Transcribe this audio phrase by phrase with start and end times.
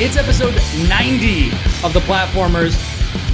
[0.00, 0.54] It's episode
[0.88, 1.48] 90
[1.84, 2.76] of The Platformers,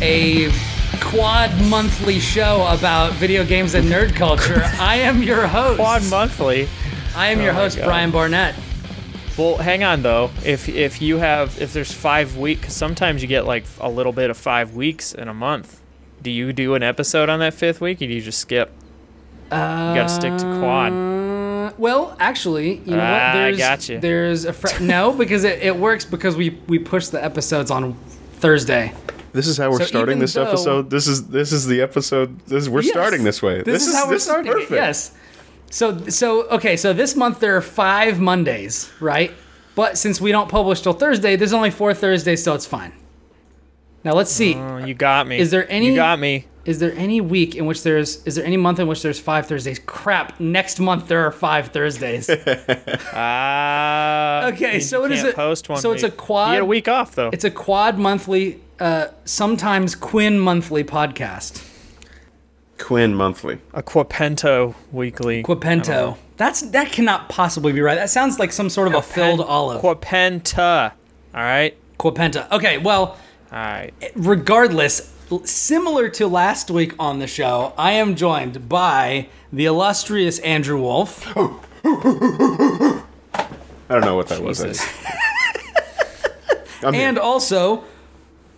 [0.01, 0.51] a
[0.99, 4.63] quad monthly show about video games and nerd culture.
[4.81, 5.77] I am your host.
[5.79, 6.67] Quad monthly.
[7.15, 7.85] I am your Oh my host, God.
[7.85, 8.55] Brian Barnett.
[9.37, 10.31] Well, hang on though.
[10.43, 14.31] If if you have if there's five weeks, sometimes you get like a little bit
[14.31, 15.83] of five weeks in a month.
[16.23, 18.73] Do you do an episode on that fifth week, or do you just skip?
[19.51, 20.93] you gotta stick to quad.
[20.93, 21.24] Um,
[21.79, 23.05] Well, actually, you know what?
[23.05, 23.99] Ah, I There's, gotcha.
[23.99, 27.95] There's a fr- no because it, it works because we we push the episodes on
[28.35, 28.93] Thursday.
[29.33, 30.91] This is how we're So starting this though- episode.
[30.91, 32.39] This is this is the episode.
[32.47, 32.93] This we're Yes.
[32.93, 33.63] starting this way.
[33.63, 34.53] This, is, how we're this starting.
[34.53, 34.71] it, perfect.
[34.73, 35.13] Yes.
[35.71, 36.77] So so okay.
[36.77, 39.33] So this month there are five Mondays, right?
[39.75, 42.93] But since we don't publish till Thursday, there's only four Thursdays, so it's fine.
[44.05, 44.55] Now let's see.
[44.55, 45.39] Oh, you got me.
[45.39, 46.47] Is there any- You got me.
[46.67, 48.25] Is there any week in which there's?
[48.25, 49.79] Is there any month in which there's five Thursdays?
[49.81, 50.41] Crap!
[50.41, 52.31] Next month there are five Thursdays.
[53.13, 54.47] Ah.
[54.53, 55.79] Okay, you so it is can't a- post one.
[55.79, 57.31] so it's a quad- You get a week off though.
[57.33, 61.63] it's a quad monthly, uh, sometimes Quinn monthly podcast.
[62.79, 63.59] Quinn Monthly.
[63.73, 65.39] a Quapento weekly.
[65.41, 66.17] I Quapento.
[66.37, 67.95] That's that cannot possibly be right.
[67.95, 69.81] That sounds like some sort of a filled olive.
[69.81, 70.93] Quapenta.
[71.35, 71.77] All right.
[71.99, 72.51] Quapenta.
[72.51, 73.19] Okay, well, All
[73.61, 73.93] right.
[74.15, 75.13] regardless,
[75.45, 81.27] similar to last week on the show, I am joined by the illustrious Andrew Wolf.
[81.37, 83.03] I
[83.89, 84.81] don't know what that Jesus.
[84.81, 85.05] was.
[86.83, 87.09] I'm here.
[87.09, 87.85] and also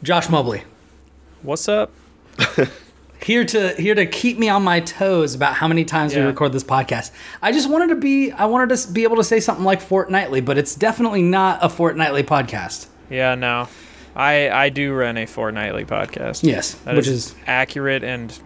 [0.02, 0.62] Josh Mobley.
[1.42, 1.92] What's up?
[3.22, 6.52] Here to here to keep me on my toes about how many times we record
[6.52, 7.10] this podcast.
[7.42, 10.40] I just wanted to be I wanted to be able to say something like fortnightly,
[10.40, 12.86] but it's definitely not a fortnightly podcast.
[13.10, 13.68] Yeah, no.
[14.16, 16.42] I I do run a fortnightly podcast.
[16.42, 18.36] Yes, That which is accurate and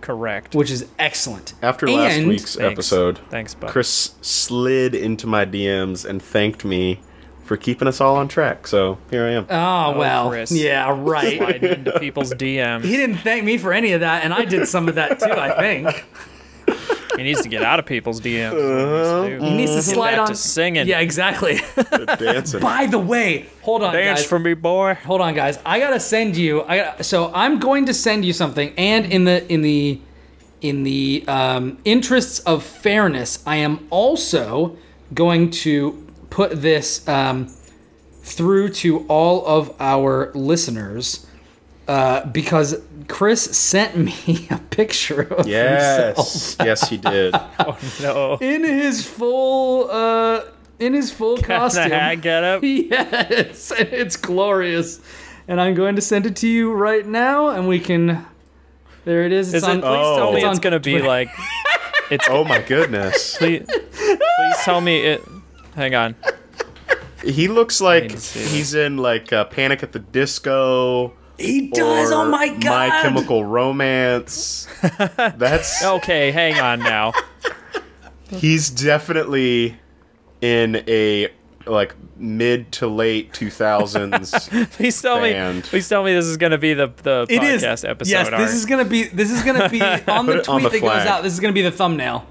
[0.00, 0.54] correct.
[0.54, 1.54] which is excellent.
[1.62, 2.72] After last week's Thanks.
[2.72, 3.70] episode, Thanks, bud.
[3.70, 7.00] Chris slid into my DMs and thanked me
[7.44, 8.66] for keeping us all on track.
[8.66, 9.46] So here I am.
[9.50, 10.50] Ah, oh, well, Chris.
[10.50, 11.38] yeah, right.
[11.38, 12.82] Sliding into people's DMs.
[12.84, 15.30] he didn't thank me for any of that, and I did some of that too.
[15.30, 16.04] I think
[17.16, 19.40] He needs to get out of people's DMs.
[19.40, 20.86] he needs to Get slide back on to singing.
[20.86, 21.58] Yeah, exactly.
[22.18, 22.60] Dancing.
[22.72, 24.28] By the way, hold on, Dance guys.
[24.28, 24.94] for me, boy.
[25.04, 28.32] hold on guys i gotta send you i got so i'm going to send you
[28.32, 30.00] something and in the in the
[30.60, 34.76] in the um, interests of fairness i am also
[35.14, 35.92] going to
[36.30, 37.46] put this um,
[38.22, 41.26] through to all of our listeners
[41.88, 45.46] uh, because chris sent me a picture of himself
[46.18, 47.34] Yes, yes, he did.
[47.58, 48.38] Oh no.
[48.40, 50.42] in his full uh
[50.78, 52.62] in his full costume The hat get up.
[52.64, 55.00] Yes, it's glorious.
[55.48, 58.26] And I'm going to send it to you right now, and we can.
[59.04, 59.54] There it is.
[59.54, 59.78] It's Is on.
[59.78, 59.82] it?
[59.82, 60.32] Please tell Oh.
[60.32, 61.28] me it's it's gonna be like.
[62.10, 62.26] It's.
[62.28, 63.36] Oh my goodness.
[63.38, 65.22] Please, please tell me it.
[65.76, 66.14] Hang on.
[67.24, 71.12] He looks like need to see he's in like uh, Panic at the Disco.
[71.38, 72.10] He does.
[72.12, 72.88] Oh my god.
[72.90, 74.66] My Chemical Romance.
[75.16, 77.12] That's Okay, hang on now.
[78.30, 79.76] he's definitely
[80.40, 81.28] in a
[81.66, 85.56] like mid to late 2000s Please tell Band.
[85.56, 85.62] me.
[85.62, 87.62] Please tell me this is gonna be the the It is.
[87.62, 88.10] podcast episode.
[88.10, 89.04] yes, this is gonna be.
[89.04, 91.22] This is gonna be on the tweet on the that goes out.
[91.22, 92.24] This is gonna be the thumbnail.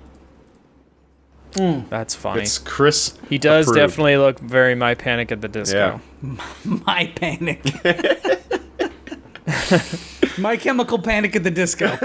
[1.56, 1.82] Hmm.
[1.90, 2.42] That's funny.
[2.42, 3.80] it's chris he does approved.
[3.80, 6.02] definitely look very my Panic at the Disco.
[6.22, 6.36] yeah
[6.86, 7.62] My panic.
[10.38, 11.98] My chemical panic at the disco.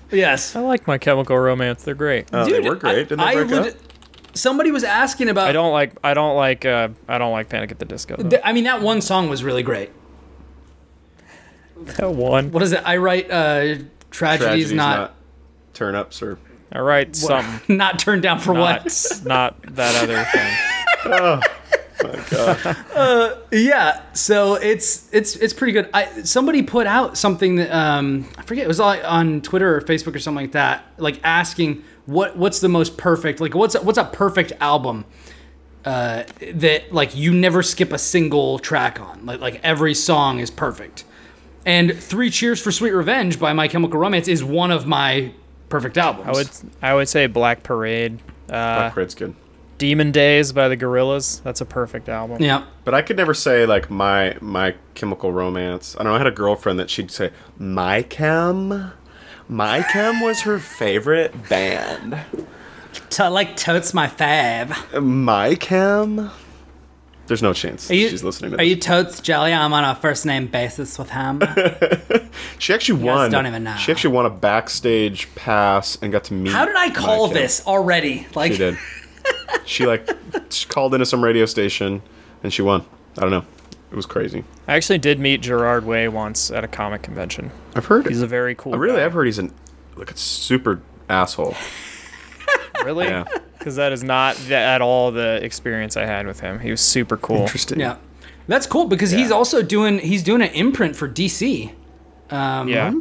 [0.10, 0.56] yes.
[0.56, 1.82] I like My Chemical Romance.
[1.84, 2.28] They're great.
[2.32, 3.80] oh, they were great didn't they I break would- up
[4.34, 5.48] Somebody was asking about.
[5.48, 5.92] I don't like.
[6.04, 6.64] I don't like.
[6.64, 8.14] Uh, I don't like Panic at the Disco.
[8.16, 9.90] Th- I mean, that one song was really great.
[11.76, 12.52] That one.
[12.52, 12.82] What is it?
[12.84, 13.76] I write uh,
[14.10, 15.14] tragedies, tragedies not not
[15.74, 16.38] turn ups or
[16.72, 17.76] All right, something.
[17.76, 19.22] not turned down for Not, what?
[19.24, 20.56] not that other thing.
[21.20, 21.40] oh
[22.02, 25.88] my god Yeah, so it's it's it's pretty good.
[25.92, 29.80] I somebody put out something that um I forget it was like on Twitter or
[29.80, 33.82] Facebook or something like that, like asking what what's the most perfect like what's a,
[33.82, 35.04] what's a perfect album
[35.84, 36.24] uh
[36.54, 41.04] that like you never skip a single track on like like every song is perfect.
[41.66, 45.32] And Three Cheers for Sweet Revenge by My Chemical Romance is one of my
[45.68, 46.26] perfect albums.
[46.26, 46.48] I would.
[46.80, 48.20] I would say Black Parade.
[48.48, 49.34] Uh, Black Parade's good
[49.78, 51.42] Demon Days by the Gorillaz.
[51.42, 52.42] That's a perfect album.
[52.42, 52.64] yeah.
[52.84, 56.26] but i could never say like my my chemical romance i don't know i had
[56.26, 58.92] a girlfriend that she'd say my chem
[59.48, 62.18] my chem was her favorite band
[63.10, 64.74] To, like totes my fave.
[65.02, 66.30] my chem
[67.26, 68.68] There's no chance Are you, she's listening to Are this.
[68.68, 69.52] you totes jelly?
[69.52, 71.40] I'm on a first name basis with him.
[72.58, 73.30] she actually guys won.
[73.30, 73.76] don't even know.
[73.76, 76.52] She actually won a backstage pass and got to meet.
[76.52, 77.34] How did I call Mike.
[77.34, 78.26] this already?
[78.34, 78.78] Like, She did.
[79.64, 80.08] she like
[80.50, 82.02] she called into some radio station
[82.42, 82.84] and she won.
[83.16, 83.44] I don't know.
[83.90, 84.44] It was crazy.
[84.66, 87.50] I actually did meet Gerard Way once at a comic convention.
[87.74, 88.06] I've heard.
[88.06, 88.74] He's a very cool.
[88.74, 89.02] I really guy.
[89.02, 89.52] have heard he's an
[89.96, 91.54] like a super asshole.
[92.84, 93.06] Really?
[93.06, 93.24] Yeah.
[93.58, 96.60] Because that is not th- at all the experience I had with him.
[96.60, 97.38] He was super cool.
[97.38, 97.80] Interesting.
[97.80, 97.96] Yeah,
[98.46, 101.72] that's cool because he's also doing he's doing an imprint for DC.
[102.30, 102.92] Um, Yeah.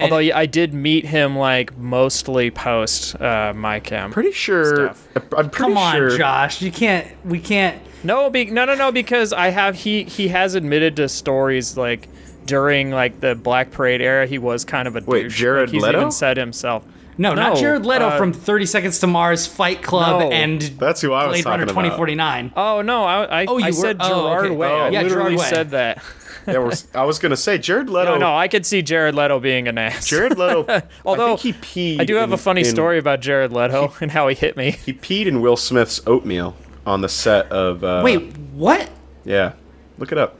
[0.00, 4.10] Although yeah, I did meet him like mostly post uh, my cam.
[4.12, 4.92] Pretty sure.
[4.94, 5.08] Stuff.
[5.36, 6.16] I'm pretty Come on, sure.
[6.18, 6.60] Josh.
[6.62, 7.06] You can't.
[7.24, 7.80] We can't.
[8.04, 8.92] No, be, no, no, no.
[8.92, 12.08] Because I have he he has admitted to stories like
[12.44, 15.38] during like the Black Parade era, he was kind of a Wait, douche.
[15.38, 15.98] Jared like, he's Leto?
[16.00, 16.84] even said himself.
[17.18, 20.30] No, not Jared Leto uh, from 30 Seconds to Mars, Fight Club, No.
[20.30, 21.70] and That's who I was Blade Runner about.
[21.72, 22.52] 2049.
[22.54, 24.54] Oh no, I I, Oh, you I were- said oh, Gerard okay.
[24.54, 24.68] Way.
[24.68, 25.44] Oh, I yeah, literally Gerard Way.
[25.56, 26.02] said that.
[26.46, 28.12] Yeah, we're, I was gonna say Jared Leto.
[28.14, 30.06] No, no, I could see Jared Leto being an ass.
[30.06, 30.64] Jared Leto.
[31.04, 32.00] Although, I think he peed.
[32.00, 34.56] I do have in- a funny in- story about Jared Leto and how he hit
[34.56, 34.70] me.
[34.72, 36.56] He peed in Will Smith's oatmeal
[36.86, 37.82] on the set of.
[37.82, 38.88] Uh, Wait, what?
[39.24, 39.52] Yeah,
[39.98, 40.36] look it up.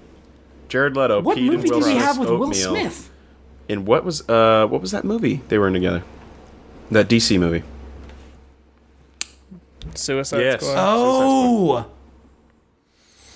[0.68, 1.20] Jared Leto.
[1.22, 2.70] What peed movie in Will did he Smith's have with Will oatmeal.
[2.70, 3.10] Smith?
[3.68, 6.04] In what was uh what was that movie they were in together?
[6.92, 7.64] That DC movie.
[9.94, 10.60] Suicide Yes.
[10.60, 10.74] Squad.
[10.78, 11.86] Oh,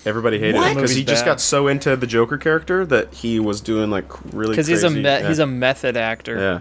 [0.05, 0.71] Everybody hated What?
[0.71, 1.31] it because he Movie's just bad.
[1.31, 4.51] got so into the Joker character that he was doing like really.
[4.51, 5.27] Because he's a me- yeah.
[5.27, 6.37] he's a method actor.
[6.37, 6.59] yeah.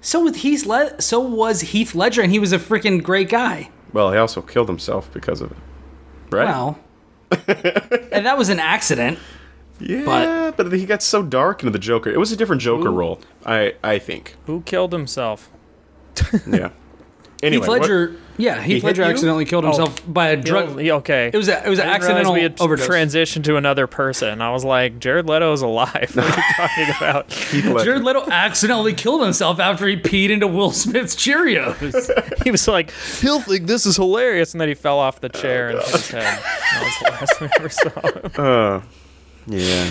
[0.00, 3.70] so with Heath Le- so was Heath Ledger, and he was a freaking great guy.
[3.92, 5.56] Well, he also killed himself because of it.
[6.30, 6.44] Right.
[6.46, 6.78] Well,
[7.30, 9.18] and that was an accident.
[9.80, 12.10] yeah, but, he got so dark into the Joker.
[12.10, 13.20] It was a different Joker role.
[13.44, 14.34] I I think.
[14.46, 15.50] Who killed himself?
[16.46, 16.70] Yeah.
[17.42, 20.74] Anyway, Heath what- Ledger, yeah, Heath hit Ledger accidentally killed himself by a drug.
[20.74, 20.86] Drug.
[20.86, 21.30] Okay.
[21.32, 22.86] It was a, it was an I accidental we had overdose.
[22.86, 24.40] transitioned to another person.
[24.42, 26.12] I was like, Jared Leto is alive.
[26.14, 27.32] What are you talking about?
[27.32, 32.10] Heath Jared Leto accidentally killed himself after he peed into Will Smith's Cheerios.
[32.44, 32.90] He was like,
[33.20, 36.10] he'll think this is hilarious, and then he fell off the chair and hit his
[36.10, 36.22] head.
[36.22, 38.30] That was the last we ever saw him.
[38.36, 38.82] Uh,
[39.48, 39.90] yeah.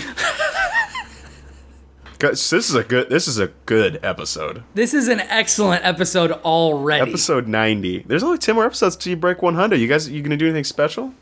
[2.18, 3.10] This is a good.
[3.10, 4.62] This is a good episode.
[4.74, 7.10] this is an excellent episode already.
[7.10, 8.04] Episode ninety.
[8.06, 9.76] There's only ten more episodes till you break one hundred.
[9.80, 11.12] You guys, you gonna do anything special?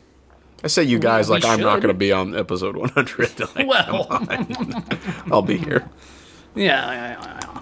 [0.63, 3.29] I say you guys like I'm not gonna be on episode one hundred.
[3.55, 4.07] Like, Well.
[5.31, 5.87] I'll be here.
[6.55, 7.61] Yeah, yeah, yeah,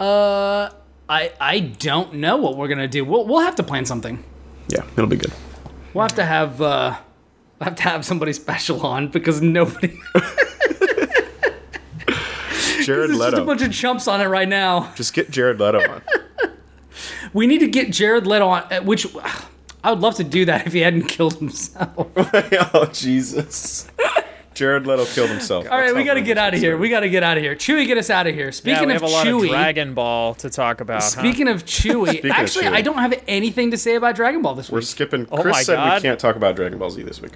[0.00, 0.04] yeah.
[0.06, 0.70] Uh,
[1.08, 3.04] I I don't know what we're gonna do.
[3.04, 4.22] We'll we'll have to plan something.
[4.68, 5.32] Yeah, it'll be good.
[5.94, 6.96] We'll have to have uh,
[7.58, 9.98] we'll have to have somebody special on because nobody.
[12.88, 14.90] Jared There's just a bunch of chumps on it right now.
[14.94, 16.02] Just get Jared Leto on.
[17.34, 19.06] We need to get Jared Leto on, uh, which
[19.84, 22.08] I would love to do that if he hadn't killed himself.
[22.16, 23.88] oh Jesus.
[24.54, 25.66] Jared Leto killed himself.
[25.70, 26.78] All right, we got to get out of here.
[26.78, 27.54] We got to get out of here.
[27.54, 28.46] Chewy, get us out of here.
[28.46, 31.02] Yeah, Speaking we of have a lot Chewy, of Dragon Ball to talk about.
[31.02, 31.08] huh?
[31.08, 32.72] speaking of Chewy, Speaking of actually, Chewy.
[32.72, 34.72] I don't have anything to say about Dragon Ball this week.
[34.72, 35.28] We're skipping.
[35.30, 36.02] Oh Chris my said God.
[36.02, 37.32] we can't talk about Dragon Ball Z this week.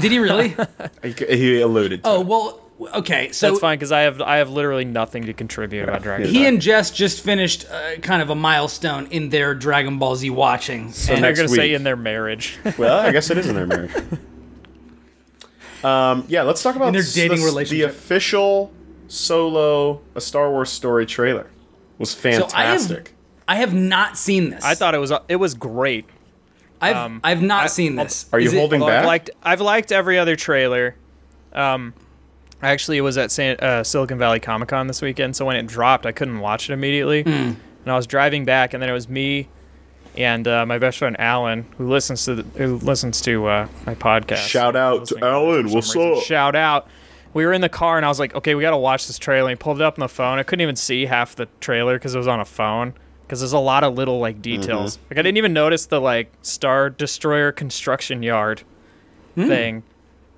[0.00, 0.56] Did he really?
[1.02, 2.02] He, he alluded.
[2.02, 2.26] To oh it.
[2.26, 2.61] well,
[2.94, 3.32] okay.
[3.32, 6.32] So That's fine because I have I have literally nothing to contribute about Dragon Ball.
[6.32, 6.48] he Ball.
[6.48, 10.92] and Jess just finished uh, kind of a milestone in their Dragon Ball Z watching.
[10.92, 12.58] So And- They're next gonna say in their marriage.
[12.78, 13.92] Well, I guess it is in their marriage.
[15.84, 17.86] um, yeah, let's talk about In their dating the, relationship.
[17.88, 18.72] The official
[19.08, 21.48] solo a Star Wars story trailer
[21.98, 23.14] was So I have, fantastic.
[23.48, 24.64] I have not seen this.
[24.64, 26.06] I thought it was it was great.
[26.80, 28.26] I've um, I've not I- seen this.
[28.32, 29.06] Are you Is it- holding Although I've back?
[29.06, 30.94] liked I've liked every other trailer.
[31.52, 31.92] Um,
[32.62, 35.66] actually, it was at San, uh, Silicon Valley Comic Con this weekend, so when it
[35.66, 37.22] dropped, I couldn't watch it immediately.
[37.22, 37.30] Hmm.
[37.30, 39.48] And I was driving back, and then it was me
[40.16, 43.94] and uh, my best friend Alan, who listens to the, who listens to uh, my
[43.94, 44.46] podcast.
[44.46, 45.68] Shout out to Alan.
[45.68, 46.18] for What's reason.
[46.18, 46.22] up?
[46.22, 46.88] Shout out.
[47.34, 49.18] We were in the car, and I was like, "Okay, we got to watch this
[49.18, 50.38] trailer." And he pulled it up on the phone.
[50.38, 52.92] I couldn't even see half the trailer because it was on a phone.
[53.26, 54.98] Because there's a lot of little like details.
[55.10, 58.62] Like I didn't even notice the like Star Destroyer construction yard
[59.34, 59.82] thing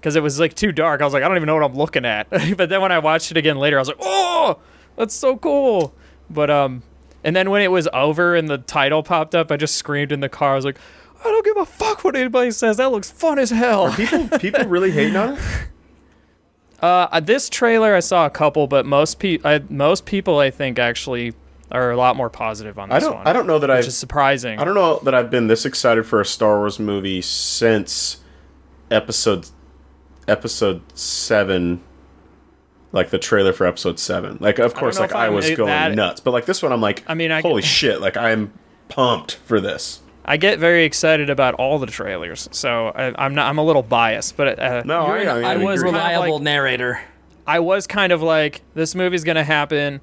[0.04, 1.00] because it was like too dark.
[1.00, 2.28] I was like, I don't even know what I'm looking at.
[2.58, 4.58] but then when I watched it again later, I was like, oh,
[4.96, 5.94] that's so cool.
[6.28, 6.82] But um,
[7.24, 10.20] and then when it was over and the title popped up, I just screamed in
[10.20, 10.52] the car.
[10.52, 10.78] I was like,
[11.20, 12.76] I don't give a fuck what anybody says.
[12.76, 13.94] That looks fun as hell.
[13.94, 15.40] people, people really hating on it.
[16.82, 19.38] Uh, this trailer I saw a couple, but most pe-
[19.70, 21.32] most people I think actually
[21.72, 23.14] are a lot more positive on this I don't.
[23.16, 23.26] one.
[23.26, 23.86] I don't know that which I've.
[23.86, 24.58] is surprising.
[24.58, 28.20] I don't know that I've been this excited for a Star Wars movie since
[28.90, 29.48] episode
[30.28, 31.82] episode seven.
[32.92, 34.38] Like the trailer for episode seven.
[34.40, 36.72] Like, of course, know like I I'm was going that- nuts, but like this one,
[36.72, 38.00] I'm like, I mean, I- holy shit!
[38.00, 38.52] Like I'm
[38.88, 40.00] pumped for this.
[40.24, 43.48] I get very excited about all the trailers, so I, I'm not.
[43.48, 45.92] I'm a little biased, but uh, No, You're I, an I, I was agree.
[45.92, 47.00] kind of like- narrator.
[47.46, 50.00] I was kind of like, this movie's gonna happen.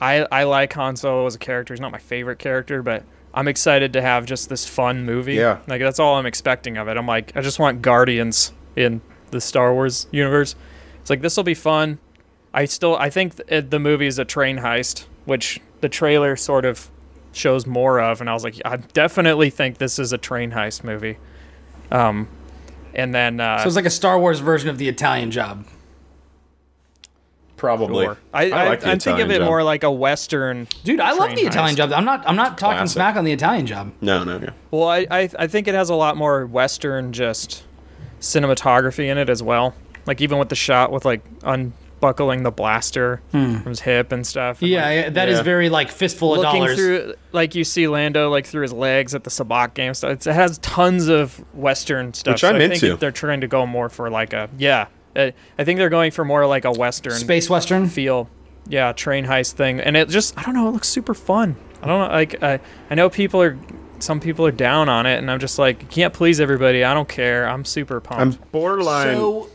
[0.00, 1.74] I I like Han Solo as a character.
[1.74, 3.02] He's not my favorite character, but
[3.34, 5.34] I'm excited to have just this fun movie.
[5.34, 5.58] Yeah.
[5.66, 6.96] like that's all I'm expecting of it.
[6.96, 10.54] I'm like, I just want Guardians in the Star Wars universe.
[11.00, 11.98] It's like this will be fun.
[12.54, 16.64] I still I think th- the movie is a train heist, which the trailer sort
[16.64, 16.90] of
[17.32, 20.82] shows more of, and I was like, I definitely think this is a train heist
[20.82, 21.18] movie.
[21.90, 22.28] Um,
[22.94, 25.66] and then uh, So it's like a Star Wars version of the Italian Job.
[27.56, 28.04] Probably.
[28.06, 28.16] Sure.
[28.32, 29.46] I, I, like the I think of it Job.
[29.46, 30.68] more like a western.
[30.84, 31.74] Dude, I love Train the Italian.
[31.76, 31.92] Job.
[31.92, 32.22] I'm not.
[32.28, 32.94] I'm not talking Classic.
[32.94, 33.92] smack on the Italian Job.
[34.00, 34.50] No, no, yeah.
[34.70, 37.64] Well, I, I I think it has a lot more western just
[38.20, 39.74] cinematography in it as well.
[40.06, 43.58] Like even with the shot with like unbuckling the blaster hmm.
[43.58, 44.62] from his hip and stuff.
[44.62, 46.76] and, Yeah, like, yeah, that is very like fistful of looking dollars.
[46.76, 50.12] through like you see Lando like through his legs at the Sabacc game stuff.
[50.12, 52.34] It's, it has tons of western stuff.
[52.34, 52.96] Which I'm I think into.
[52.96, 54.86] they're trying to go more for like a yeah.
[55.16, 55.32] I
[55.64, 57.88] think they're going for more like a western Space Western.
[57.88, 58.30] feel.
[58.68, 61.56] Yeah, train heist thing, and it just I don't know, it looks super fun.
[61.82, 62.60] I don't know, like I
[62.90, 63.58] I know people are
[64.00, 66.84] some people are down on it, and I'm just like you can't please everybody.
[66.84, 67.48] I don't care.
[67.48, 68.20] I'm super pumped.
[68.20, 69.48] I'm borderline So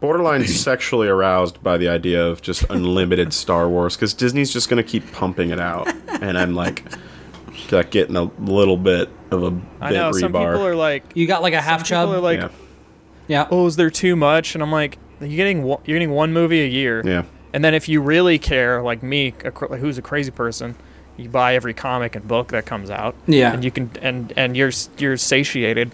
[0.00, 4.82] borderline sexually aroused by the idea of just unlimited Star Wars because Disney's just gonna
[4.82, 5.88] keep pumping it out,
[6.20, 6.84] and I'm like,
[7.70, 10.20] like getting a little bit of a bit I know rebar.
[10.20, 12.08] some people are like you got like a half chub.
[12.08, 12.48] people are like yeah,
[13.26, 13.48] yeah.
[13.50, 16.62] oh is there too much, and I'm like you're getting one- you're getting one movie
[16.62, 17.02] a year.
[17.04, 17.24] yeah.
[17.52, 20.76] And then if you really care, like me, a, cr- who's a crazy person,
[21.18, 23.14] you buy every comic and book that comes out.
[23.26, 23.52] Yeah.
[23.52, 25.92] And you can and and you're you're satiated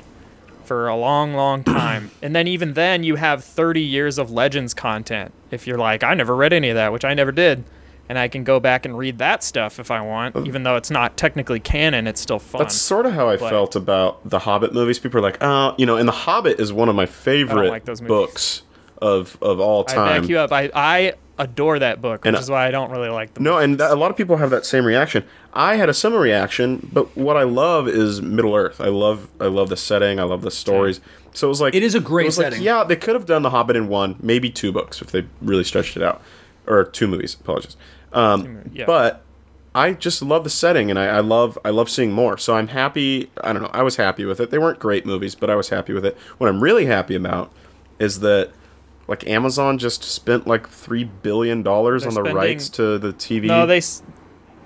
[0.64, 2.10] for a long, long time.
[2.22, 5.32] and then even then, you have 30 years of Legends content.
[5.50, 7.64] If you're like, I never read any of that, which I never did,
[8.08, 10.90] and I can go back and read that stuff if I want, even though it's
[10.90, 12.60] not technically canon, it's still fun.
[12.60, 14.98] That's sort of how I But- felt about the Hobbit movies.
[14.98, 17.84] People are like, oh, you know, and the Hobbit is one of my favorite like
[17.84, 18.62] those books
[19.02, 19.98] of of all time.
[20.00, 20.20] I time.
[20.22, 20.50] back you up.
[20.52, 23.58] I I adore that book, which And, is why I don't really like the No,
[23.58, 25.24] and that, a lot of people have that same reaction.
[25.52, 28.80] I had a similar reaction, but what I love is Middle Earth.
[28.80, 30.20] I love I love the setting.
[30.20, 31.00] I love the stories.
[31.32, 32.62] So it was like It is a great it was like, setting.
[32.62, 35.64] yeah, they could have done The Hobbit in one, maybe two books if they really
[35.64, 36.22] stretched it out,
[36.66, 37.34] or two movies.
[37.40, 37.76] Apologies.
[38.12, 38.84] Um, yeah.
[38.86, 39.22] But
[39.74, 42.38] I just love the setting, and I, I love I love seeing more.
[42.38, 43.28] So I'm happy.
[43.42, 43.70] I don't know.
[43.72, 44.50] I was happy with it.
[44.50, 46.16] They weren't great movies, but I was happy with it.
[46.38, 47.52] What I'm really happy about
[47.98, 48.50] is that.
[49.06, 53.12] Like Amazon just spent like three billion dollars They're on the spending- rights to the
[53.12, 53.46] TV.
[53.46, 53.80] No, they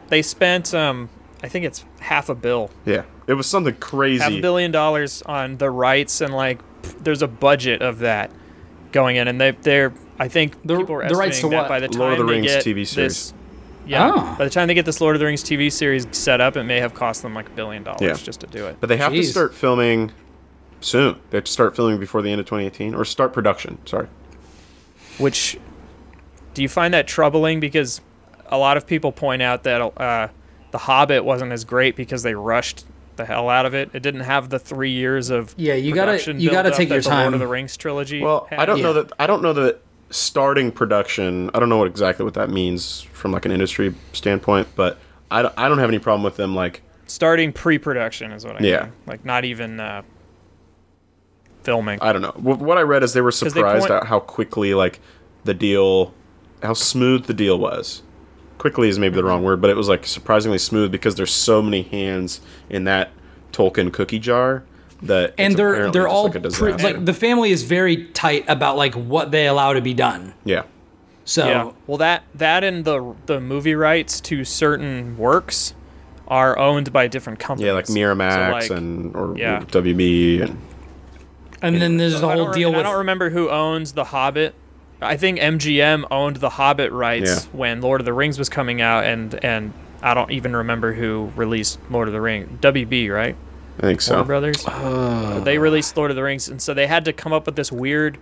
[0.09, 1.09] they spent um
[1.43, 4.23] I think it's half a bill, Yeah, it was something crazy.
[4.23, 8.31] half a billion dollars on the rights, and like p- there's a budget of that
[8.93, 11.69] going in, and they they're I think The- people are the rights to that what?
[11.69, 12.95] by the time Lord of the they Rings get TV series.
[12.95, 13.35] this.
[13.87, 14.35] Yeah, Ah.
[14.37, 16.65] by the time they get this Lord of the Rings TV series set up, it
[16.65, 18.15] may have cost them like a billion dollars Yeah.
[18.15, 18.77] just to do it.
[18.81, 20.11] But they have to start filming
[20.81, 21.17] soon.
[21.31, 23.79] They have to start filming before the end of 2018, or start production.
[23.87, 24.09] Sorry.
[25.19, 25.59] Which
[26.55, 27.61] do you find that troubling?
[27.61, 28.01] Because
[28.47, 30.29] a lot of people point out that uh,
[30.71, 32.85] the Hobbit wasn't as great because they rushed
[33.17, 33.91] the hell out of it.
[33.93, 37.09] It didn't have the three years of Yeah, you gotta- you gotta take your the
[37.09, 37.35] Lord time.
[37.35, 38.23] of the Rings trilogy.
[38.23, 38.61] Well, had.
[38.61, 39.03] I don't know Yeah.
[39.03, 39.13] that.
[39.19, 41.51] I don't know that starting production.
[41.53, 44.99] I don't know what exactly what that means from like an industry standpoint, but
[45.31, 48.65] I don't, I don't have any problem with them like starting pre-production is what I
[48.65, 48.83] Yeah.
[48.85, 48.93] mean.
[49.07, 50.03] Like not even uh,
[51.69, 51.99] filming.
[52.01, 52.33] I don't know.
[52.37, 55.01] What, what I read is they were they surprised point- at how quickly like
[55.45, 56.15] the deal,
[56.63, 58.03] how smooth the deal was.
[58.59, 59.29] Quickly is maybe the Mm-hmm.
[59.29, 63.11] wrong word, but it was like surprisingly smooth because there's so many hands in that
[63.53, 64.65] Tolkien cookie jar
[65.03, 68.95] that and they're they're all like pre- like the family is very tight about like
[68.95, 70.35] what they allow to be done.
[70.45, 70.63] yeah.
[71.25, 71.71] So Yeah.
[71.87, 75.75] Well, that that and the the movie rights to certain works
[76.27, 77.67] are owned by different companies.
[77.69, 78.33] Yeah, like Miramax
[78.67, 79.61] So, like, and or yeah.
[79.61, 80.59] WB and
[81.63, 84.55] and then there's the whole deal and I don't remember who owns The Hobbit.
[85.01, 87.51] I think MGM owned The Hobbit rights Yeah.
[87.59, 89.73] when Lord of the Rings was coming out, and and
[90.03, 92.49] I don't even remember who released Lord of the Rings.
[92.61, 93.37] WB, right?
[93.79, 94.15] I think so.
[94.15, 94.65] Warner Brothers.
[94.67, 97.55] Uh, they released Lord of the Rings, and so they had to come up with
[97.57, 98.19] this weird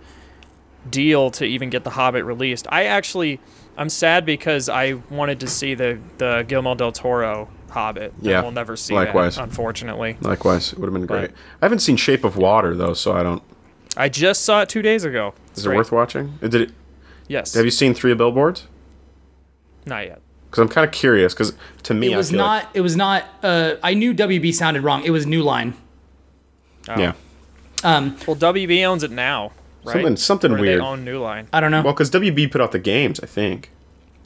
[0.91, 2.67] deal to even get The Hobbit released.
[2.69, 3.39] I actually,
[3.77, 8.13] I'm sad because I wanted to see the the Guillermo del Toro Hobbit.
[8.21, 9.35] Yeah, we'll never see likewise.
[9.35, 10.17] that, unfortunately.
[10.21, 11.31] Likewise, it would have been But- great.
[11.61, 13.41] I haven't seen Shape of Water though, so I don't.
[13.95, 15.33] I just saw it two days ago.
[15.49, 16.37] It's Is it worth watching?
[16.41, 16.71] Did it?
[17.27, 17.53] Yes.
[17.55, 18.67] Have you seen Three Billboards?
[19.85, 20.21] Not yet.
[20.49, 21.33] Because I'm kind of curious.
[21.33, 21.53] Because
[21.83, 24.81] to me, it was I feel not it was not uh I knew WB sounded
[24.83, 25.03] wrong.
[25.03, 25.73] It was New Line.
[26.87, 27.13] Like, yeah.
[27.83, 29.51] Um Well, WB owns it now,
[29.87, 29.93] right?
[29.93, 30.81] Something- something Or weird.
[30.81, 31.47] They own New Line.
[31.53, 31.81] I don't know.
[31.81, 33.71] Well, because WB put out the games, I think.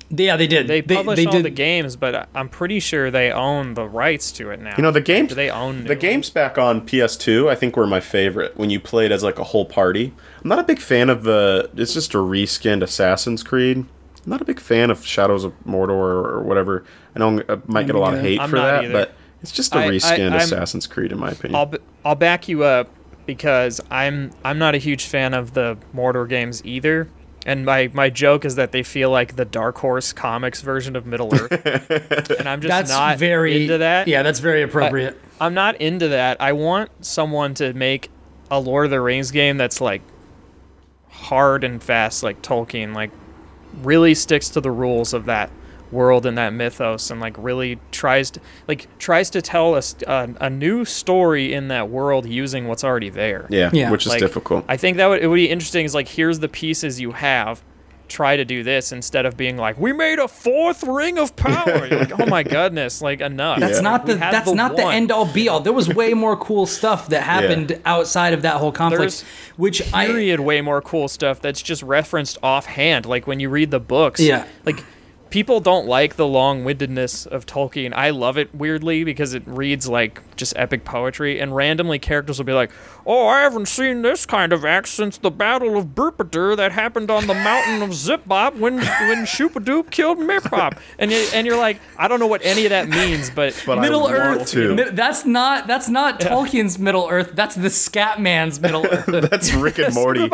[0.10, 0.68] yeah, they did.
[0.68, 3.76] They they, publish they all did the games, but I- I'm pretty sure they own
[3.76, 4.74] the rights to it now.
[4.78, 5.30] You know, the games.
[5.30, 6.00] Do they own New the Line?
[6.00, 7.50] games back on PS2?
[7.50, 10.14] I think were my favorite when you played as like a whole party.
[10.44, 11.70] I'm not a big fan of the.
[11.78, 13.78] It's just a reskinned Assassin's Creed.
[13.78, 16.84] I'm not a big fan of Shadows of Mordor or, or whatever.
[17.16, 18.94] I know I might get a lot of hate I'm for that, either.
[18.94, 21.56] but it's just a reskinned I'm- Assassin's Creed in my opinion.
[21.56, 22.90] I'll b- I'll back you up.
[23.26, 27.10] Because I'm I'm not a huge fan of the Mordor games either.
[27.44, 31.08] And my, my joke is that they feel like the Dark Horse Comics version of
[31.08, 34.08] Middle Earth, and I'm just That's not very into that.
[34.08, 35.20] Yeah, that's very appropriate.
[35.40, 36.40] I'm not into that.
[36.40, 38.12] I want someone to make
[38.52, 40.04] a Lord of the Rings game that's like
[41.10, 43.10] hard and fast, like Tolkien, like
[43.82, 45.50] really sticks to the rules of that
[45.92, 50.10] world and that mythos, and like really tries to like tries to tell us a,
[50.10, 53.48] uh, a new story in that world using what's already there.
[53.50, 53.92] Yeah, Yeah.
[53.92, 54.66] which is Like, difficult.
[54.68, 55.86] I think that would it would be interesting.
[55.86, 57.62] Is like here's the pieces you have.
[58.08, 61.88] Try to do this instead of being like, we made a fourth ring of power.
[61.88, 63.62] You're like, oh my goodness, like enough.
[63.62, 63.82] That's Yeah.
[63.84, 65.62] not the We had that's not the end all be all.
[65.62, 69.22] There was way more cool stuff that happened outside of that whole conflict, There's
[69.56, 73.72] which I period way more cool stuff that's just referenced offhand like when you read
[73.72, 74.44] the books Yeah.
[74.66, 74.84] like
[75.32, 77.94] people don't like the long-windedness of tolkien.
[77.94, 82.46] I love it weirdly because it reads like just epic poetry and randomly characters will
[82.46, 82.72] be like
[83.06, 87.10] oh i haven't seen this kind of act since the battle of burpadur that happened
[87.12, 91.80] on the mountain of zipbop when when shoopadoop killed mirpop and, you, and you're like
[91.98, 94.52] i don't know what any of that means but, But I Middle want Earth.
[94.52, 94.76] to.
[94.76, 97.32] Mi- That's not that's not Tolkien's Middle Earth.
[97.34, 99.06] That's the Scatman's Middle Earth.
[99.30, 100.28] That's Rick and Morty.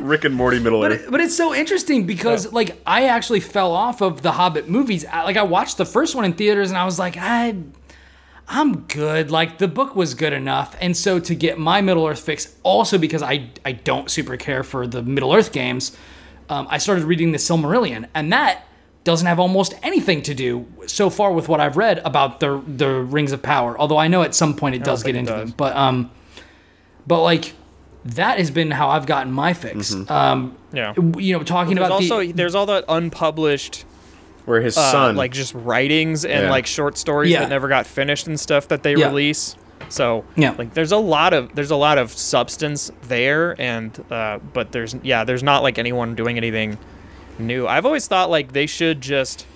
[0.00, 1.04] Rick and Morty Middle But, Earth.
[1.04, 5.04] it- but it's so interesting because like I actually fell off of the Hobbit movies.
[5.04, 7.54] I- Like I watched the first one in theaters and I was like, I
[8.52, 9.30] I'm good.
[9.30, 10.76] Like the book was good enough.
[10.80, 14.64] And so to get my Middle Earth fix, also because I I don't super care
[14.64, 15.96] for the Middle Earth games,
[16.48, 18.64] um, I started reading the Silmarillion, and that
[19.04, 22.88] doesn't have almost anything to do so far with what I've read about the the
[22.88, 23.78] Rings of Power.
[23.78, 25.46] Although I know at some point it does get into does.
[25.46, 26.10] them, but um,
[27.06, 27.54] but like
[28.04, 29.94] that has been how I've gotten my fix.
[30.10, 33.84] Um, yeah you know, talking about also the there's all that unpublished
[34.46, 36.50] Where his uh, son, like just writings and Yeah.
[36.50, 37.40] like short stories Yeah.
[37.40, 39.06] that never got finished and stuff that they Yeah.
[39.08, 39.56] release.
[39.88, 40.54] So Yeah.
[40.56, 44.94] like there's a lot of there's a lot of substance there, and uh, but there's
[45.02, 46.78] yeah there's not like anyone doing anything
[47.38, 47.66] new.
[47.66, 49.46] I've always thought like they should just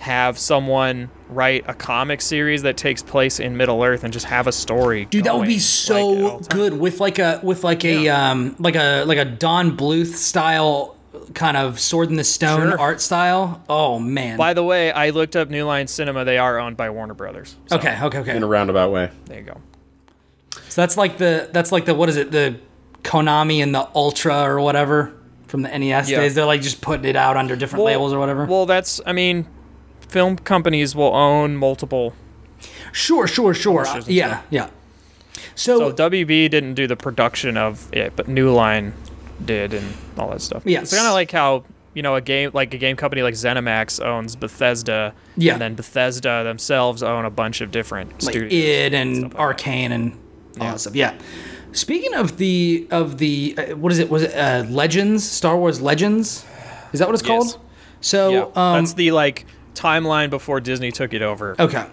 [0.00, 4.46] have someone write a comic series that takes place in Middle Earth and just have
[4.46, 5.06] a story.
[5.06, 6.48] dude that would be so at all times.
[6.48, 8.30] good with like a with like a Yeah.
[8.30, 10.94] um like a like a Don Bluth style
[11.34, 12.78] kind of sword in the stone Sure.
[12.80, 13.62] art style.
[13.68, 14.36] Oh man.
[14.36, 16.24] By the way, I looked up New Line Cinema.
[16.24, 17.56] They are owned by Warner Brothers.
[17.66, 18.36] So, okay, okay, okay.
[18.36, 19.10] in a roundabout way.
[19.26, 19.60] There you go.
[20.68, 22.56] So that's like the that's like the what is it the
[23.02, 25.12] Konami and the Ultra or whatever
[25.46, 26.20] from the NES Yeah.
[26.20, 26.34] days.
[26.34, 28.44] They're like just putting it out under different labels or whatever.
[28.44, 29.46] Well, that's I mean,
[30.08, 32.14] film companies will own multiple.
[32.92, 33.84] sure, sure, sure.
[33.84, 34.44] Publishers and yeah, stuff.
[34.50, 34.68] yeah.
[35.54, 38.92] So So, WB didn't do the production of it, but New Line
[39.44, 40.62] did and all that stuff.
[40.66, 43.34] Yeah, it's kind of like how you know a game like a game company like
[43.34, 45.14] ZeniMax owns Bethesda.
[45.36, 45.54] Yeah.
[45.54, 48.52] and then Bethesda themselves own a bunch of different like studios.
[48.52, 50.12] id and Arkane and
[50.60, 50.70] all Yeah.
[50.72, 51.14] that stuff yeah
[51.72, 55.80] speaking of the of the uh, what is it was it uh, legends star wars
[55.80, 56.44] legends
[56.92, 57.28] is that what it's Yes.
[57.54, 57.64] called
[58.00, 61.54] so yeah, um that's the like timeline before Disney took it over.
[61.60, 61.86] okay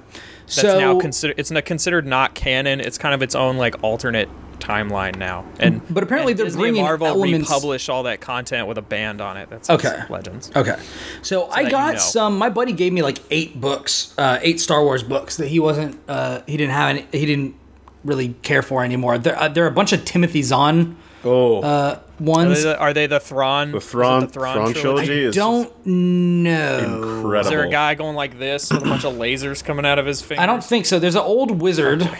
[0.46, 2.80] That's so now considered it's not considered not canon.
[2.80, 4.30] It's kind of its own like alternate
[4.66, 5.46] timeline now.
[5.60, 8.82] And But apparently and they're Disney bringing Marvel elements- republish all that content with a
[8.82, 9.50] band on it.
[9.50, 10.02] That's Okay.
[10.10, 10.52] Legends.
[10.56, 10.78] okay
[11.22, 12.00] so, i that you got know.
[12.00, 15.60] some my buddy gave me like eight books uh eight star wars books that he
[15.60, 17.56] wasn't uh he didn't have any he didn't
[18.04, 20.96] really care for anymore there, uh, there are a bunch of timothy zahn
[21.28, 23.72] Oh, uh Are ones they the, are they the Thrawn?
[23.72, 27.40] the Thrawn, the Thrawn, trilogy i is don't know incredible.
[27.40, 30.06] Is there a guy going like this with a bunch of lasers coming out of
[30.06, 30.44] his fingers?
[30.44, 31.00] I don't think so.
[31.00, 32.08] There's an old wizard.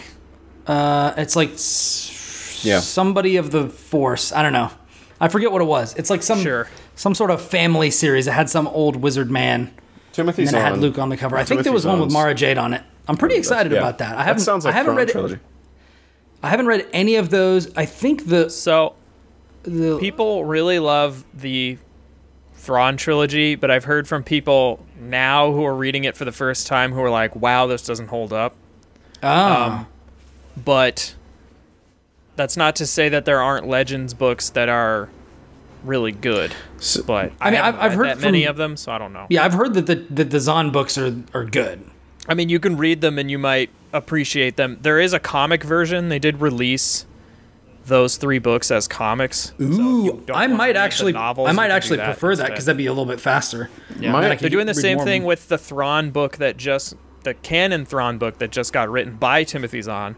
[0.66, 2.10] Uh, it's like s-
[2.62, 2.80] Yeah.
[2.80, 4.32] somebody of the Force.
[4.32, 4.70] I don't know.
[5.20, 5.94] I forget what it was.
[5.94, 6.68] It's like some Sure.
[6.94, 8.26] some sort of family series.
[8.26, 9.70] It had some old wizard man,
[10.12, 11.36] Timothy and then it had Luke on the cover.
[11.36, 12.82] I think there Timothy was one with Mara Jade on it.
[13.08, 13.78] I'm pretty excited Yeah.
[13.78, 14.16] about that.
[14.18, 14.38] I haven't.
[14.38, 15.08] That sounds like I haven't Thrawn read.
[15.08, 15.38] trilogy.
[16.42, 17.70] I haven't read any of those.
[17.76, 18.94] I think the So
[19.62, 21.78] the people really love the
[22.56, 26.66] Thrawn trilogy, but I've heard from people now who are reading it for the first
[26.66, 28.54] time who are like, "Wow, this doesn't hold up."
[29.22, 29.86] ah
[30.62, 31.14] But
[32.36, 35.08] that's not to say that there aren't Legends books that are
[35.84, 36.54] really good.
[36.78, 38.98] S- But I I, mean, mean, I've- I've heard that many of them, so I
[38.98, 39.26] don't know.
[39.30, 39.44] yeah.
[39.44, 41.84] I've heard that the that the Zahn books are are good.
[42.28, 44.78] I mean, you can read them and you might appreciate them.
[44.82, 46.08] There is a comic version.
[46.08, 47.06] They did release
[47.86, 49.52] those three books as comics.
[49.58, 51.98] So if you Ooh, don't I might actually novels, I you might can do actually
[51.98, 53.70] prefer that because that'd be a little bit faster.
[54.00, 54.10] Yeah.
[54.10, 58.18] My- They're doing the same thing with the Thrawn book that just the canon Thrawn
[58.18, 60.16] book that just got written by Timothy Zahn.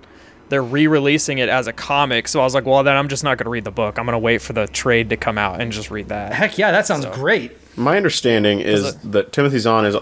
[0.48, 3.36] They're re-releasing it as a comic, so I was like, well, then I'm just not
[3.38, 3.98] gonna read the book.
[3.98, 6.32] I'm gonna wait for the trade to come out and just read that.
[6.32, 7.52] Heck yeah, that sounds So- great.
[7.76, 9.96] My understanding is it- that Timothy Zahn is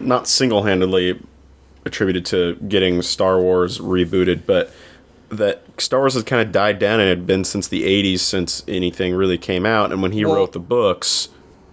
[0.00, 1.20] not single-handedly
[1.84, 4.72] attributed to getting Star Wars rebooted, but
[5.30, 8.20] that Star Wars had kind of died down and it had been since the 80s
[8.22, 9.90] since anything really came out.
[9.92, 11.28] And when he Well- wrote the books,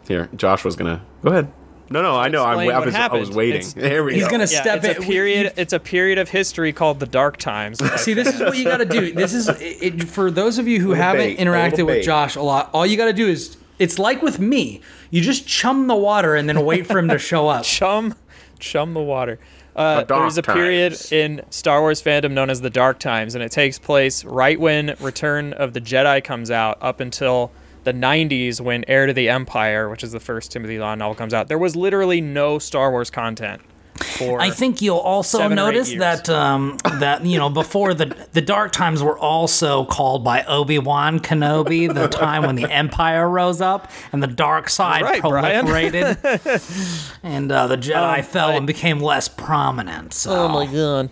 [0.07, 1.47] here, Josh was going to go ahead.
[1.91, 2.43] No, no, I know.
[2.43, 3.55] I'm, Explain I, was, I was waiting.
[3.61, 4.29] It's- there we He's go.
[4.31, 5.03] gonna Yeah, step it's in.
[5.03, 5.53] a period.
[5.57, 7.79] It's a period of history called the Dark Times.
[8.01, 9.11] See, this is what you got to do.
[9.13, 9.59] This is it,
[10.01, 12.03] it- for those of you who haven't bait, interacted with bait.
[12.03, 12.69] Josh a lot.
[12.73, 14.81] All you got to do is it's like with me.
[15.09, 17.63] You just chum the water and then wait for him to show up.
[17.65, 18.13] chum,
[18.59, 19.39] chum the water.
[19.75, 21.11] Uh, The there's a period Times.
[21.11, 24.95] in Star Wars fandom known as the Dark Times, and it takes place right when
[24.99, 27.51] Return of the Jedi comes out, up until
[27.91, 31.33] the 90s when Heir to the Empire, which is the first Timothy Law novel, comes
[31.33, 31.47] out.
[31.47, 33.61] There was literally no Star Wars content.
[33.95, 37.93] For I think you'll also seven or eight notice that um, that you know before
[37.93, 42.71] the the dark times were also called by Obi Wan Kenobi the time when the
[42.71, 48.49] Empire rose up and the dark side right, proliferated, and uh, the Jedi Um, fell
[48.49, 50.13] I- and became less prominent.
[50.13, 50.31] So.
[50.31, 51.09] Oh my god.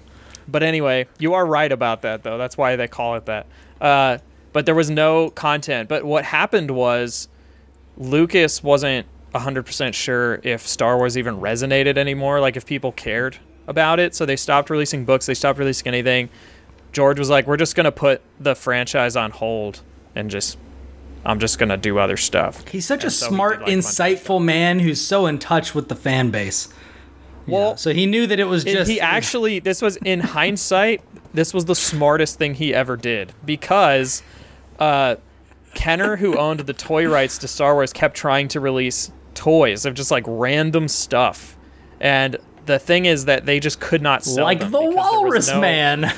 [0.48, 2.38] But anyway, you are right about that, though.
[2.38, 3.48] That's why they call it that.
[3.82, 4.20] Uh,
[4.58, 5.88] but there was no content.
[5.88, 7.28] But what happened was
[7.96, 14.00] Lucas wasn't 100% sure if Star Wars even resonated anymore, like if people cared about
[14.00, 14.15] it.
[14.15, 16.30] So they stopped releasing books, they stopped releasing anything.
[16.91, 19.82] George was like, we're just going to put the franchise on hold
[20.15, 20.58] and just,
[21.24, 22.67] I'm just going to do other stuff.
[22.67, 25.38] He's such a so smart, did, like, a bunch of insightful man who's so in
[25.38, 26.67] touch with the fan base.
[27.46, 31.02] Well, So he knew that it was It- he actually this was in hindsight
[31.34, 34.24] this was the smartest thing he ever did because
[34.80, 35.16] uh,
[35.74, 39.94] kenner who owned the toy rights to star wars kept trying to release toys of
[39.94, 41.58] just like random stuff
[42.00, 44.96] and the thing is that they just could not sell like the because there was
[44.96, 46.13] Walrus no- Man.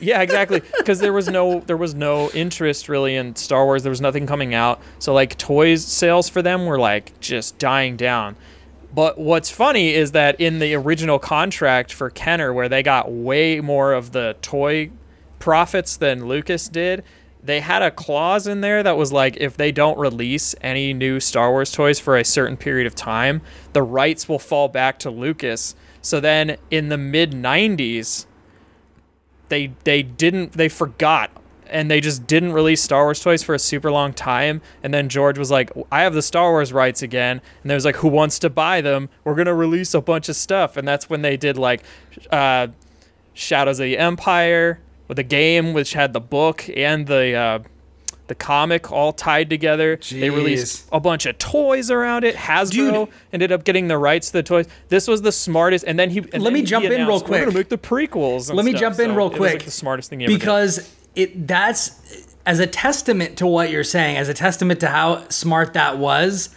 [0.00, 0.60] yeah, exactly.
[0.78, 3.84] Because there was no there was no interest really in Star Wars.
[3.84, 4.80] There was nothing coming out.
[4.98, 8.36] So like toys sales for them were like just dying down.
[8.94, 13.60] But what's funny is that in the original contract for Kenner, where they got way
[13.60, 14.90] more of the toy
[15.38, 17.04] profits than Lucas did,
[17.42, 21.18] they had a clause in there that was like if they don't release any new
[21.18, 25.10] Star Wars toys for a certain period of time, the rights will fall back to
[25.10, 25.74] Lucas.
[26.00, 28.26] So then in the mid 90s,
[29.48, 31.30] they they didn't they forgot
[31.68, 34.60] and they just didn't release Star Wars toys for a super long time.
[34.82, 37.40] And then George was like, I have the Star Wars rights again.
[37.62, 39.08] And there was like, who wants to buy them?
[39.24, 40.76] We're going to release a bunch of stuff.
[40.76, 41.82] And that's when they did like
[42.30, 42.68] uh,
[43.32, 44.80] Shadows of the Empire
[45.12, 47.34] with the game, which had the book and the.
[47.34, 47.58] Uh,
[48.28, 49.96] the comic all tied together.
[50.10, 52.34] They released a bunch of toys around it.
[52.34, 52.70] Hasbro
[53.06, 53.08] Dude.
[53.32, 54.66] ended up getting the rights to the toys.
[54.88, 55.84] This was the smartest.
[55.86, 56.20] And then he.
[56.20, 57.40] and Let then me he jump in real announced, We're quick.
[57.46, 58.50] gonna make the prequels.
[58.54, 60.38] Let me stuff." jump in So real quick like, the smartest thing ever did.
[60.38, 65.28] because it that's as a testament to what you're saying, as a testament to how
[65.28, 66.54] smart that was.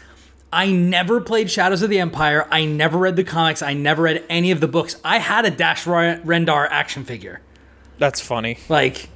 [0.53, 2.47] I never played Shadows of the Empire.
[2.51, 3.61] I never read the comics.
[3.61, 4.95] I never read any of the books.
[5.03, 7.41] I had a Dash Rendar action figure.
[7.97, 8.57] That's funny.
[8.69, 9.09] Like,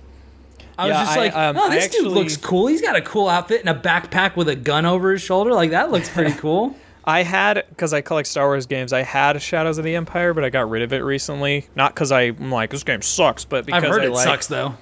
[0.78, 2.68] I was Yeah, just I, like, um, oh, I this dude actually- looks cool.
[2.68, 5.54] He's got a cool outfit and a backpack with a gun over his shoulder.
[5.54, 6.76] Like, that looks pretty cool.
[7.06, 8.94] I had because I collect Star Wars games.
[8.94, 11.68] I had Shadows of the Empire, but I got rid of it recently.
[11.76, 14.48] Not because I'm like this game sucks, but because I've heard I it like, sucks,
[14.48, 14.76] though.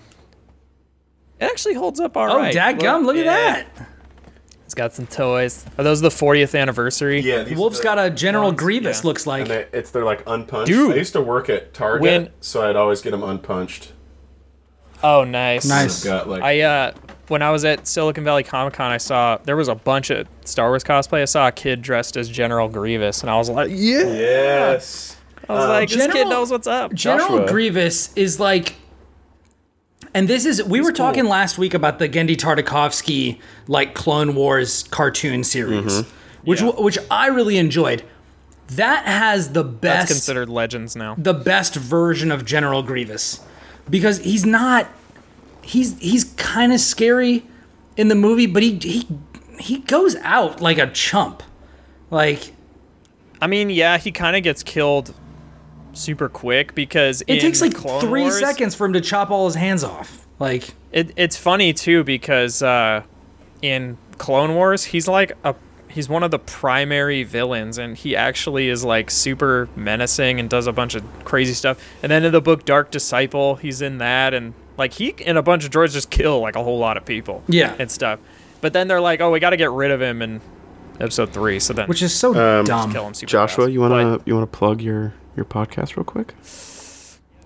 [1.40, 2.54] It actually holds up all Oh, right.
[2.54, 3.34] dadgum, look at yeah.
[3.64, 3.90] that.
[4.78, 5.66] It's got some toys.
[5.80, 7.20] Are those the 40th anniversary?
[7.22, 9.08] Yeah, these Wolf's are got a General ones, Grievous, yeah.
[9.08, 9.42] looks like.
[9.42, 10.68] And they, it's they're like unpunched.
[10.68, 10.94] Dude.
[10.94, 13.94] I used to work at Target, When- so I'd always get them unpunched.
[15.02, 15.66] Oh, nice.
[15.66, 16.06] Nice.
[16.06, 16.92] I've got like I uh
[17.28, 20.28] when I was at Silicon Valley Comic Con, I saw there was a bunch of
[20.46, 21.24] Star Wars cosplay.
[21.24, 24.04] I saw a kid dressed as General Grievous, and I was like, yeah.
[24.04, 25.18] yes.
[25.50, 26.94] I was like, this kid General- knows what's up.
[26.94, 27.48] General Joshua.
[27.48, 28.76] Grievous is like,
[30.14, 31.32] and this is we were talking cool.
[31.32, 36.10] last week about the Genndy Tartakovsky like Clone Wars cartoon series, mm-hmm.
[36.44, 36.70] which Yeah.
[36.72, 38.04] which I really enjoyed.
[38.70, 41.16] That has the That's best considered legends now.
[41.18, 43.40] the best version of General Grievous
[43.90, 44.88] because he's not
[45.62, 47.46] he's he's kind of scary
[47.96, 49.08] in the movie, but he he
[49.60, 51.44] he goes out like a chump.
[52.12, 52.54] Like
[53.42, 55.14] I mean, yeah, he kind of gets killed
[55.98, 59.46] super quick because it takes like Clone three Wars, seconds for him to chop all
[59.46, 60.28] his hands off.
[60.40, 63.04] Like It, it's funny too because uh,
[63.62, 65.56] in Clone Wars, he's like a
[65.90, 70.68] he's one of the primary villains, and he actually is like super menacing and does
[70.68, 71.84] a bunch of crazy stuff.
[72.04, 75.42] And then in the book Dark Disciple, he's in that, and like he and a
[75.42, 77.44] bunch of droids just kill like a whole lot of people.
[77.48, 77.76] Yeah.
[77.80, 78.20] and stuff.
[78.62, 80.42] But then they're like, oh, we got to get rid of him in
[81.00, 81.60] episode three.
[81.60, 82.30] So then which is so
[82.60, 82.92] Um, dumb.
[82.92, 83.74] kill him super Joshua, fast.
[83.74, 86.34] you wanna you wanna plug your your podcast real quick?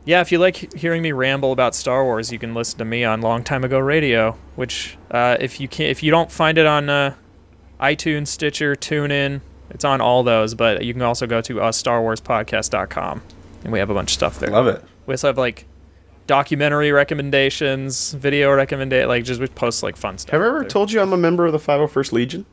[0.04, 3.04] Yeah, if you like hearing me ramble about Star Wars, you can listen to me
[3.04, 4.36] on Long Time Ago Radio.
[4.56, 7.14] Which, uh, if you can, if you don't find it on uh,
[7.80, 10.56] iTunes, Stitcher, TuneIn, it's on all those.
[10.56, 13.22] But you can also go to uh, StarWarsPodcast.com,
[13.64, 14.50] and we have a bunch of stuff there.
[14.50, 14.84] Love it.
[15.06, 15.66] We also have like
[16.26, 19.08] documentary recommendations, video recommendation.
[19.08, 20.32] Like just we post like fun stuff.
[20.32, 20.70] Have I ever there.
[20.70, 22.46] told you I'm a member of the 501st Legion?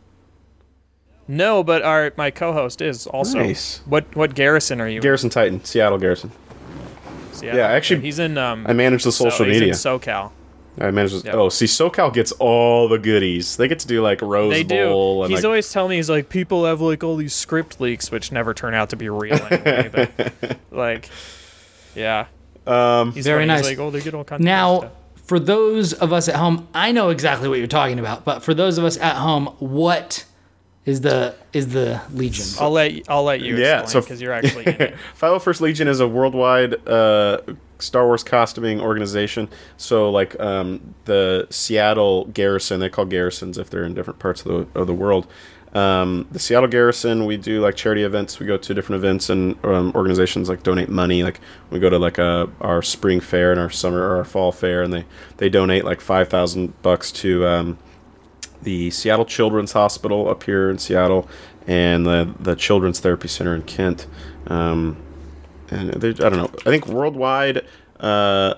[1.29, 3.39] No, but our my co-host is also.
[3.39, 3.81] Nice.
[3.85, 4.97] What what garrison are you?
[4.97, 5.03] in?
[5.03, 6.33] Garrison Titan, Seattle Garrison.
[7.33, 7.59] Seattle?
[7.61, 8.39] yeah, actually, he's in.
[8.39, 9.75] Um, I manage the so- social he's in media.
[9.75, 10.33] SoCal.
[10.81, 11.11] I manage.
[11.13, 11.35] The, Yep.
[11.35, 13.57] Oh, see, SoCal gets all the goodies.
[13.57, 15.23] They get to do like Rose They Bowl do.
[15.25, 18.11] and He's like, always telling me he's like people have like all these script leaks,
[18.13, 19.91] which never turn out to be real anyway.
[19.93, 21.11] but like,
[21.97, 22.27] yeah.
[22.67, 23.53] um, He's Very funny.
[23.59, 23.77] He's nice.
[23.77, 24.93] like, oh, they get all kinds of Now, stuff.
[25.25, 28.25] for those of us at home, I know exactly what you're talking about.
[28.25, 30.25] But for those of us at home, what
[30.89, 32.47] is the is the Legion?
[32.59, 34.95] I'll let you, I'll let you Yeah, explain so- because you're actually in it.
[35.21, 37.41] 501st Legion is a worldwide uh,
[37.79, 39.49] Star Wars costuming organization.
[39.77, 44.47] So, like um, the Seattle Garrison, they call garrisons if they're in different parts of
[44.73, 45.27] the of the world.
[45.75, 48.39] Um, the Seattle Garrison, we do like charity events.
[48.41, 51.23] We go to different events and um, organizations like donate money.
[51.23, 54.53] Like we go to like a our spring fair and our summer or our fall
[54.53, 55.05] fair, and they
[55.37, 57.77] they donate like five thousand bucks to.
[58.63, 61.29] The Seattle Children's Hospital up here in Seattle,
[61.67, 64.07] and the the Children's Therapy Center in Kent.
[64.47, 64.97] Um,
[65.71, 66.51] and I don't know.
[66.61, 67.67] I think worldwide,
[68.01, 68.55] uh,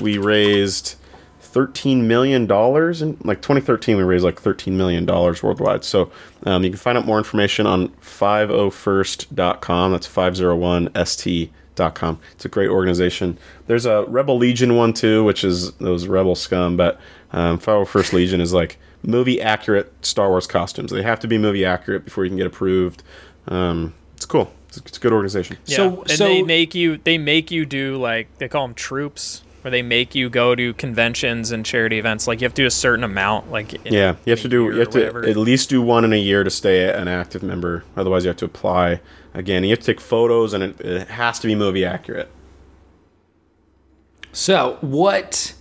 [0.00, 0.96] we raised
[1.40, 3.96] thirteen million dollars in like 2013.
[3.96, 5.84] We raised like thirteen million dollars worldwide.
[5.84, 6.10] So
[6.44, 9.92] um, you can find out more information on 501st.com.
[9.92, 12.20] That's 501st.com.
[12.32, 13.38] It's a great organization.
[13.66, 16.76] There's a Rebel Legion one too, which is those rebel scum.
[16.76, 17.00] But
[17.34, 20.90] um, 501st Legion is like movie accurate Star Wars costumes.
[20.92, 23.02] They have to be movie accurate before you can get approved.
[23.48, 24.52] Um, it's cool.
[24.68, 25.58] It's, it's a good organization.
[25.66, 25.76] Yeah.
[25.76, 29.42] So- and so- they make you they make you do like they call them troops,
[29.62, 32.28] where they make you go to conventions and charity events.
[32.28, 33.50] Like you have to do a certain amount.
[33.50, 34.64] Like in Yeah, you have to do.
[34.66, 37.82] You have to at least do one in a year to stay an active member.
[37.96, 39.00] Otherwise, you have to apply
[39.34, 39.64] again.
[39.64, 42.30] You have to take photos, and it, it has to be movie accurate.
[44.32, 45.54] So, what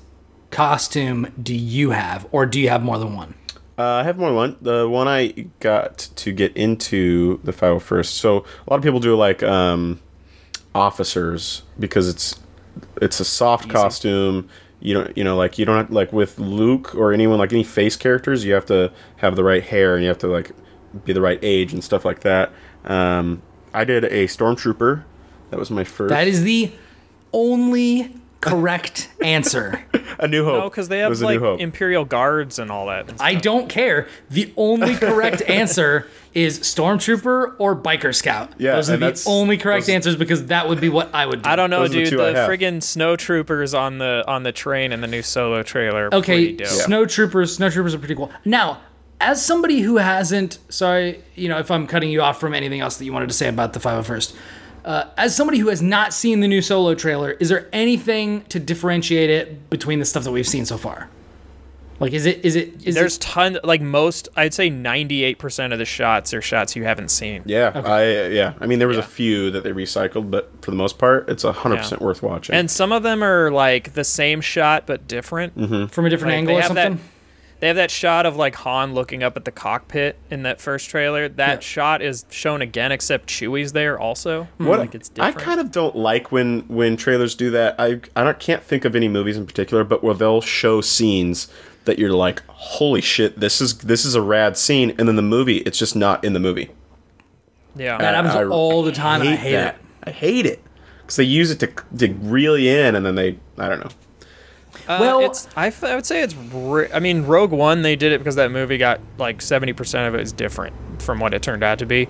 [0.54, 3.34] costume do you have, or do you have more than one?
[3.78, 4.58] Uh, I have more than one.
[4.62, 8.06] The one I got to get into the 501st.
[8.06, 10.00] So a lot of people do like um,
[10.76, 12.40] officers because it's
[13.02, 14.48] it's a soft costume.
[14.80, 17.64] You don't you know like you don't have, like with Luke or anyone like any
[17.64, 18.46] face characters.
[18.46, 20.52] You have to have the right hair and you have to like
[21.04, 22.52] be the right age and stuff like that.
[22.86, 23.42] Um,
[23.74, 25.04] I did a stormtrooper.
[25.50, 26.10] That was my first.
[26.10, 26.72] That is the
[27.32, 29.84] only correct answer.
[30.20, 30.54] a New Hope.
[30.56, 33.10] no, because they have like imperial guards and all that.
[33.10, 34.08] and I don't care.
[34.30, 38.54] The only correct answer is stormtrooper or biker scout.
[38.58, 41.42] Yeah, those are the only correct those- answers because that would be what I would
[41.44, 41.50] do.
[41.50, 42.20] I don't know, Those are the dude.
[42.20, 46.08] The, friggin' snow troopers on the on the train in the new solo trailer.
[46.14, 46.68] Okay, pretty dope.
[46.68, 47.56] snow troopers.
[47.56, 48.32] Snow troopers are pretty cool.
[48.46, 48.82] Now,
[49.22, 52.98] as somebody who hasn't, sorry, you know, if I'm cutting you off from anything else
[52.98, 54.36] that you wanted to say about the 501st,
[54.86, 58.60] uh, as somebody who has not seen the new solo trailer, is there anything to
[58.60, 61.10] differentiate it between the stuff that we've seen so far?
[62.00, 64.28] Like, is it is it is There's it, ton like most.
[64.36, 67.44] I'd say 98 percent of the shots are shots you haven't seen.
[67.46, 68.54] Yeah, I yeah.
[68.60, 69.04] I mean, there was Yeah.
[69.04, 72.56] a few that they recycled, but for the most part, it's hundred percent worth watching.
[72.56, 75.58] And some of them are like the same shot but different.
[75.58, 75.86] Mm-hmm.
[75.86, 76.96] from a different Like, angle they or have something?
[76.96, 77.04] that.
[77.64, 80.90] They have that shot of like Han looking up at the cockpit in that first
[80.90, 81.30] trailer.
[81.30, 81.60] That Yeah.
[81.62, 84.50] shot is shown again, except Chewie's there also.
[84.58, 84.66] Hmm.
[84.66, 87.76] what Like it's I kind of don't like when when trailers do that.
[87.80, 91.48] I I don't, can't think of any movies in particular, but where they'll show scenes
[91.86, 95.22] that you're like, holy shit, this is this is a rad scene, and then the
[95.22, 96.70] movie, it's just not in the movie.
[97.78, 97.98] yeah.
[97.98, 99.76] That happens I all the time, and I hate that.
[99.76, 99.82] it.
[100.04, 100.62] I hate it
[101.04, 101.68] because they use it to
[102.00, 103.92] to reel you in, and then they I don't know.
[104.88, 106.36] Uh, Well- it's I, f- I would say it's.
[106.36, 110.08] Re- I mean, Rogue One they did it because that movie got like 70 percent
[110.08, 112.08] of it is different from what it turned out to be.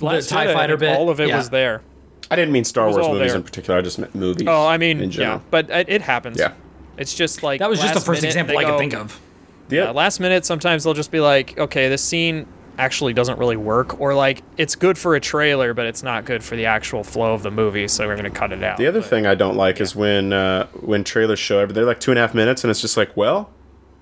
[0.00, 1.36] Last TIE Jedi, fighter bit, all of it yeah.
[1.36, 1.82] was there.
[2.30, 3.36] I didn't mean Star Wars movies there.
[3.36, 3.78] in particular.
[3.78, 4.48] I just meant movies.
[4.48, 5.36] Oh, I mean, in general.
[5.36, 6.38] yeah, but it, it happens.
[6.38, 6.54] Yeah.
[6.96, 9.20] It's just like That was just the first example they I could think of.
[9.68, 9.90] Yeah.
[9.90, 12.46] Uh, last minute, sometimes they'll just be like, okay, this scene
[12.78, 16.42] actually doesn't really work, or like it's good for a trailer, but it's not good
[16.42, 18.78] for the actual flow of the movie, so we're gonna cut it out.
[18.78, 21.84] The other But- thing I don't like is when uh, when trailers show every they're
[21.84, 23.50] like two and a half minutes and it's just like, well,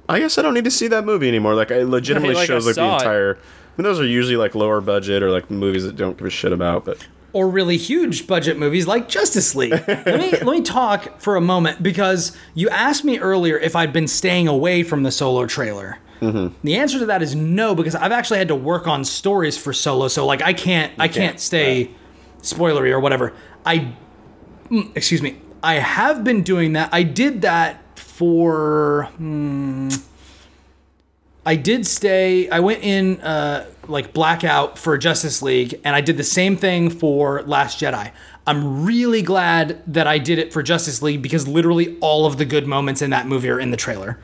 [0.09, 1.55] I guess I don't need to see that movie anymore.
[1.55, 3.01] Like it legitimately Right, like, I shows like the saw it.
[3.03, 3.35] entire.
[3.37, 6.31] I mean, those are usually like lower budget or like movies that don't give a
[6.31, 6.85] shit about.
[6.85, 9.71] But or really huge budget movies like Justice League.
[9.89, 13.93] let me let me talk for a moment because you asked me earlier if I'd
[13.93, 15.99] been staying away from the solo trailer.
[16.63, 19.73] The answer to that is no because I've actually had to work on stories for
[19.73, 21.91] solo, so like I can't I can't, can't, stay
[22.43, 23.33] spoilery or whatever.
[23.65, 23.95] I
[24.71, 25.41] mm, excuse me.
[25.63, 26.89] I have been doing that.
[26.93, 29.89] I did that for hmm,
[31.45, 32.49] I did stay.
[32.51, 36.91] I went in uh, like blackout for Justice League, and I did the same thing
[36.91, 38.13] for Last Jedi.
[38.47, 42.45] I'm really glad that I did it for Justice League because literally all of the
[42.45, 44.19] good moments in that movie are in the trailer.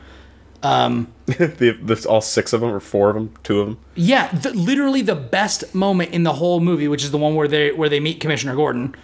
[1.25, 3.79] the, the, all six of them, or four of them, two of them.
[3.95, 7.47] Yeah, the, literally the best moment in the whole movie, which is the one where
[7.47, 8.95] they where they meet Commissioner Gordon.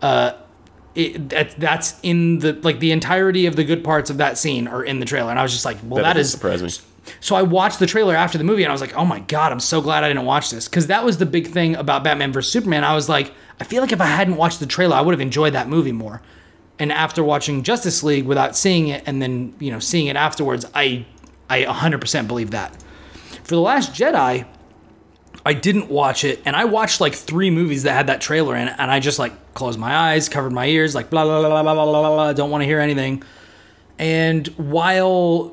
[0.00, 0.32] Uh,
[0.94, 4.68] it, that, that's in the like the entirety of the good parts of that scene
[4.68, 6.70] are in the trailer, and I was just like, well, That that surprise me.
[7.20, 9.52] So I watched the trailer after the movie and I was like, oh my God,
[9.52, 10.68] I'm so glad I didn't watch this.
[10.68, 12.52] Because that was the big thing about Batman vs.
[12.52, 12.84] Superman.
[12.84, 15.20] I was like, I feel like if I hadn't watched the trailer, I would have
[15.20, 16.22] enjoyed that movie more.
[16.80, 20.66] And after watching Justice League without seeing it and then, you know, seeing it afterwards,
[20.74, 21.06] I
[21.48, 22.82] I 100% believe that.
[23.44, 24.46] For The Last Jedi,
[25.44, 28.68] I didn't watch it and I watched like three movies that had that trailer in
[28.68, 31.48] it and I just like closed my eyes, covered my ears, like blah blah blah
[31.48, 33.22] blah blah blah blah, blah don't want to hear anything.
[33.98, 35.52] And while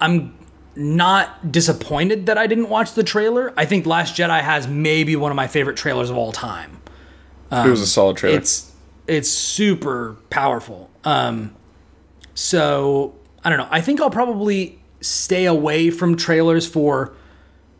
[0.00, 0.36] I'm
[0.76, 3.52] not disappointed that I didn't watch the trailer.
[3.56, 6.80] I think Last Jedi has maybe one of my favorite trailers of all time.
[7.50, 8.36] it was a solid trailer.
[8.38, 8.72] It's
[9.06, 10.90] it's super powerful.
[11.04, 11.54] Um,
[12.34, 13.14] so
[13.44, 13.68] I don't know.
[13.70, 17.14] I think I'll probably stay away from trailers for,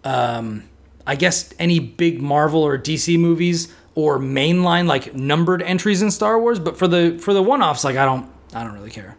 [0.05, 0.65] um,
[1.07, 6.39] I guess any big Marvel or DC movies or mainline like numbered entries in Star
[6.41, 6.59] Wars.
[6.59, 9.17] But for the for the one offs, like I don't I don't really care.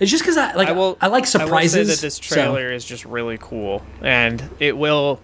[0.00, 1.74] It's just because I like I, I like surprises.
[1.76, 5.20] I will say that this so- trailer is just really cool, and it will.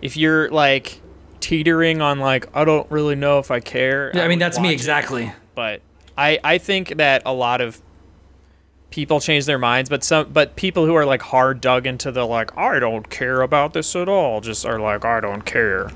[0.00, 1.00] If you're like
[1.40, 4.10] teetering on like I don't really know if I care.
[4.14, 4.74] Yeah, I mean that's me watch it.
[4.74, 5.32] exactly.
[5.54, 5.82] But
[6.16, 7.80] I I think that a lot of
[8.90, 12.24] people change their minds, but some but people who are like hard dug into the
[12.24, 15.90] like I don't care about this at all just are like I don't care.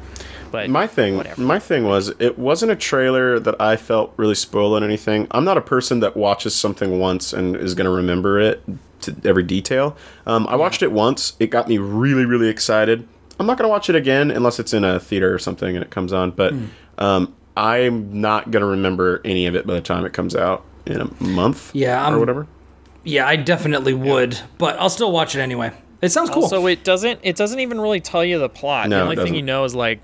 [0.51, 1.41] But my thing whatever.
[1.41, 5.47] my thing was it wasn't a trailer that i felt really spoiled on anything i'm
[5.47, 8.63] not a person that watches something once and is going to remember it
[9.01, 13.09] to every detail um, i watched it once it got me really really excited
[13.43, 15.85] i'm not going to watch it again unless it's in a theater or something and
[15.85, 16.65] it comes on but Hmm.
[16.99, 20.65] um, i'm not going to remember any of it by the time it comes out
[20.87, 22.47] in a month Yeah, or I'm- whatever
[23.05, 25.73] Yeah, I definitely would, but I'll still watch it anyway.
[26.01, 26.49] It sounds cool.
[26.49, 27.19] So it doesn't.
[27.25, 28.89] It doesn't even really tell you the plot.
[28.89, 29.99] No, the it only thing you know is like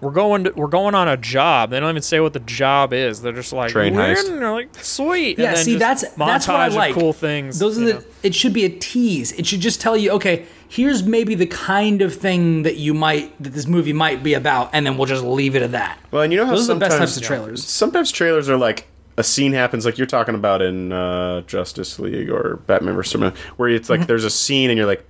[0.00, 0.44] we're going.
[0.44, 1.70] To, we're going on a job.
[1.70, 3.22] They don't even say what the job is.
[3.22, 5.36] They're just like Train "We're heist." in," and they're like sweet.
[5.38, 6.94] yeah, and then see, just that's that's what I like.
[6.94, 7.58] Cool things.
[7.58, 7.94] Those are the.
[7.94, 8.02] know.
[8.22, 9.32] It should be a tease.
[9.32, 13.40] It should just tell you, okay, here's maybe the kind of thing that you might
[13.42, 15.98] that this movie might be about, and then we'll just leave it at that.
[16.10, 17.64] well and you know how Those are the best sometimes types of trailers.
[17.64, 22.28] sometimes trailers are like a scene happens like you're talking about in uh, Justice League
[22.30, 24.00] or Batman vs Superman, where it's Mm-hmm.
[24.00, 25.06] like there's a scene and you're like,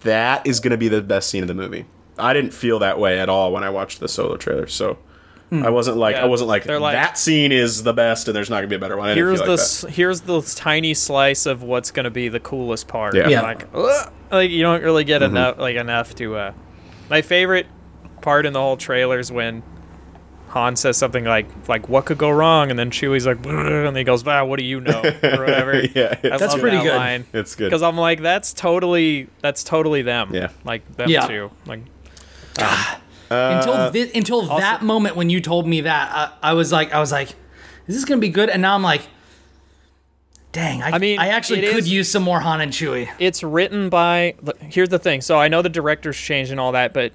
[0.00, 1.84] that is gonna be the best scene of the movie.
[2.18, 4.96] I didn't feel that way at all when I watched the solo trailer, so
[5.52, 5.66] Hmm.
[5.66, 8.48] I wasn't like Yeah, I wasn't like, like- that scene is the best and there's
[8.48, 9.10] not gonna be a better one.
[9.10, 12.88] I Here's feel the like here's the tiny slice of what's gonna be the coolest
[12.88, 13.14] part.
[13.14, 13.28] Yeah.
[13.28, 13.42] Yeah.
[13.42, 15.36] Like, ugh, like you don't really get Mm-hmm.
[15.36, 16.36] enough like enough to.
[16.36, 16.52] uh
[17.10, 17.66] My favorite
[18.22, 19.62] part in the whole trailer is when
[20.48, 23.96] Han says something like like what could go wrong, and then Chewie's like, "Brr," and
[23.96, 25.80] he goes, "Ah, what do you know?" or whatever.
[25.94, 26.96] Yeah, I That's pretty that good.
[26.96, 27.24] Line.
[27.32, 27.66] It's good.
[27.70, 30.34] Because I'm like, that's totally that's totally them.
[30.34, 30.48] Yeah.
[30.64, 31.26] Like them Yeah.
[31.26, 31.50] too.
[31.66, 31.80] Like
[33.32, 36.10] until thi- until that moment when you told me that,
[36.42, 37.28] I, I was like, I was like,
[37.86, 38.48] is this gonna be good?
[38.50, 39.02] And now I'm like,
[40.52, 43.08] dang, I, I mean, I actually could is- use some more Han and Chewie.
[43.18, 46.72] it's written by look, here's the thing so i know the director's changed and all
[46.72, 47.12] that but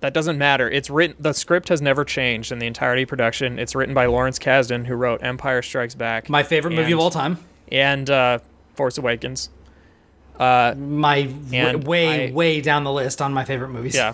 [0.00, 3.58] that doesn't matter it's written the script has never changed in the entirety of production
[3.58, 7.10] it's written by lawrence kasdan who wrote empire strikes back My favorite movie of all
[7.10, 7.38] time.
[7.72, 8.38] and uh,
[8.74, 9.50] force awakens
[10.38, 13.96] My w- way I- way down the list on my favorite movies.
[13.96, 14.12] yeah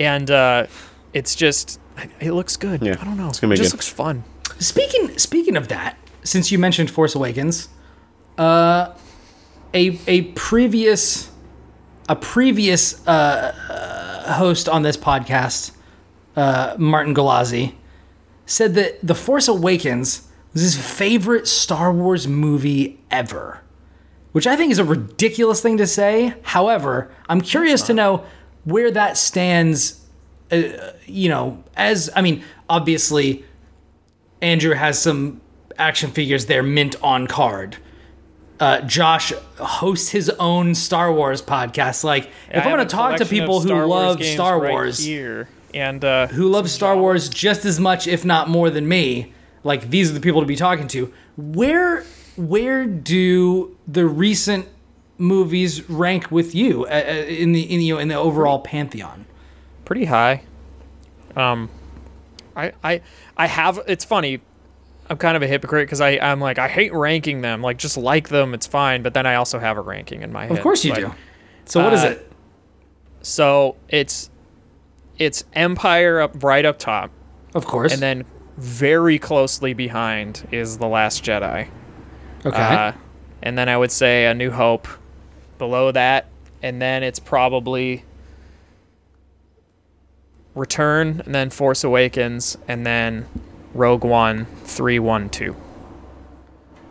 [0.00, 0.66] and uh,
[1.12, 1.78] it's just
[2.20, 3.76] it looks good Yeah, i don't know it's gonna be it just good.
[3.76, 4.24] looks fun
[4.58, 7.68] Speaking speaking of that, since you mentioned Force Awakens,
[8.36, 8.92] uh,
[9.72, 11.30] a a previous
[12.10, 15.70] a previous uh, uh, host on this podcast,
[16.36, 17.74] uh, Martin Galazzi,
[18.44, 23.60] said that The Force Awakens was his favorite Star Wars movie ever,
[24.32, 26.34] which I think is a ridiculous thing to say.
[26.42, 28.24] However, I'm curious to know
[28.64, 30.00] where that stands.
[30.52, 33.44] Uh, you know, as I mean, obviously.
[34.42, 35.40] Andrew has some
[35.78, 37.76] action figures there mint on card.
[38.58, 42.04] Uh, Josh hosts his own Star Wars podcast.
[42.04, 45.48] Like, if I I'm going to talk to people who love Star right Wars, here
[45.72, 49.32] and uh, who love Star Wars just as much, if not more than me,
[49.62, 51.12] like these are the people to be talking to.
[51.36, 52.04] Where
[52.36, 54.68] where do the recent
[55.20, 59.26] movies rank with you uh, uh, in the in, you know, in the overall pantheon?
[59.84, 60.40] pretty high.
[61.34, 61.68] Um,
[62.54, 63.02] I I
[63.36, 63.80] I have.
[63.88, 64.40] It's funny.
[65.08, 67.60] I'm kind of a hypocrite because I I'm like I hate ranking them.
[67.60, 69.02] Like just like them, it's fine.
[69.02, 70.56] But then I also have a ranking in my head.
[70.56, 71.12] Of course you do.
[71.64, 72.32] So what is uh, it?
[73.22, 74.30] So it's
[75.18, 77.10] it's Empire up right up top,
[77.54, 77.92] Of course.
[77.92, 78.24] and then
[78.56, 81.68] very closely behind is the Last Jedi.
[82.46, 82.58] okay.
[82.58, 82.92] Uh,
[83.42, 84.86] and then I would say A New Hope
[85.60, 86.26] below that,
[86.60, 88.02] and then it's probably
[90.56, 93.28] Return, and then Force Awakens, and then
[93.72, 95.54] Rogue One, three, one, two,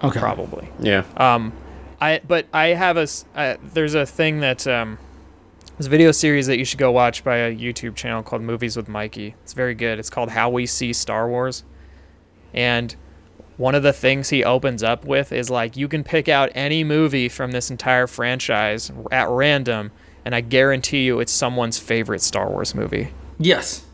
[0.01, 0.17] okay.
[0.17, 0.69] probably.
[0.79, 1.03] Yeah.
[1.17, 1.51] Um,
[1.99, 4.97] I but I have a uh, there's a thing that um,
[5.77, 8.77] there's a video series that you should go watch by a YouTube channel called Movies
[8.77, 9.35] with Mikey.
[9.43, 9.99] It's very good.
[9.99, 11.65] It's called How We See Star Wars,
[12.53, 12.95] and
[13.59, 16.81] one of the things he opens up with is like you can pick out any
[16.85, 19.91] movie from this entire franchise at random,
[20.23, 23.11] and I guarantee you it's someone's favorite Star Wars movie.
[23.37, 23.85] Yes.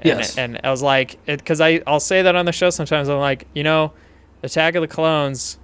[0.00, 0.38] And, Yes.
[0.38, 3.10] And I was like, because I I'll say that on the show sometimes.
[3.10, 3.92] I'm like, you know,
[4.42, 5.58] Attack of the Clones.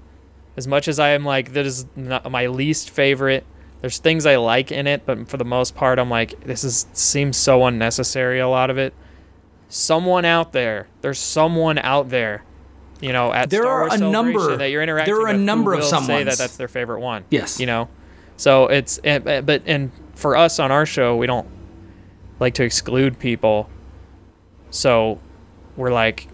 [0.58, 3.46] As much as I am like, that is my least favorite.
[3.80, 6.86] There's things I like in it, but for the most part, I'm like, this is
[6.92, 8.38] seems so unnecessary.
[8.38, 8.92] A lot of it.
[9.70, 12.44] Someone out there, there's someone out there,
[13.00, 15.36] you know, at There Star are Wars a number- that you're interacting there are a
[15.36, 17.24] number of will say that that's their favorite one.
[17.30, 17.60] Yes.
[17.60, 17.88] You know,
[18.36, 21.46] so it's and- but and for us on our show, we don't
[22.40, 23.68] like to exclude people.
[24.70, 25.18] So
[25.76, 26.28] we're like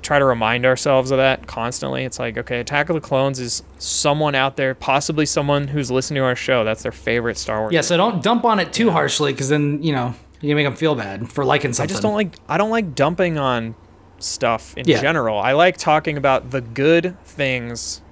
[0.00, 2.04] try to remind ourselves of that constantly.
[2.04, 6.20] It's like, okay, Attack of the Clones is someone out there, possibly someone who's listening
[6.20, 6.62] to our show.
[6.64, 7.72] That's their favorite Star Wars.
[7.72, 10.76] Yeah, so don't dump on it too harshly because then, you know, you make them
[10.76, 11.90] feel bad for liking something.
[11.90, 13.74] I just don't like I don't like dumping on
[14.18, 15.00] stuff in Yeah.
[15.00, 15.38] general.
[15.38, 18.02] I like talking about the good things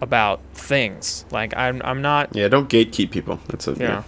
[0.00, 1.24] about things.
[1.30, 2.48] Like I'm I'm not Yeah.
[2.48, 3.40] Don't gatekeep people.
[3.48, 4.02] That's a yeah.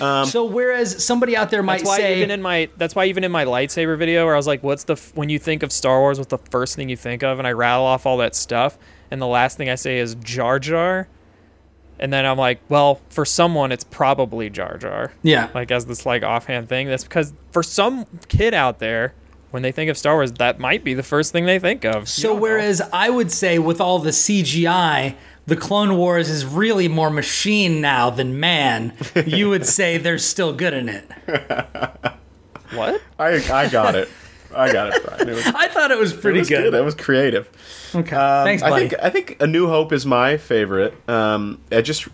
[0.00, 3.04] Um, so whereas somebody out there might That's why say, even in my that's why
[3.06, 5.62] even in my lightsaber video where I was like, "What's the f- when you think
[5.62, 6.18] of Star Wars?
[6.18, 8.78] What's the first thing you think of?" and I rattle off all that stuff,
[9.10, 11.06] and the last thing I say is Jar Jar,
[12.00, 16.04] and then I'm like, "Well, for someone, it's probably Jar Jar." yeah, Like as this
[16.06, 16.88] like offhand thing.
[16.88, 19.12] That's because for some kid out there,
[19.54, 22.08] when they think of Star Wars, that might be the first thing they think of.
[22.08, 22.42] So don't know.
[22.42, 25.14] whereas I would say with all the CGI,
[25.46, 28.94] the Clone Wars is really more machine now than man,
[29.26, 31.08] you would say they're still good in it.
[32.74, 33.00] what?
[33.16, 34.08] I I got it.
[34.52, 35.04] I got it.
[35.04, 35.28] Brian.
[35.28, 36.74] It was, I thought it was pretty it was good.
[36.74, 37.48] That was creative.
[37.94, 40.94] Okay, Um, thanks, I think I think A New Hope is my favorite.
[41.08, 42.08] Um, I just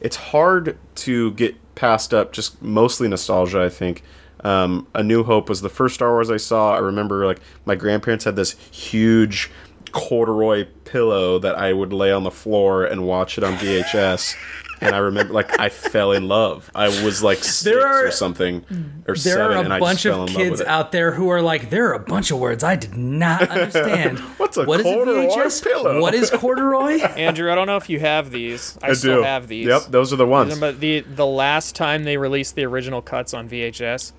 [0.00, 2.32] it's hard to get passed up.
[2.32, 3.62] Just mostly nostalgia.
[3.62, 4.02] I think.
[4.44, 6.74] Um, A New Hope was the first Star Wars I saw.
[6.74, 9.50] I remember like my grandparents had this huge
[9.92, 14.34] corduroy pillow that I would lay on the floor and watch it on VHS.
[14.80, 16.68] And I remember, like, I fell in love.
[16.74, 18.64] I was like six are- or something,
[19.06, 20.60] or there seven, are and a I bunch just fell of in love kids with
[20.62, 20.66] it.
[20.66, 24.18] out there who are like, there are a bunch of words I did not understand.
[24.36, 25.62] What's a What is corduroy VHS?
[25.64, 26.00] pillow?
[26.00, 26.98] What is corduroy?
[27.16, 28.76] Andrew, I don't know if you have these.
[28.82, 29.22] I, I still do.
[29.22, 29.66] have these.
[29.68, 30.58] Yep, those are the ones.
[30.58, 34.12] But the the last time they released the original cuts on VHS,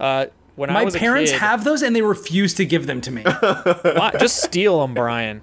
[0.00, 0.26] uh,
[0.56, 3.00] when I My was parents a kid, have those and they refuse to give them
[3.02, 3.22] to me.
[3.40, 5.42] Why- just steal them, Brian.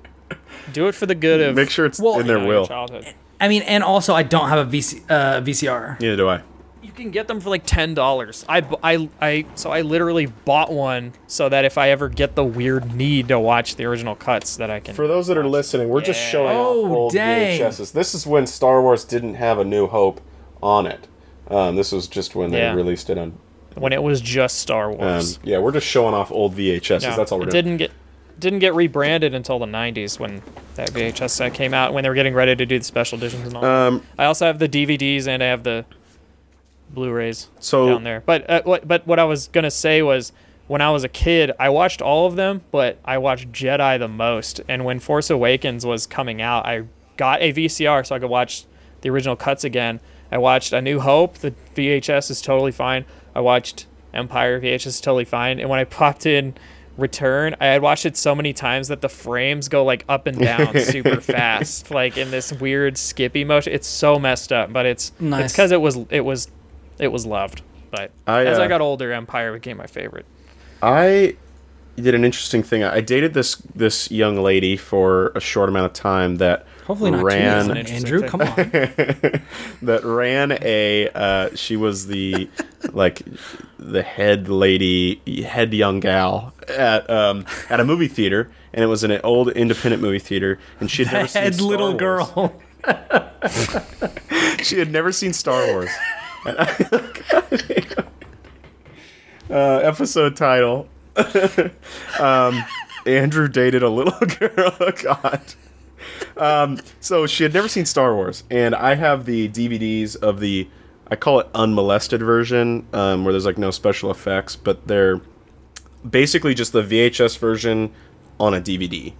[0.74, 2.68] Do it for the good of Make sure it's Well, in their you know, will.
[2.68, 3.06] childhood.
[3.40, 6.00] I mean, and also I don't have a VC, uh, VCR.
[6.02, 6.42] Neither do I.
[6.82, 8.44] You can get them for like ten dollars.
[8.50, 12.44] I, I I so I literally bought one so that if I ever get the
[12.44, 14.96] weird need to watch the original cuts, that I can.
[14.96, 17.60] For those that are listening, we're just showing Oh, off old dang.
[17.60, 17.92] VHSs.
[17.94, 20.22] This is when Star Wars didn't have A New Hope
[20.62, 21.08] on it.
[21.50, 22.74] Um, this was just when they Yeah.
[22.74, 23.38] released it on.
[23.80, 25.40] When it was just Star Um, Wars.
[25.44, 27.04] yeah, we're just showing off old VHSs.
[27.04, 27.64] No, That's all we're it doing.
[27.64, 27.92] didn't get
[28.40, 30.44] didn't get rebranded until the 90s when
[30.76, 33.48] that VHS set came out when they were getting ready to do the special editions
[33.48, 33.66] and all.
[33.66, 35.86] Um, I also have the DVDs and I have the
[36.90, 38.22] Blu-rays So- down there.
[38.26, 40.32] But uh, what but what I was gonna say was
[40.68, 44.08] when I was a kid, I watched all of them, but I watched Jedi the
[44.08, 44.62] most.
[44.68, 46.84] And when Force Awakens was coming out, I
[47.18, 48.66] got a VCR so I could watch
[49.02, 50.00] the original cuts again.
[50.32, 51.38] I watched A New Hope.
[51.40, 53.06] The VHS is totally fine.
[53.38, 53.86] I watched
[54.16, 55.60] Empire VHS totally fine.
[55.60, 56.56] And when I popped in
[56.98, 60.40] Return, I had watched it so many times that the frames go like up and
[60.40, 63.74] down super fast, like in this weird skippy motion.
[63.74, 65.46] It's so messed up, but it's Nice.
[65.46, 66.50] it's because it was it was
[66.98, 67.62] it was loved.
[67.92, 70.26] But I, as I uh, got older, Empire became my favorite.
[70.82, 71.36] I
[71.96, 72.84] did an interesting thing.
[72.84, 77.24] I dated this this young lady for a short amount of time that Hopefully not
[77.26, 78.20] ran too young, Andrew.
[78.22, 78.30] thing.
[78.30, 78.56] Come on.
[79.82, 82.50] that ran a uh, she was the
[82.94, 83.24] like
[83.78, 89.04] the head lady head young gal at um, at a movie theater and it was
[89.04, 92.00] an old independent movie theater and she had never seen Head Star little Wars.
[92.00, 92.56] girl.
[94.64, 95.90] she had never seen Star Wars
[99.50, 100.88] uh, episode title
[102.18, 102.64] um,
[103.06, 105.42] Andrew dated a little girl oh, God
[106.40, 110.68] um, so she had never seen Star Wars, and I have the DVDs of the
[111.10, 115.22] I call it unmolested version, um, where there's like no special effects, but they're
[116.10, 117.92] basically just the VHS version
[118.40, 119.14] on a DVD.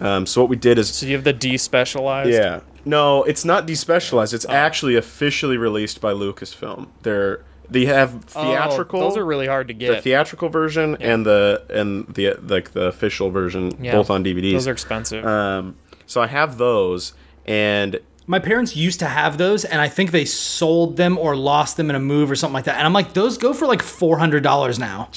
[0.00, 2.32] Um, so what we did is So you have the despecialized.
[2.32, 2.60] yeah.
[2.84, 4.32] No, it's not despecialized.
[4.34, 6.88] It's actually officially released by Lucasfilm.
[7.02, 9.00] They're they have theatrical.
[9.02, 9.96] Oh, those are really hard to get.
[9.96, 13.92] the theatrical version and the and the like the official version Yeah.
[13.92, 14.52] both on DVDs.
[14.52, 15.24] Those are expensive.
[15.26, 15.76] um,
[16.08, 17.12] so I have those,
[17.46, 21.76] and My parents used to have those, and I think they sold them or lost
[21.76, 22.76] them in a move or something like that.
[22.76, 25.08] And I'm like, those go for like four hundred dollars now.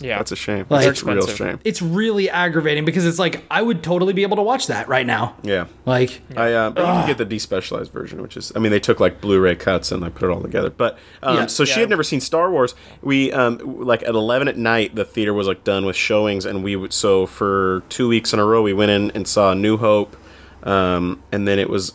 [0.00, 0.64] yeah, that's a shame.
[0.68, 1.58] Like- that's a real shame.
[1.64, 5.06] It's really aggravating because it's like I would totally be able to watch that right
[5.06, 5.34] now.
[5.44, 5.66] Yeah.
[5.86, 8.98] Like, I uh, you can get the despecialized version, which is I mean they took
[9.00, 10.70] like Blu-ray cuts and like put it all together.
[10.70, 11.46] But um, Yeah.
[11.46, 12.74] so she had never seen Star Wars.
[13.02, 13.58] We um,
[13.92, 16.92] like at eleven at night the theater was like done with showings, and we would
[16.92, 20.16] so for two weeks in a row we went in and saw New Hope,
[20.68, 21.94] um, and then it was.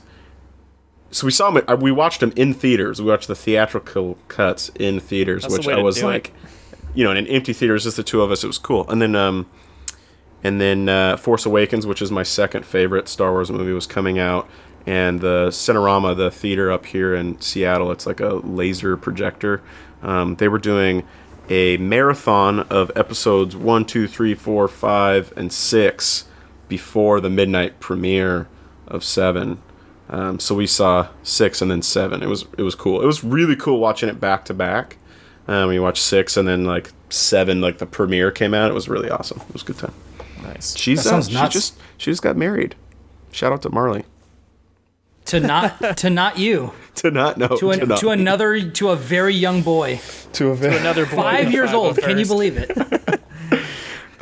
[1.12, 1.64] So we saw them.
[1.68, 3.00] uh, We watched them in theaters.
[3.02, 6.12] We watched the theatrical cuts in theaters, That's which I was do it.
[6.12, 6.34] like,
[6.96, 8.44] you know, in an empty theater, it's just the two of us.
[8.44, 8.90] It was cool.
[8.90, 9.46] And then um,
[10.44, 14.18] and then uh, Force Awakens, which is my second favorite Star Wars movie, was coming
[14.20, 14.50] out.
[14.86, 19.62] And the Cinerama, the theater up here in Seattle, it's like a laser projector.
[20.02, 21.04] Um, they were doing
[21.50, 26.26] a marathon of episodes one, two, three, four, five, and six
[26.68, 28.48] before the midnight premiere
[28.88, 29.62] of seven.
[30.10, 32.22] Um, so we saw six and then seven.
[32.22, 33.02] It was it was cool.
[33.02, 34.98] It was really cool watching it back to back.
[35.48, 38.70] Um, we watched six and then like seven, like the premiere came out.
[38.70, 39.42] It was really awesome.
[39.48, 39.94] It was a good time.
[40.42, 40.76] nice.
[40.78, 42.76] She's That uh, sounds she just she just got married.
[43.32, 44.06] Shout out to Marley.
[45.26, 48.96] to not to not you To not know to, a, not, to another to a
[48.96, 50.00] very young boy,
[50.34, 51.98] to a very, to Another boy five years five old.
[51.98, 52.70] Can you believe it?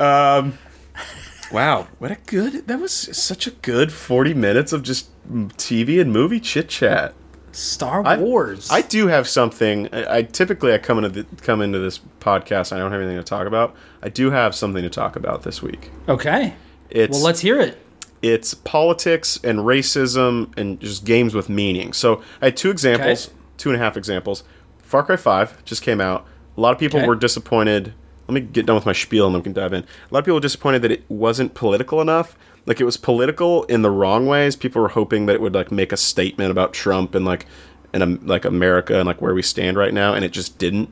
[1.52, 1.86] wow.
[1.98, 6.40] What a good that was such a good forty minutes of just TV and movie
[6.40, 7.14] chit chat.
[7.52, 8.70] Star I- Wars.
[8.70, 9.88] I do have something.
[9.92, 12.72] I, I typically I come into the, come into this podcast.
[12.72, 13.74] And I don't have anything to talk about.
[14.02, 15.90] I do have something to talk about this week.
[16.08, 16.54] okay.
[16.88, 17.78] It's Well, let's hear it.
[18.22, 21.92] it's politics and racism and just games with meaning.
[21.94, 23.36] So I had two examples, Okay.
[23.58, 24.44] two and a half examples.
[24.78, 26.26] Far Cry Five just came out.
[26.56, 27.08] A lot of people Okay.
[27.08, 27.94] were disappointed.
[28.32, 29.82] Let me get done with my spiel and then we can dive in.
[29.82, 32.36] A lot of people were disappointed that it wasn't political enough.
[32.64, 34.56] Like it was political in the wrong ways.
[34.56, 37.46] People were hoping that it would like make a statement about Trump and like
[37.92, 40.88] and like America and like where we stand right now, and it just didn't.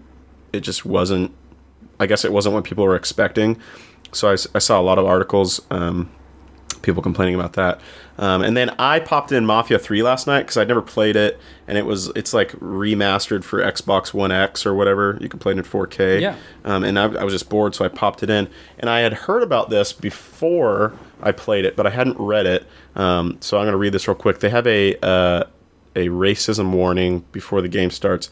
[0.53, 1.33] It just wasn't.
[1.99, 3.59] I guess it wasn't what people were expecting.
[4.13, 5.61] So I saw a lot of articles.
[5.71, 6.11] Um,
[6.83, 7.81] people complaining about that.
[8.19, 11.41] Um, and then I popped in Mafia 3 last night because I'd never played it,
[11.67, 15.17] and it was it's like remastered for Xbox One X or whatever.
[15.21, 16.21] You can play it in 4K.
[16.21, 16.37] Yeah.
[16.65, 18.49] Um, and I, I was just bored, so I popped it in.
[18.79, 22.67] And I had heard about this before I played it, but I hadn't read it.
[22.95, 24.41] Um, so I'm going to read this real quick.
[24.41, 25.45] They have a uh,
[25.97, 28.31] a racism warning before the game starts.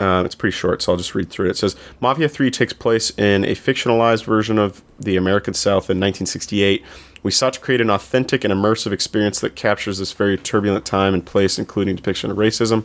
[0.00, 1.50] Um, it's pretty short, so I'll just read through it.
[1.50, 5.98] It says Mafia 3 takes place in a fictionalized version of the American South in
[5.98, 6.84] 1968.
[7.22, 11.14] We sought to create an authentic and immersive experience that captures this very turbulent time
[11.14, 12.84] and place, including depiction of racism.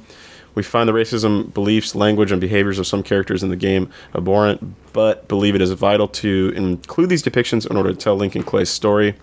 [0.55, 4.93] We find the racism, beliefs, language, and behaviors of some characters in the game abhorrent,
[4.93, 8.69] but believe it is vital to include these depictions in order to tell Lincoln Clay's
[8.69, 9.15] story.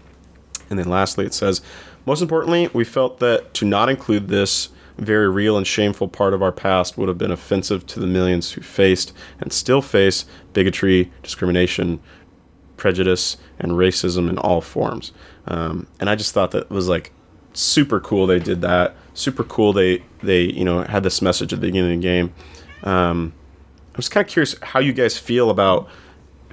[0.68, 1.62] And then lastly, it says,
[2.06, 6.42] most importantly, we felt that to not include this very real and shameful part of
[6.42, 11.10] our past would have been offensive to the millions who faced and still face bigotry,
[11.22, 12.00] discrimination,
[12.80, 15.12] prejudice, and racism in all forms.
[15.46, 17.12] Um, and I just thought that was like
[17.52, 18.96] super cool they did that.
[19.14, 22.34] Super cool they they you know had this message at the beginning of the game.
[22.82, 23.34] Um,
[23.94, 25.88] I was kind of curious how you guys feel about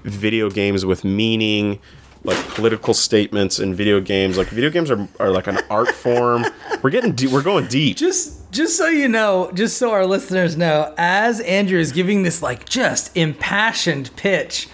[0.03, 1.79] video games with meaning,
[2.23, 4.37] like political statements in video games.
[4.37, 6.45] Like video games are, are like an art form.
[6.81, 7.97] We're getting deep, we're going deep.
[7.97, 12.41] Just just so you know, just so our listeners know, as Andrew is giving this
[12.41, 14.67] like just impassioned pitch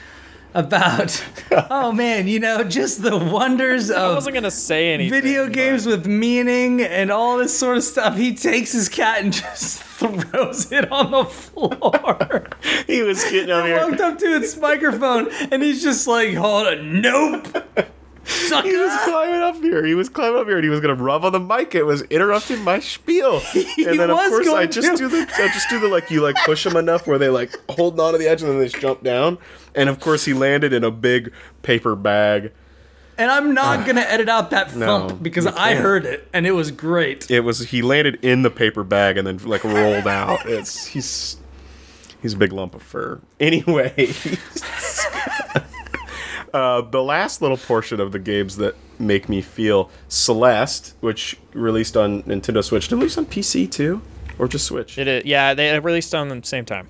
[0.53, 5.11] about oh man, you know, just the wonders of I wasn't gonna say anything.
[5.21, 8.15] video but- games with meaning and all this sort of stuff.
[8.17, 12.47] He takes his cat and just throws it on the floor.
[12.87, 17.01] He was getting on Walked up to its microphone and he's just like, hold on,
[17.01, 17.47] nope.
[18.25, 18.67] Sucker.
[18.67, 19.85] He was climbing up here.
[19.85, 21.75] He was climbing up here, and he was gonna rub on the mic.
[21.75, 23.41] It was interrupting my spiel.
[23.55, 24.97] and then of course I just to.
[24.97, 27.53] do the I just do the like you like push them enough where they like
[27.69, 29.37] hold on to the edge and then they just jump down.
[29.75, 32.51] And of course he landed in a big paper bag.
[33.17, 33.85] And I'm not ah.
[33.85, 37.29] gonna edit out that No, thump because I heard it and it was great.
[37.29, 40.39] it was he landed in the paper bag and then like rolled out.
[40.45, 41.37] It's he's
[42.21, 43.19] he's a big lump of fur.
[43.39, 43.93] Anyway,
[46.53, 51.97] uh, the last little portion of the games that make me feel Celeste, which released
[51.97, 54.01] on Nintendo Switch, did it release on PC too?
[54.39, 54.97] or just Switch.
[54.97, 56.87] It is, yeah, they released on the same time.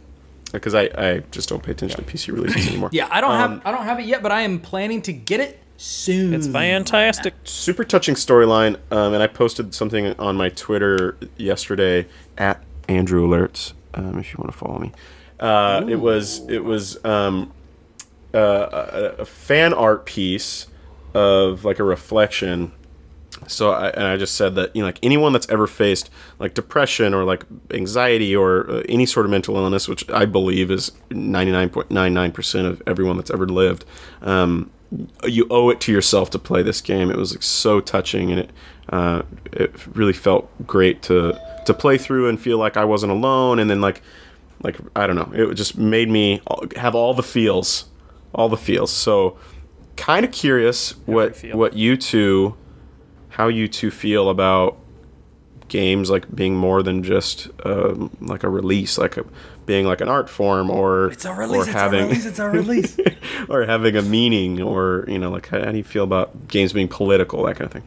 [0.54, 2.90] Because I, I just don't pay attention to PC releases anymore.
[2.94, 5.14] Yeah, I don't Um, have I don't have it yet, but I am planning to
[5.14, 6.34] get it soon.
[6.34, 7.34] It's fantastic.
[7.44, 8.78] super touching storyline.
[8.92, 12.08] Um, and I posted something on my Twitter yesterday
[12.38, 13.74] at Amiibo Alerts.
[13.96, 14.92] Um, if you want to follow me,
[15.40, 17.52] uh, it was it was um,
[18.34, 20.68] a, a fan art piece
[21.14, 22.72] of like a reflection.
[23.48, 26.10] So I, and I just said that you know like anyone that's ever faced
[26.40, 30.72] like depression or like anxiety or uh, any sort of mental illness, which I believe
[30.72, 33.86] is ninety nine point nine nine percent of everyone that's ever lived.
[34.22, 34.72] Um,
[35.24, 37.10] you owe it to yourself to play this game.
[37.10, 38.52] It was like so touching, and it
[38.90, 43.60] uh, it really felt great to to play through and feel like I wasn't alone.
[43.60, 44.02] And then like
[44.64, 46.42] like I don't know, it just made me
[46.76, 47.86] have all the feels,
[48.34, 48.92] all the feels.
[48.92, 49.38] So
[49.96, 51.58] kind of curious what feel.
[51.58, 52.56] what you two,
[53.30, 54.78] how you two feel about
[55.70, 59.26] games like being more than just um, like a release, like a
[59.66, 61.58] being like an art form or It's a release.
[61.58, 62.26] or It's having a release.
[62.26, 62.98] It's a release.
[63.50, 66.74] or having a meaning or you know like how, how do you feel about games
[66.74, 67.84] being political that kind of thing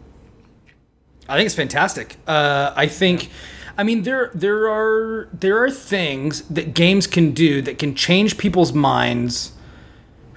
[1.28, 2.16] I think it's fantastic.
[2.28, 3.30] Uh, I think,
[3.76, 8.38] I mean, there there are there are things that games can do that can change
[8.38, 9.50] people's minds,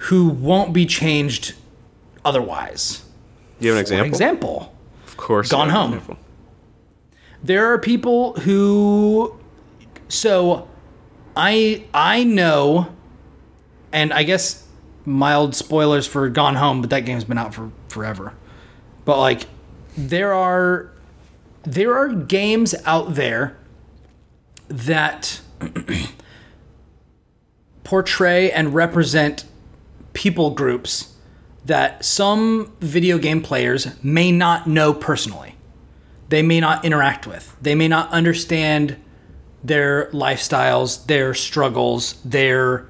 [0.04, 1.54] who won't be changed
[2.24, 3.02] otherwise.
[3.60, 4.74] you have an example example,
[5.06, 6.16] of course Gone Home.
[7.42, 9.38] there are people who,
[10.08, 10.68] so,
[11.36, 12.94] I I know,
[13.92, 14.66] and I guess
[15.04, 18.32] mild spoilers for Gone Home, but that game's been out for forever.
[19.04, 19.46] But like,
[19.96, 20.90] there are
[21.62, 23.56] there are games out there
[24.68, 25.40] that
[27.84, 29.44] portray and represent
[30.12, 31.14] people groups
[31.64, 35.54] that some video game players may not know personally.
[36.28, 37.56] They may not interact with.
[37.60, 38.96] They may not understand
[39.62, 42.86] their lifestyles, their struggles, their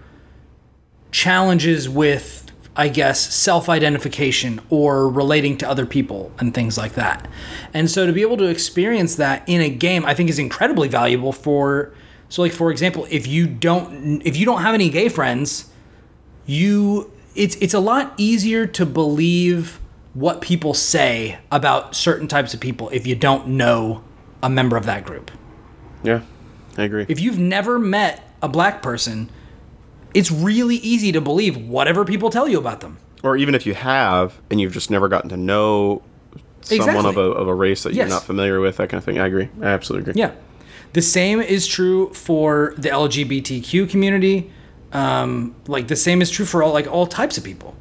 [1.11, 7.29] challenges with, I guess, self identification or relating to other people and things like that.
[7.75, 10.89] And so to be able to experience that in a game, I think is incredibly
[10.89, 11.93] valuable for.
[12.29, 15.70] So, like for example, if you don't if you don't have any gay friends,
[16.51, 19.79] you it's it's a lot easier to believe
[20.15, 24.03] what people say about certain types of people if you don't know
[24.43, 25.31] a member of that group.
[26.03, 26.21] yeah
[26.77, 29.31] i agree If you've never met a black person,
[30.15, 32.97] it's really easy to believe whatever people tell you about them.
[33.23, 36.03] or even if you have and you've just never gotten to know
[36.63, 37.97] someone of a, of a race that Yes.
[38.09, 40.33] you're not familiar with that kind of thing i agree i absolutely agree Yeah.
[40.93, 44.51] The same is true for the LGBTQ community.
[44.93, 47.77] Um, like the same is true for all like all types of people.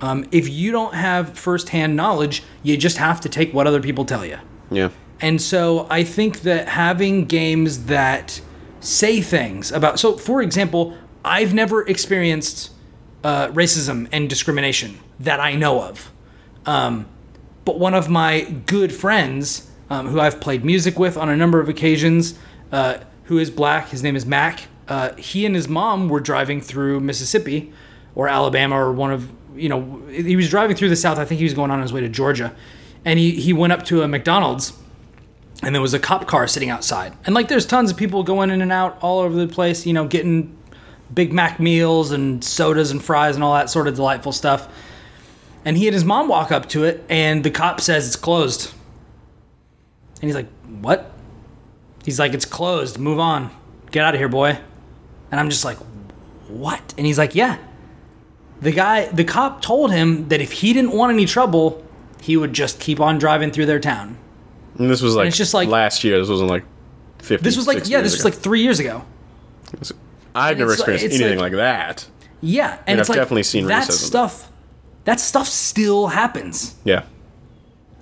[0.00, 4.04] Um, if you don't have firsthand knowledge, you just have to take what other people
[4.04, 4.38] tell you.
[4.70, 4.90] yeah
[5.20, 8.40] And so I think that having games that
[8.80, 12.72] say things about so for example, I've never experienced
[13.24, 16.10] uh, racism and discrimination that I know of.
[16.66, 17.06] Um,
[17.64, 21.60] but one of my good friends, um, who I've played music with on a number
[21.60, 22.36] of occasions,
[22.72, 24.62] uh, who is black, his name is Mac.
[24.92, 27.72] Uh, he and his mom were driving through Mississippi
[28.14, 29.26] or Alabama or one of
[29.56, 31.16] you know he was driving through the South.
[31.16, 32.54] I think he was going on his way to Georgia,
[33.02, 34.74] and he he went up to a McDonald's
[35.62, 37.14] and there was a cop car sitting outside.
[37.24, 39.94] And like there's tons of people going in and out all over the place, you
[39.94, 40.54] know, getting
[41.14, 44.68] Big Mac meals and sodas and fries and all that sort of delightful stuff.
[45.64, 48.74] And he and his mom walk up to it and the cop says it's closed.
[50.20, 50.50] And he's like,
[50.82, 51.10] "What?"
[52.04, 52.98] He's like, "It's closed.
[52.98, 53.50] Move on.
[53.90, 54.58] Get out of here, boy."
[55.32, 55.78] And I'm just like,
[56.48, 57.56] "What?" And he's like, "Yeah."
[58.60, 61.82] The guy, the cop told him that if he didn't want any trouble,
[62.20, 64.16] he would just keep on driving through their town.
[64.78, 66.64] and this was like it's just like- last year this wasn't like
[67.18, 69.04] 50 This was like yeah, this was like three years ago.
[70.34, 72.06] i've never it's like- experienced anything like- like, that
[72.40, 74.06] Yeah, and, And it's I've like definitely seen that racism.
[74.06, 74.50] stuff.
[75.04, 77.02] That stuff still happens, yeah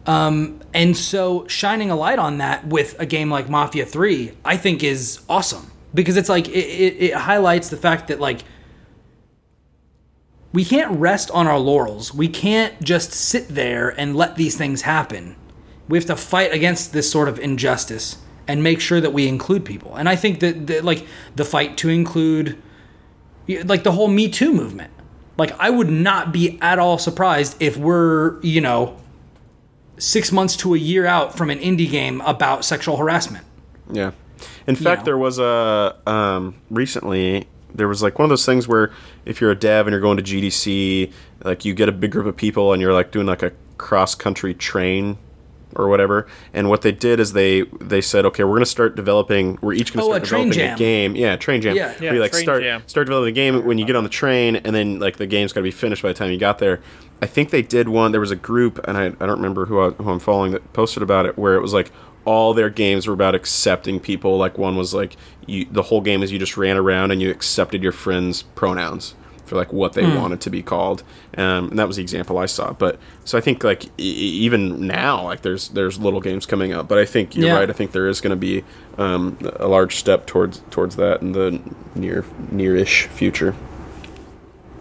[0.07, 4.57] Um, and so shining a light on that with a game like Mafia Three, I
[4.57, 8.43] think is awesome because it's like it, it, it highlights the fact that like
[10.53, 12.13] we can't rest on our laurels.
[12.13, 15.37] We can't just sit there and let these things happen.
[15.89, 18.19] We have to fight against this sort of injustice
[18.49, 19.95] and make sure that we include people.
[19.95, 22.61] And I think that, that like the fight to include
[23.65, 24.93] like the whole Me Too movement.
[25.37, 28.97] Like I would not be at all surprised if we're, you know,
[29.99, 33.47] 6 months to a year out from an indie game about sexual harassment.
[33.93, 34.13] Yeah.
[34.71, 35.05] In fact, know.
[35.07, 38.91] there was a um, recently there was like one of those things where
[39.25, 41.13] if you're a dev and you're going to GDC,
[41.45, 44.15] like you get a big group of people and you're like doing like a cross
[44.17, 45.17] country train
[45.77, 46.27] or whatever.
[46.53, 49.57] And what they did is they they said, okay, we're going to start developing.
[49.63, 50.75] We're each going to Oh, start a train developing jam.
[50.75, 51.15] a game.
[51.17, 51.77] Yeah, train jam.
[51.77, 51.93] Yeah.
[51.93, 52.83] Where Yeah, you like train start jam.
[52.89, 55.53] start developing the game when you get on the train, and then like the game's
[55.53, 56.81] got to be finished by the time you got there.
[57.23, 58.11] I think they did one.
[58.13, 60.73] There was a group, and I, I don't remember who, I, who I'm following that
[60.73, 61.93] posted about it, where it was like
[62.25, 64.37] all their games were about accepting people.
[64.37, 65.17] Like one was like
[65.47, 69.15] you, the whole game is you just ran around and you accepted your friends' pronouns
[69.47, 71.03] for like what they wanted to be called.
[71.37, 72.73] Um, and that was the example I saw.
[72.73, 73.91] But so I think like e-
[74.45, 76.87] even now, like there's there's little games coming up.
[76.87, 77.55] But I think you're Yeah.
[77.59, 77.69] right.
[77.69, 78.63] I think there is going to be
[78.99, 81.61] um, a large step towards towards that in the
[81.97, 83.55] near near-ish future.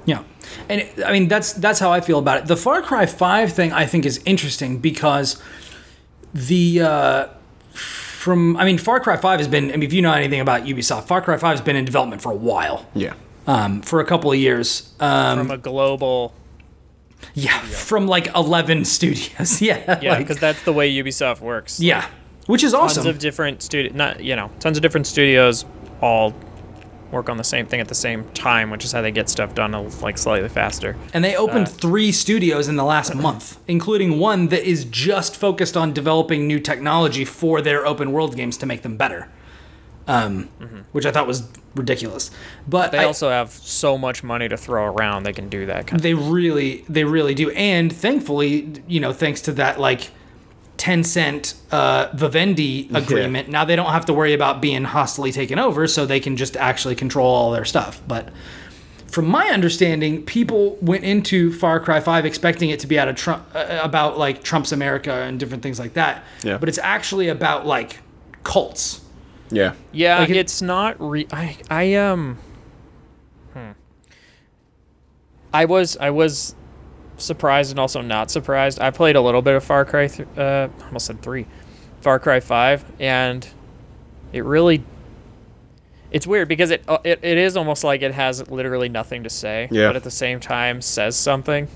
[0.05, 0.23] Yeah,
[0.67, 2.47] and I mean that's that's how I feel about it.
[2.47, 5.41] The Far Cry Five thing I think is interesting because
[6.33, 7.27] the uh,
[7.73, 9.65] from I mean Far Cry Five has been.
[9.71, 12.21] I mean if you know anything about Ubisoft, Far Cry Five has been in development
[12.21, 13.13] for a while, Yeah.
[13.47, 14.91] um, for a couple of years.
[14.99, 16.33] Um, from a global.
[17.33, 19.61] yeah, from like eleven studios.
[19.61, 21.79] yeah, Yeah, like- because that's the way Ubisoft works.
[21.79, 22.07] yeah,
[22.47, 23.03] which is awesome.
[23.03, 25.65] tons of different studio, not you know, tons of different studios
[26.01, 26.33] all
[27.11, 29.55] work on the same thing at the same time, which is how they get stuff
[29.55, 30.95] done like slightly faster.
[31.13, 35.35] And they opened Uh, three studios in the last month, including one that is just
[35.35, 39.27] focused on developing new technology for their open world games to make them better.
[40.07, 40.49] Um,
[40.91, 41.43] Which I thought was
[41.75, 42.31] ridiculous.
[42.67, 42.91] But Mm-hmm.
[42.97, 46.01] They I- also have so much money to throw around; they can do that kind.
[46.01, 47.51] they really, they really do.
[47.51, 50.09] And thankfully, you know, thanks to that like
[50.79, 55.85] Tencent uh, Vivendi agreement, now they don't have to worry about being hostily taken over,
[55.87, 58.01] so they can just actually control all their stuff.
[58.07, 58.29] But
[59.07, 63.17] from my understanding, people went into Far Cry 5 expecting it to be out of
[63.17, 66.23] Trump, uh, about like Trump's America and different things like that.
[66.43, 66.57] Yeah.
[66.57, 67.99] But it's actually about like
[68.45, 69.01] cults.
[69.51, 69.73] Yeah.
[69.91, 70.95] Yeah, Like it- it's not.
[71.01, 72.37] Re- I I um.
[73.53, 73.71] Hmm.
[75.53, 76.55] I was I was
[77.19, 78.79] surprised and also not surprised.
[78.79, 80.07] I played a little bit of Far Cry.
[80.07, 81.45] Th- uh, almost said three,
[82.01, 83.47] Far Cry Five, and
[84.33, 84.83] it really.
[86.11, 89.29] It's weird because it, uh, it it is almost like it has literally nothing to
[89.29, 89.87] say, Yeah.
[89.89, 91.67] but at the same time says something.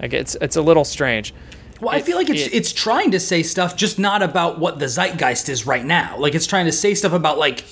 [0.00, 1.32] Like it's it's a little strange.
[1.80, 4.78] Well, I feel like it's it- it's trying to say stuff, just not about what
[4.78, 6.16] the zeitgeist is right now.
[6.18, 7.64] Like it's trying to say stuff about like,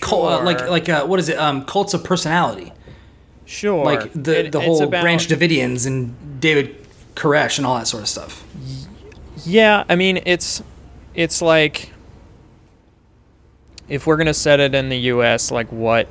[0.00, 1.36] cult, uh, like like uh, what is it?
[1.38, 2.72] Um, cults of personality,
[3.46, 6.76] Sure, like the It- the whole about- Branch Davidians and David
[7.14, 8.44] Koresh and all that sort of stuff.
[9.44, 10.62] Yeah, I mean it's
[11.14, 11.90] it's like
[13.88, 16.08] if we're gonna set it in the U.S., like what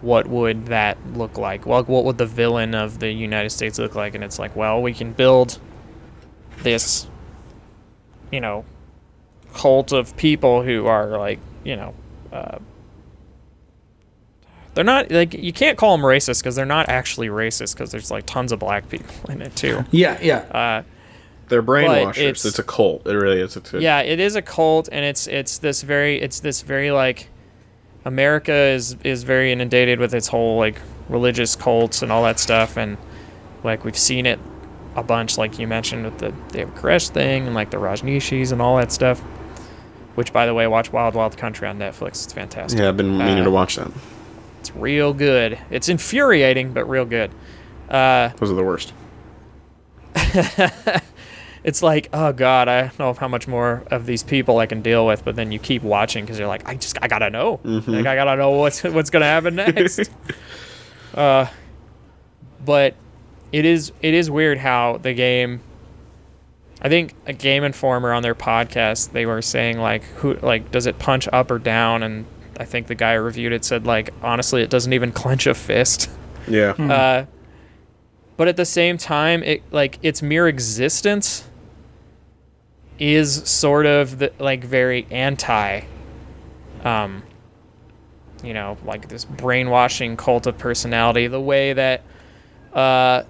[0.00, 1.66] what would that look like?
[1.66, 4.14] Well, what would the villain of the United States look like?
[4.14, 5.58] And it's like, well, we can build
[6.62, 7.08] this,
[8.30, 8.64] you know,
[9.54, 11.94] cult of people who are like, you know,
[12.32, 12.58] uh,
[14.78, 18.12] they're not like you can't call them racist because they're not actually racist because there's
[18.12, 19.84] like tons of black people in it too.
[19.90, 20.36] Yeah, yeah.
[20.38, 20.82] Uh,
[21.48, 22.18] They're brainwashers.
[22.18, 23.04] it's- It's, a cult.
[23.04, 23.56] It really is.
[23.56, 26.92] It's a, yeah it is a cult and it's it's this very it's this very
[26.92, 27.28] like
[28.04, 32.76] america is is very inundated with its whole like religious cults and all that stuff
[32.76, 32.96] and
[33.64, 34.38] like we've seen it
[34.94, 38.62] a bunch like you mentioned with the david koresh thing and like the rajneeshis and
[38.62, 39.18] all that stuff
[40.14, 43.18] which by the way watch wild wild country on netflix it's fantastic Yeah, I've been
[43.18, 43.90] meaning Uh, to watch that.
[44.80, 47.30] Real good it's infuriating but real good
[47.90, 48.92] uh Those are the worst.
[51.64, 54.82] it's like, oh god, I don't know how much more of these people I can
[54.82, 55.24] deal with.
[55.24, 58.14] But then you keep watching because you're like, I just, I gotta know, like I
[58.14, 60.10] gotta know what's what's gonna happen next.
[61.14, 61.46] uh,
[62.64, 62.94] but
[63.52, 65.60] it is it is weird how the game.
[66.80, 70.86] I think a Game Informer on their podcast they were saying like who like does
[70.86, 72.24] it punch up or down and
[72.58, 75.54] I think the guy who reviewed it said like honestly it doesn't even clench a
[75.54, 76.10] fist.
[76.48, 76.70] Yeah.
[76.72, 77.26] Uh,
[78.38, 81.44] but at the same time, it like its mere existence
[82.98, 85.82] is sort of the, like very anti.
[86.84, 87.24] Um,
[88.44, 92.02] you know, like this brainwashing cult of personality, the way that
[92.72, 93.24] uh,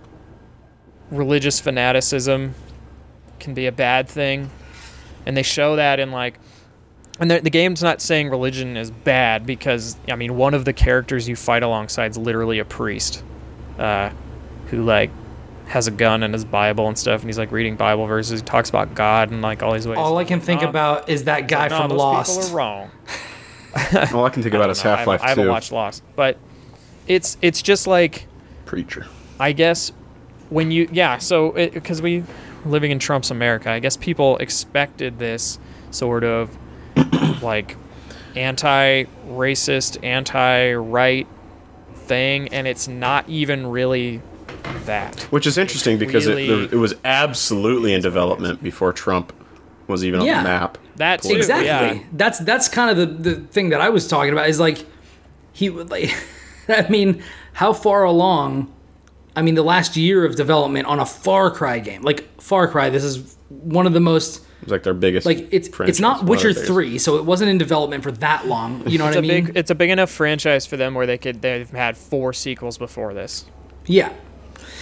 [1.11, 2.55] religious fanaticism
[3.41, 4.51] can be a bad thing,
[5.25, 6.39] and they show that in like.
[7.21, 10.73] And the, the game's not saying religion is bad because I mean one of the
[10.73, 13.23] characters you fight alongside is literally a priest,
[13.79, 14.11] uh,
[14.69, 15.11] who like
[15.67, 18.41] has a gun and his Bible and stuff, and he's like reading Bible verses.
[18.41, 19.99] He talks about God and like all these ways.
[19.99, 22.39] All I can think No, about is that guy no, from those Lost.
[22.41, 22.91] people are wrong.
[24.15, 25.49] All I can think about is I don't know, Half Life I, haven't- I haven't
[25.53, 26.39] watched Lost, but
[27.07, 28.27] it's it's just like
[28.65, 29.07] Preacher.
[29.39, 29.93] I guess
[30.51, 32.25] when you yeah so because we
[32.65, 35.59] living in Trump's America, I guess people expected this
[35.91, 36.57] sort of
[37.43, 37.77] like
[38.37, 41.27] anti-racist, anti-right
[41.95, 44.23] thing, and it's not even really
[44.85, 45.21] that.
[45.25, 49.33] Which is interesting because it, really- it was absolutely in development before Trump
[49.87, 50.39] was even Yeah.
[50.39, 50.79] on the map.
[50.97, 51.67] That too, exactly.
[51.67, 52.03] yeah.
[52.13, 54.49] That's that's kind of the the thing that I was talking about.
[54.49, 54.85] Is like
[55.53, 56.13] he would like.
[56.69, 57.23] I mean,
[57.55, 58.71] how far along?
[59.37, 62.91] I mean, the last year of development on a Far Cry game, like Far Cry.
[62.91, 65.27] This is one of the most It was like their biggest.
[65.27, 68.47] like it's franchise, it's not one Witcher three, so it wasn't in development for that
[68.47, 68.87] long.
[68.89, 69.45] You know what It's I a mean?
[69.47, 72.79] big it's a big enough franchise for them where they could they've had four sequels
[72.79, 73.45] before this.
[73.87, 74.13] Yeah.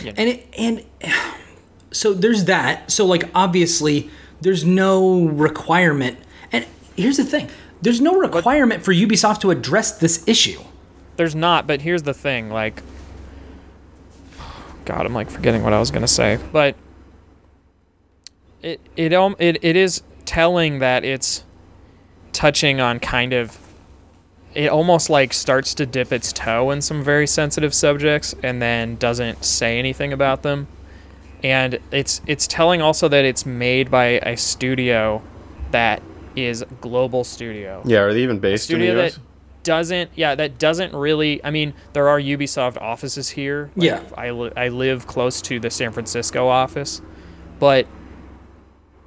[0.03, 0.13] Yeah.
[0.17, 0.85] And it and
[1.93, 2.91] so there's that.
[2.91, 4.11] So like obviously
[4.41, 6.19] there's no requirement.
[6.53, 6.67] And
[6.97, 7.49] here's the thing.
[7.83, 10.61] There's no requirement for Ubisoft to address this issue.
[11.17, 12.83] There's not, but here's the thing, like
[14.85, 16.39] God, I'm like forgetting what I was gonna say.
[16.53, 16.77] But
[18.67, 21.45] it it um it, it is telling that it's
[22.33, 23.57] touching on kind of
[24.55, 28.97] it almost like starts to dip its toe in some very sensitive subjects and then
[28.97, 30.67] doesn't say anything about them.
[31.43, 35.23] And it's it's telling also that it's made by a studio
[35.71, 36.03] that
[36.35, 39.15] is global studio Yeah, are they even based in the studio US?
[39.15, 39.21] that
[39.63, 44.03] doesn't yeah that doesn't really i mean there are ubisoft offices here Like, Yeah.
[44.17, 47.01] I, li- I live close to the san francisco office
[47.59, 47.87] but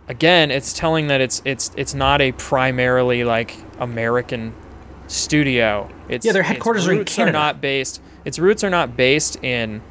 [0.10, 4.54] again it's telling that it's it's it's not a primarily like american
[5.08, 7.38] studio it's Yeah, their headquarters are in Canada.
[7.38, 9.82] not based its roots are not based in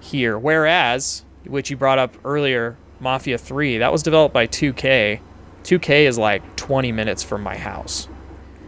[0.00, 5.20] here whereas which you brought up earlier mafia 3 that was developed by 2k
[5.64, 8.06] 2k is like 20 minutes from my house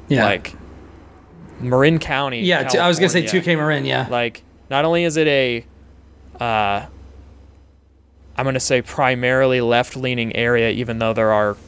[0.09, 0.25] Yeah.
[0.25, 0.55] like
[1.61, 2.41] Marin County.
[2.41, 4.07] yeah, I was going to say 2K Marin, yeah.
[4.11, 5.67] Like, not only is it a,
[6.43, 6.87] uh,
[8.41, 11.59] I'm going to say primarily left leaning area, even though there are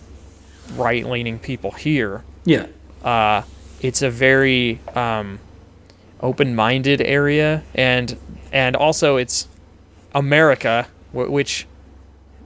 [0.74, 2.64] right leaning people here, yeah.
[3.04, 3.42] uh,
[3.82, 5.38] it's a very um,
[6.22, 7.62] open minded area.
[7.74, 8.16] And,
[8.54, 9.48] and also it's
[10.14, 11.66] America, wh- which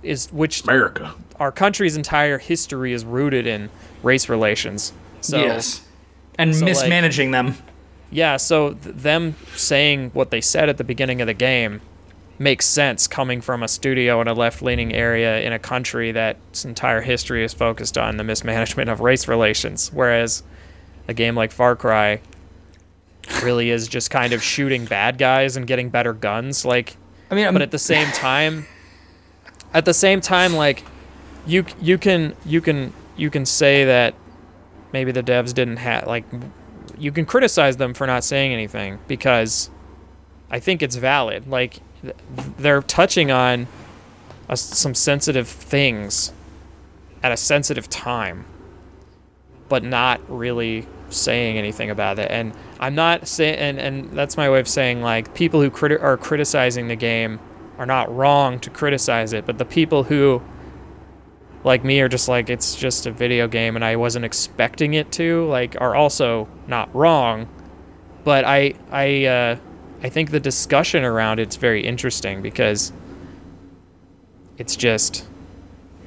[0.02, 1.14] is, which America.
[1.38, 3.70] our country's entire history is rooted in
[4.02, 4.92] race relations.
[5.20, 5.82] So, yes.
[6.36, 7.58] And so, like- mismanaging them.
[8.10, 11.80] Yeah, so th- them saying what they said at the beginning of the game
[12.38, 17.00] makes sense coming from a studio in a left-leaning area in a country that's entire
[17.00, 20.42] history is focused on the mismanagement of race relations, whereas
[21.08, 22.20] a game like Far Cry
[23.42, 26.96] really is just kind of shooting bad guys and getting better guns like
[27.30, 28.66] I mean, but at the same time
[29.74, 30.84] at the same time like
[31.46, 34.14] you you can you can you can say that
[34.92, 36.24] maybe the devs didn't have like
[36.98, 39.70] you can criticize them for not saying anything because
[40.50, 41.48] I think it's valid.
[41.48, 41.80] Like
[42.58, 43.66] they're touching on
[44.48, 46.32] a, some sensitive things
[47.22, 48.44] at a sensitive time
[49.68, 52.30] but not really saying anything about it.
[52.30, 56.02] And I'm not saying, and, and that's my way of saying, like, people who criti-
[56.02, 57.40] are criticizing the game
[57.78, 60.42] are not wrong to criticize it, but the people who,
[61.64, 65.12] like me, are just like, it's just a video game and I wasn't expecting it
[65.12, 67.48] to, like, are also not wrong.
[68.24, 69.56] But I, I, uh,
[70.02, 72.92] I think the discussion around it's very interesting because
[74.58, 75.26] it's just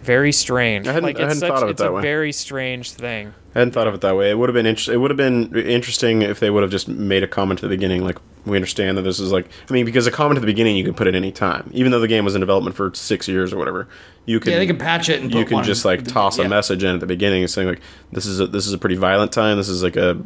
[0.02, 0.88] very strange.
[0.88, 1.72] I hadn't- like I hadn't such, thought of it that way.
[1.72, 2.02] it's that a way.
[2.02, 3.34] very strange thing.
[3.56, 4.30] I hadn't thought of it that way.
[4.30, 6.88] It would have been inter- it would have been interesting if they would have just
[6.88, 9.86] made a comment at the beginning, like we understand that this is like I mean
[9.86, 12.08] because a comment at the beginning you can put at any time, even though the
[12.08, 13.88] game was in development for six years or whatever.
[14.26, 16.04] You can yeah, they can patch it and you put can one just in like
[16.06, 16.46] the- toss yeah.
[16.46, 17.82] a message in at the beginning saying like
[18.12, 19.58] this is a, this is a pretty violent time.
[19.58, 20.18] This is like a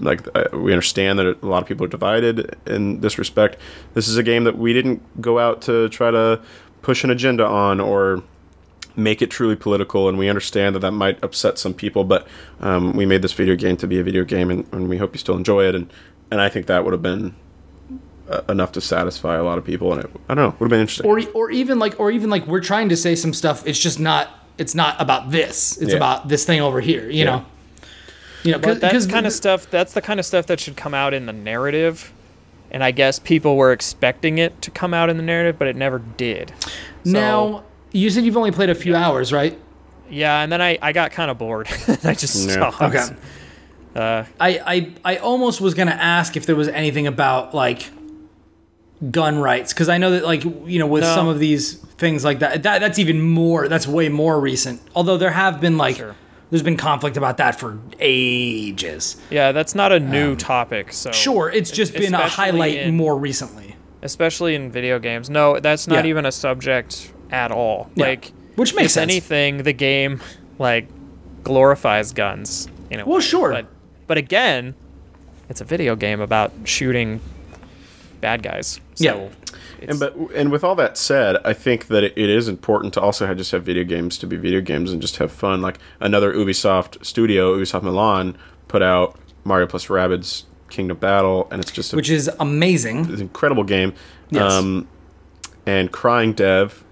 [0.00, 3.56] like uh, we understand that a lot of people are divided in this respect.
[3.94, 6.40] This is a game that we didn't go out to try to
[6.82, 8.22] push an agenda on or
[8.96, 12.26] make it truly political and we understand that that might upset some people but
[12.60, 15.14] um, we made this video game to be a video game and, and we hope
[15.14, 15.92] you still enjoy it and,
[16.32, 17.32] and i think that would have been
[18.28, 20.70] uh, enough to satisfy a lot of people and it, i don't know would have
[20.70, 23.64] been interesting or or even like or even like we're trying to say some stuff
[23.66, 25.96] it's just not it's not about this it's Yeah.
[25.96, 27.24] about this thing over here you Yeah.
[27.24, 27.44] know
[28.44, 29.68] you know But that's kind of stuff.
[29.70, 32.12] That's the kind of stuff that should come out in the narrative,
[32.70, 35.76] and I guess people were expecting it to come out in the narrative, but it
[35.76, 36.52] never did.
[37.04, 39.58] So, now you said you've only played a few hours right
[40.10, 41.68] yeah, and then I, I got kind of bored.
[42.04, 42.70] I just Yeah.
[42.70, 42.80] stopped.
[42.82, 43.04] Okay.
[43.94, 47.90] Uh, I, I I almost was gonna ask if there was anything about like
[49.10, 51.14] gun rights because I know that like you know with No.
[51.14, 54.80] some of these things like that, that that's even more that's way more recent.
[54.94, 56.14] Although there have been like Sure.
[56.50, 59.16] There's been conflict about that for ages.
[59.30, 60.92] yeah, that's not a new topic.
[60.92, 63.76] So Um, Sure, it's just been a highlight in- more recently.
[64.02, 65.28] especially in video games.
[65.28, 66.10] No, that's not Yeah.
[66.10, 67.90] even a subject at all.
[67.96, 68.06] Yeah.
[68.06, 69.10] Like, Which makes if sense.
[69.10, 70.20] anything, the game
[70.58, 70.88] like
[71.44, 72.68] glorifies guns.
[72.90, 73.04] You know.
[73.06, 73.50] Well, sure.
[73.52, 73.66] But
[74.06, 74.74] but again,
[75.50, 77.20] it's a video game about shooting
[78.20, 78.80] bad guys.
[78.94, 79.28] So Yeah.
[79.80, 82.94] It's- And but and with all that said, I think that it, it is important
[82.94, 85.60] to also have, just have video games to be video games and just have fun.
[85.62, 88.36] Like another Ubisoft studio, Ubisoft Milan,
[88.68, 93.06] put out Mario plus Rabbids Kingdom Battle, and it's just a, which is amazing.
[93.06, 93.94] an incredible game.
[94.30, 94.52] Yes.
[94.52, 94.86] Um,
[95.66, 96.84] and Crying Dev,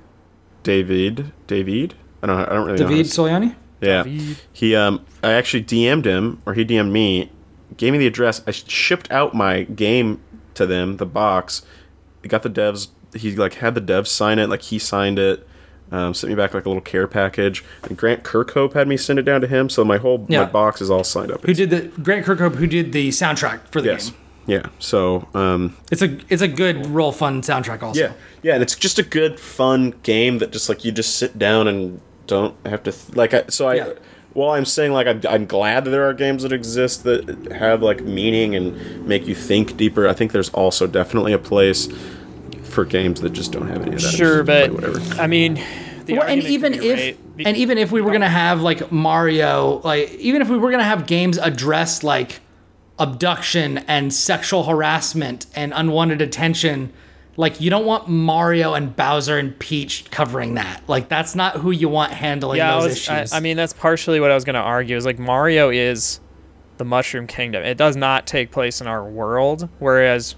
[0.62, 2.89] David, David, I don't, I don't really know.
[2.89, 3.55] David to- Soliani.
[3.80, 4.37] yeah, David.
[4.53, 7.30] he um, I actually DM'd him or he DM'd me,
[7.76, 8.43] gave me the address.
[8.47, 10.20] I shipped out my game
[10.55, 11.62] to them, the box.
[12.27, 12.89] He got the devs.
[13.14, 15.47] He like had the devs sign it, like he signed it.
[15.93, 17.62] Um, sent me back like a little care package.
[17.85, 20.41] And Grant Kirkhope had me send it down to him, so my whole Yeah.
[20.41, 21.45] my box is all signed up.
[21.47, 22.57] Who did the Grant Kirkhope?
[22.57, 24.11] Who did the soundtrack for the Yes.
[24.11, 24.18] game?
[24.47, 24.62] Yeah.
[24.81, 27.85] So um, It's a it's a good, real fun soundtrack.
[27.85, 28.12] Also, Yeah,
[28.43, 31.68] yeah, and it's just a good, fun game that just like you just sit down
[31.68, 33.35] and don't have to th- like.
[33.35, 33.89] I, so I, Yeah.
[34.37, 37.82] While I'm saying like I'm, I'm glad that there are games that exist that have
[37.82, 40.07] like meaning and make you think deeper.
[40.07, 41.89] I think there's also definitely a place
[42.64, 44.12] for games that just don't have any of that.
[44.12, 45.01] Sure, but whatever.
[45.20, 45.55] I mean,
[46.05, 47.37] the Well, and even if right.
[47.37, 50.70] The- and even if we were gonna have like Mario, like even if we were
[50.70, 52.41] gonna have games address like
[52.99, 56.93] abduction and sexual harassment and unwanted attention,
[57.37, 60.82] like you don't want Mario and Bowser and Peach covering that.
[60.89, 63.32] Like that's not who you want handling yeah, I, was, I, issues.
[63.32, 64.97] I mean that's partially what I was going to argue.
[64.97, 66.20] Is like Mario is
[66.78, 67.62] the Mushroom Kingdom.
[67.62, 70.34] It does not take place in our world, whereas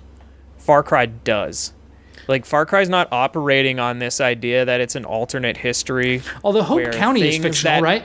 [0.59, 1.73] Far Cry does.
[2.27, 6.23] Like Far Cry's not operating on this idea that it's an alternate history.
[6.45, 8.05] although Hope County is things fictional, that- right?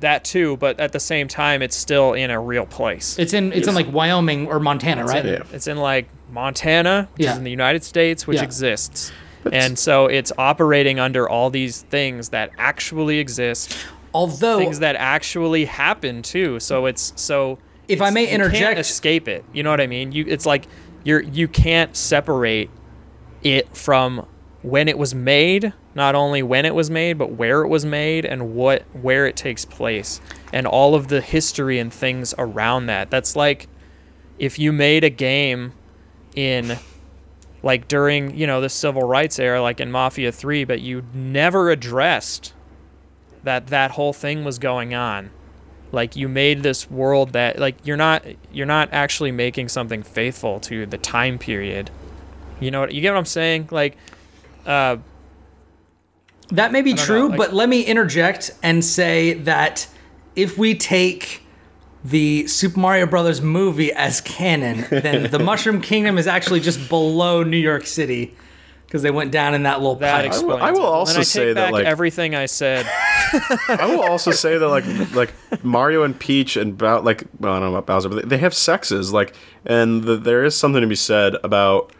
[0.00, 3.16] That too, but at the same time, it's still in a real place.
[3.20, 5.24] It's in it's in like Wyoming or Montana, right?
[5.24, 5.44] Yeah.
[5.52, 7.32] It's in like Montana, which Yeah.
[7.32, 8.44] is in the United States, which Yeah.
[8.44, 9.12] exists.
[9.52, 13.76] And so it's operating under all these things that actually exist,
[14.12, 16.58] Although things that actually happen too.
[16.58, 19.44] So it's so if I may you can't interject, escape it.
[19.52, 20.10] You know what I mean?
[20.10, 20.66] You it's like
[21.04, 22.70] you're you can't separate
[23.44, 24.26] it from
[24.62, 28.24] when it was made, not only when it was made, but where it was made
[28.24, 30.20] and what where it takes place
[30.52, 33.10] and all of the history and things around that.
[33.10, 33.68] That's like
[34.40, 35.72] if you made a game
[36.36, 36.78] in
[37.62, 41.70] like during, you know, the civil rights era like in Mafia 3, but you never
[41.70, 42.52] addressed
[43.42, 45.30] that that whole thing was going on.
[45.92, 50.60] Like you made this world that like you're not you're not actually making something faithful
[50.60, 51.90] to the time period.
[52.60, 53.68] You know what you get what i'm saying?
[53.70, 53.96] Like
[54.66, 54.96] uh
[56.48, 59.88] That may be true, know, like- but let me interject and say that
[60.34, 61.45] if we take
[62.04, 67.42] the Super Mario Brothers movie as canon, then the Mushroom Kingdom is actually just below
[67.42, 68.34] New York City
[68.86, 70.26] because they went down in that little that pipe.
[70.26, 72.86] explains I will also and I take say that, back like- everything i said
[73.68, 75.34] I will also say that like like
[75.64, 78.38] Mario and Peach and Bow- like well, I don't know about Bowser, but they, they
[78.38, 79.34] have sexes like,
[79.64, 81.90] and the, there is something to be said about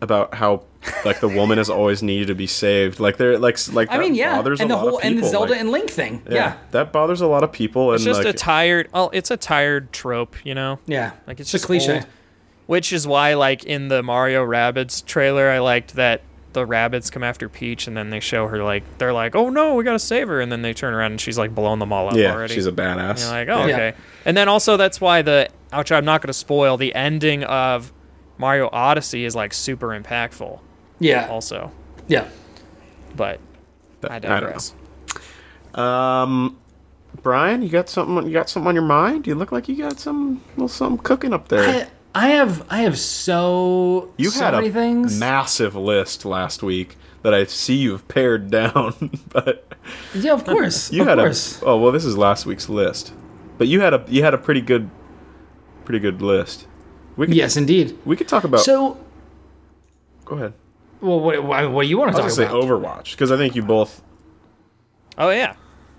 [0.00, 0.62] about how
[1.04, 3.00] like the woman has always needed to be saved.
[3.00, 5.52] Like they're like s- like I mean, yeah, bothers and the whole and the Zelda
[5.52, 6.22] like- and Link thing.
[6.28, 7.92] yeah, Yeah, that bothers a lot of people.
[7.92, 11.40] it's and just like, a tired oh it's a tired trope you know yeah, like
[11.40, 11.96] it's a just cliche.
[11.96, 12.06] old.
[12.66, 16.22] which is why like in the mario rabbids trailer i liked that
[16.52, 19.74] the rabbits come after peach and then they show her like they're like oh no
[19.74, 22.08] we gotta save her and then they turn around and she's like blowing them all
[22.08, 23.20] up yeah, already she's a badass.
[23.20, 23.74] You're like, oh, Yeah.
[23.74, 23.94] okay.
[24.24, 27.92] And then also that's why the which I'm not going to spoil the ending of
[28.38, 30.60] Mario Odyssey is like super impactful
[31.00, 31.70] Yeah, also.
[32.06, 32.28] yeah.
[33.16, 33.40] But
[34.08, 34.74] I I don't
[35.74, 35.82] know.
[35.82, 36.58] Um,
[37.22, 38.26] Brian, you got something?
[38.26, 39.26] You got something on your mind?
[39.26, 41.88] You look like you got some little something cooking up there.
[42.14, 45.18] I, I have I have so you so had many a things.
[45.18, 49.72] massive list last week that I see you've pared down, but
[50.14, 51.60] yeah, of course, you of had course.
[51.62, 53.12] a oh well, this is last week's list,
[53.58, 54.88] but you had a you had a pretty good,
[55.84, 56.66] pretty good list.
[57.18, 57.98] We could, yes, indeed.
[58.06, 58.60] we could talk about.
[58.60, 58.96] So,
[60.24, 60.52] go ahead.
[61.02, 62.62] well, what, what, what do you want to I talk was gonna about?
[62.62, 64.02] say Overwatch because I think you both.
[65.18, 65.54] Oh yeah.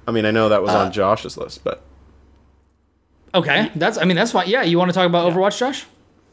[0.07, 1.84] I mean, I know that was Uh, on Josh's list, but
[3.36, 4.47] Okay, that's I mean that's fine.
[4.47, 5.86] Yeah, you want to talk about Overwatch, Josh?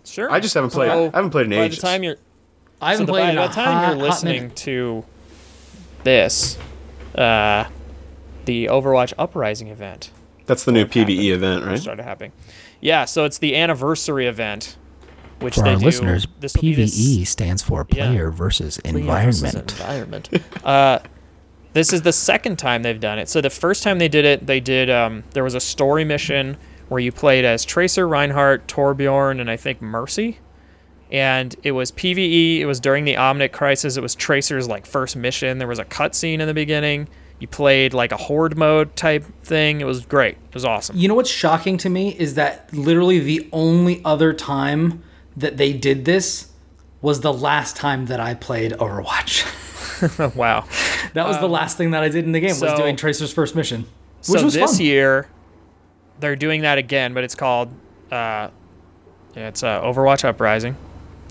[0.04, 0.30] Sure.
[0.30, 0.90] I just haven't played.
[0.90, 1.78] So, I haven't played in by ages.
[1.80, 2.16] the time you're
[2.80, 5.04] I haven't the, played by in a the time hot- you're listening to
[6.04, 6.56] this
[7.16, 7.64] uh
[8.44, 10.10] the Overwatch Uprising event
[10.46, 11.18] That's the new PVE happened.
[11.32, 11.78] event, right?
[11.80, 12.32] started happening.
[12.80, 14.76] Yeah, so it's the anniversary event
[15.40, 18.06] which For they our do listeners, this will be this- PVE stands for Yeah.
[18.06, 19.72] player versus Player versus environment.
[19.72, 20.28] environment.
[20.64, 20.98] uh,
[21.74, 23.28] this is the second time they've done it.
[23.28, 24.88] So the first time they did it, they did.
[24.88, 26.56] Um, there was a story mission
[26.88, 30.38] where you played as Tracer, Reinhardt, Torbjorn, and I think Mercy.
[31.12, 32.60] And it was PVE.
[32.60, 33.96] It was during the Omnic crisis.
[33.98, 35.58] It was Tracer's like first mission.
[35.58, 37.08] There was a cutscene in the beginning.
[37.38, 39.80] You played like a horde mode type thing.
[39.80, 40.36] It was great.
[40.48, 40.96] It was awesome.
[40.96, 45.02] You know what's shocking to me is that literally the only other time
[45.36, 46.50] that they did this
[47.02, 49.44] was the last time that I played Overwatch.
[50.36, 50.64] wow.
[51.14, 53.54] that was the last thing that I did in the game was doing Tracer's first
[53.54, 53.86] mission,
[54.26, 54.84] which so was this fun.
[54.84, 55.28] year,
[56.20, 57.68] they're doing that again, but it's called,
[58.10, 58.48] uh,
[59.34, 60.76] yeah, it's uh, Overwatch Uprising.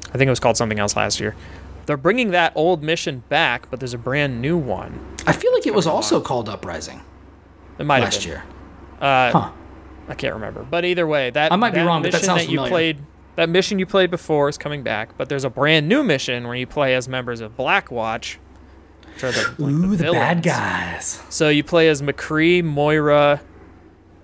[0.07, 1.35] I think it was called something else last year.
[1.85, 4.99] They're bringing that old mission back, but there's a brand new one.
[5.27, 7.01] I feel like it was also called Uprising
[7.79, 8.31] It might last have been.
[8.31, 8.43] year.
[9.01, 9.51] Uh, Huh.
[10.07, 12.25] I can't remember, but either way, that I might be that wrong, but that mission
[12.27, 12.69] sounds that you familiar.
[12.71, 12.97] played,
[13.37, 15.17] that mission you played before is coming back.
[15.17, 18.37] But there's a brand new mission where you play as members of Blackwatch.
[19.15, 21.21] which are the, like, Ooh, the, bad guys.
[21.29, 23.41] So you play as McCree, Moira,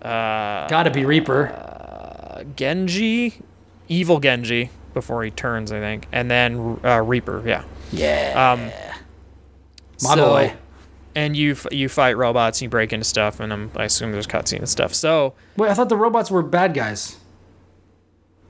[0.03, 2.45] uh, Gotta be Reaper.
[2.55, 3.41] Genji,
[3.87, 7.43] evil Genji before he turns, I think, and then uh, Reaper.
[7.45, 7.63] Yeah.
[7.91, 8.51] Yeah.
[8.53, 8.65] Um,
[10.03, 10.53] My so- boy.
[11.13, 14.27] And you f- you fight robots, you break into stuff, and um, I assume there's
[14.27, 14.93] cutscene and stuff.
[14.93, 17.17] So Wait, I thought the robots were bad guys.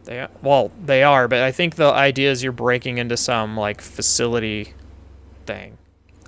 [0.04, 3.82] they well they are, but I think the idea is you're breaking into some like
[3.82, 4.76] facility
[5.48, 5.80] thing.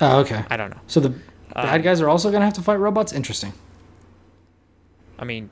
[0.01, 0.43] Oh, okay.
[0.49, 0.79] I don't know.
[0.87, 3.13] So the Um, bad guys are also gonna have to fight robots.
[3.13, 3.53] Interesting.
[5.19, 5.51] I mean,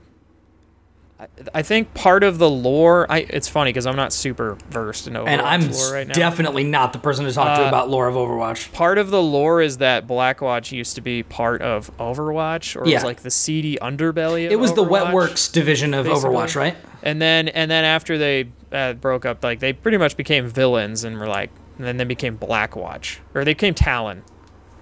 [1.54, 3.06] I, think part of the lore.
[3.10, 6.14] I it's funny because I'm not super versed in Overwatch And I'm lore right now.
[6.14, 8.72] definitely not the person to talk to Uh, about lore of Overwatch.
[8.74, 12.90] part of the lore is that Blackwatch used to be part of Overwatch, or it
[12.90, 12.98] Yeah.
[12.98, 14.46] was like the seedy underbelly.
[14.48, 16.30] Of It was the Wetworks division of basically.
[16.36, 16.76] Overwatch, right?
[17.04, 21.04] And then and then after they uh, broke up, like they pretty much became villains
[21.04, 24.24] and were like, and then they became Blackwatch, or they became Talon,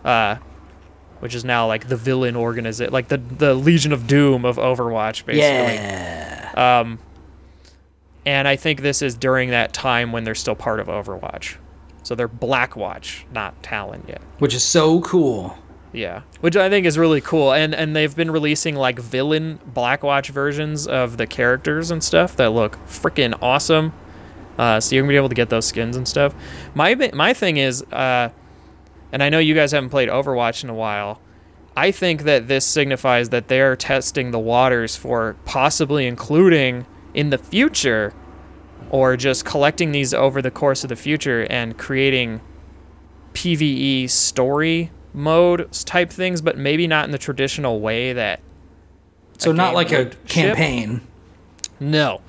[0.05, 0.35] uh,
[1.20, 5.26] which is now like the villain organization, like the the Legion of Doom of Overwatch,
[5.26, 5.76] basically.
[5.76, 6.51] Yeah.
[6.55, 6.99] Um,
[8.26, 11.55] and I think this is during that time when they're still part of Overwatch,
[12.03, 14.22] so they're Blackwatch, not Talon yet.
[14.39, 15.57] Which is so cool.
[15.91, 20.30] Yeah, which I think is really cool, and and they've been releasing like villain Blackwatch
[20.30, 23.93] versions of the characters and stuff that look freaking awesome.
[24.59, 26.36] Uh, so you're gonna be able to get those skins and stuff.
[26.76, 28.30] My my thing is, uh,
[29.12, 31.22] and I know you guys haven't played Overwatch in a while.
[31.76, 37.38] I think that this signifies that they're testing the waters for possibly including in the
[37.38, 38.14] future,
[38.89, 42.41] or just collecting these over the course of the future and creating
[43.34, 48.41] PVE story mode type things, but maybe not in the traditional way that.
[49.38, 50.28] So not like a ship.
[50.28, 51.01] campaign.
[51.80, 52.22] No,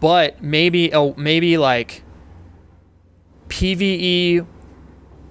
[0.00, 2.02] but maybe oh maybe like
[3.48, 4.46] PVE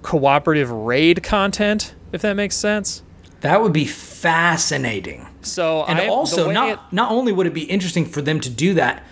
[0.02, 3.02] cooperative raid content, if that makes sense.
[3.40, 5.26] That would be fascinating.
[5.42, 8.50] So And I, also, not it- not only would it be interesting for them to
[8.50, 9.02] do that,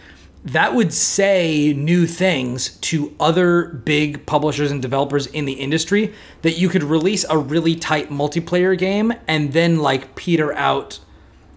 [0.44, 6.52] that would say new things to other big publishers and developers in the industry that
[6.58, 10.98] you could release a really tight multiplayer game and then like peter out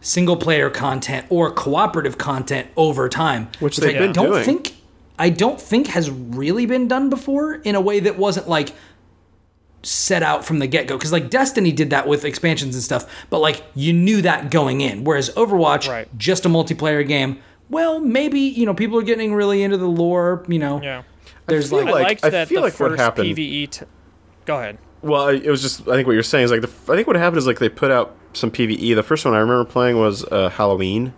[0.01, 4.43] single player content or cooperative content over time, Which they've I been don't doing.
[4.43, 4.73] think
[5.17, 8.73] I don't think has really been done before in a way that wasn't like
[9.83, 13.39] set out from the get-go because like destiny did that with expansions and stuff but
[13.39, 16.07] like you knew that going in whereas overwatch Right.
[16.17, 20.45] just a multiplayer game well maybe you know people are getting really into the lore
[20.47, 21.03] you know yeah.
[21.47, 23.69] there's feel like, I liked I that feel the like what first happened- PVE.
[23.71, 23.85] T-
[24.45, 24.77] Go ahead.
[25.01, 27.15] Well, it was just I think what you're saying is like the I think what
[27.17, 28.95] happened is like they put out some PVE.
[28.95, 31.13] The first one I remember playing was uh, Halloween,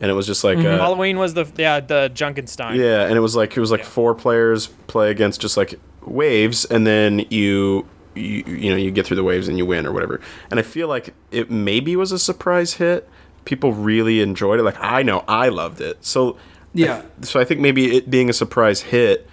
[0.00, 2.76] and it was just like uh, Halloween was the yeah the Junkenstein.
[2.76, 3.86] yeah, and it was like it was like Yeah.
[3.86, 7.86] four players play against just like waves, and then you.
[8.18, 10.20] You, you know you get through the waves and you win or whatever.
[10.50, 13.08] And i feel like it maybe was a surprise hit.
[13.44, 14.62] People really enjoyed it.
[14.62, 15.98] Like i know i loved it.
[16.04, 16.36] So
[16.74, 17.02] Yeah.
[17.22, 19.28] so i think maybe it being a surprise hit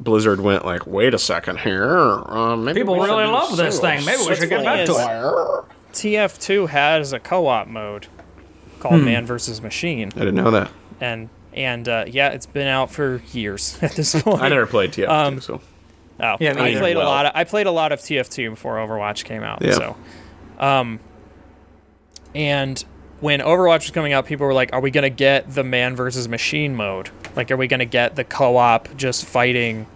[0.00, 1.88] blizzard went like wait a second here
[2.26, 4.04] uh, maybe people really love this singles." thing.
[4.04, 5.64] Maybe we should get back to it.
[5.94, 8.06] TF2 has a co-op mode
[8.80, 9.04] called Hmm.
[9.04, 10.70] Man versus Machine, i didn't know that.
[11.00, 14.40] And and uh, yeah, it's been out for years at this point.
[14.42, 15.60] i never played tf2 Um, so
[16.20, 16.80] Oh, Yeah, I neither.
[16.80, 17.06] played Well.
[17.06, 17.26] a lot.
[17.26, 19.60] Of, I played a lot of TF2 before Overwatch came out.
[19.62, 19.72] Yeah.
[19.72, 19.96] So,
[20.58, 21.00] um,
[22.34, 22.82] and
[23.20, 26.28] when Overwatch was coming out, people were like, "Are we gonna get the man versus
[26.28, 27.10] machine mode?
[27.36, 29.86] Like, are we gonna get the co-op just fighting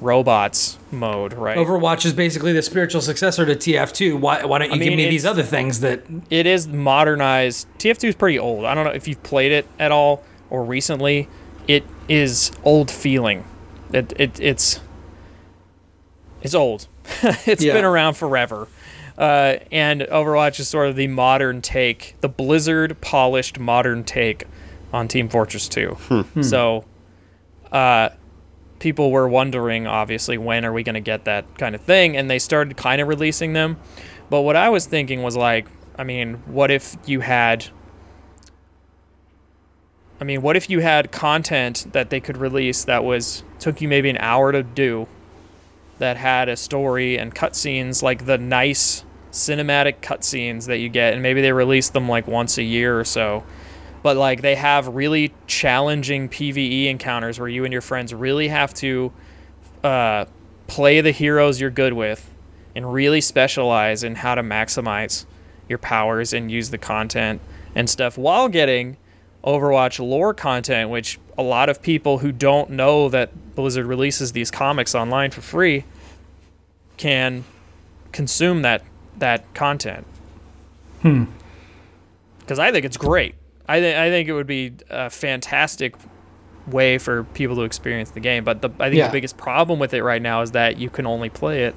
[0.00, 1.32] robots mode?
[1.32, 1.56] Right?
[1.56, 5.08] overwatch is basically the spiritual successor to tf2 why, why don't you I give me
[5.08, 7.66] these other things that it is modernized.
[7.78, 8.64] TF2 is pretty old.
[8.64, 11.28] I don't know if you've played it at all or recently.
[11.68, 13.44] It is old feeling.
[13.92, 14.80] It, it it's
[16.42, 16.86] it's old.
[17.46, 17.72] It's Yeah.
[17.74, 18.68] been around forever.
[19.18, 24.44] Uh, and Overwatch is sort of the modern take, the Blizzard polished modern take
[24.92, 25.96] on Team Fortress 2.
[26.42, 26.84] So,
[27.70, 28.10] uh,
[28.78, 32.16] people were wondering, obviously, when are we going to get that kind of thing?
[32.16, 33.76] And they started kind of releasing them.
[34.30, 35.66] But what I was thinking was like,
[35.96, 37.66] I mean, what if you had.
[40.20, 43.88] I mean, what if you had content that they could release that was took you
[43.88, 45.08] maybe an hour to do,
[46.02, 51.22] that had a story and cutscenes like the nice cinematic cutscenes that you get, and
[51.22, 53.44] maybe they release them like once a year or so.
[54.02, 58.74] But like they have really challenging PVE encounters where you and your friends really have
[58.74, 59.12] to
[59.84, 60.24] uh,
[60.66, 62.34] play the heroes you're good with
[62.74, 65.24] and really specialize in how to maximize
[65.68, 67.40] your powers and use the content
[67.76, 68.96] and stuff while getting
[69.44, 74.50] Overwatch lore content, which a lot of people who don't know that Blizzard releases these
[74.50, 75.84] comics online for free
[77.02, 77.44] can
[78.12, 78.82] consume that
[79.18, 80.06] that content.
[81.02, 81.24] Hmm.
[82.38, 83.34] Because I think it's great.
[83.68, 85.94] I think I think it would be a fantastic
[86.68, 88.44] way for people to experience the game.
[88.44, 89.08] But the, I think Yeah.
[89.08, 91.74] the biggest problem with it right now is that you can only play it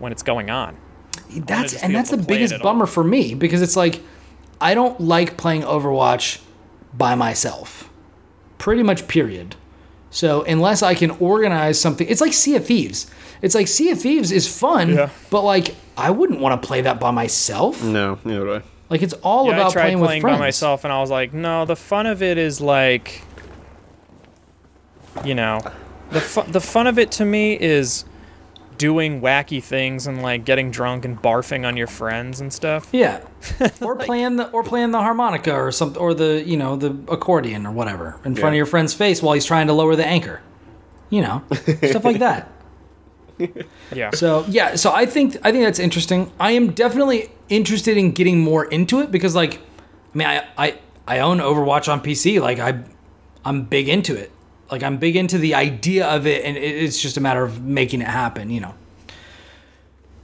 [0.00, 0.76] when it's going on.
[1.30, 2.72] That's and that's the able to play it biggest at all.
[2.72, 4.00] bummer for me because it's like
[4.60, 6.40] I don't like playing Overwatch
[6.92, 7.88] by myself.
[8.58, 9.54] Pretty much period.
[10.14, 13.10] So unless I can organize something, it's like Sea of Thieves.
[13.42, 15.08] It's like Sea of Thieves is fun, Yeah.
[15.28, 17.82] but like I wouldn't want to play that by myself.
[17.82, 18.62] No, neither do I.
[18.90, 20.38] Like it's all Yeah, about I tried playing, playing, with friends.
[20.38, 23.22] by myself, and I was like, no, the fun of it is like,
[25.24, 25.60] you know,
[26.10, 28.04] the fu- the fun of it to me is
[28.78, 32.88] doing wacky things and like getting drunk and barfing on your friends and stuff.
[32.92, 33.24] Yeah,
[33.80, 37.66] or playing the or playing the harmonica or something, or the you know the accordion
[37.66, 40.40] or whatever in front of your friend's face while he's trying to lower the anchor.
[41.10, 42.50] You know, stuff like that.
[43.92, 44.10] Yeah.
[44.12, 46.30] So yeah, so I think I think that's interesting.
[46.38, 49.56] I am definitely interested in getting more into it because like,
[50.14, 52.40] I mean, I I, I own Overwatch on PC.
[52.40, 52.82] Like I,
[53.44, 54.30] I'm big into it.
[54.70, 58.00] Like I'm big into the idea of it, and it's just a matter of making
[58.00, 58.50] it happen.
[58.50, 58.74] You know.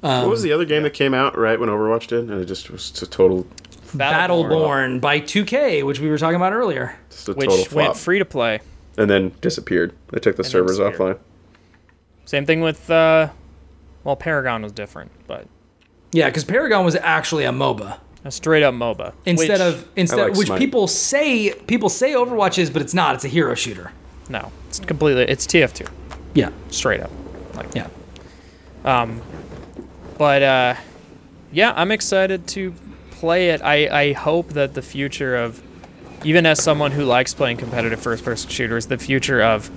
[0.01, 2.31] what was the other game that came out right when Overwatch did?
[2.31, 3.47] And it just was a total,
[3.95, 6.97] Battleborn by 2K, which we were talking about earlier.
[7.11, 8.61] just a total which flop, went free to play.
[8.97, 9.93] and then disappeared.
[10.09, 11.19] They took the servers offline.
[12.25, 13.29] Same thing with, uh,
[14.05, 15.47] well, Paragon was different, but
[16.13, 20.19] Yeah, because Paragon was actually a MOBA a straight up MOBA instead which- of instead
[20.19, 20.59] like which Smite.
[20.59, 23.15] people say people say Overwatch is, but it's not.
[23.15, 23.93] It's a hero shooter.
[24.31, 25.87] No, it's completely it's TF2
[26.35, 27.11] Yeah, straight up.
[27.55, 27.89] Like yeah.
[28.85, 29.21] Um,
[30.17, 30.75] but uh,
[31.53, 32.73] yeah, I'm excited to
[33.11, 33.61] play it.
[33.63, 35.63] I, I hope that the future of,
[36.25, 39.71] even as someone who likes playing competitive first person shooters, the future of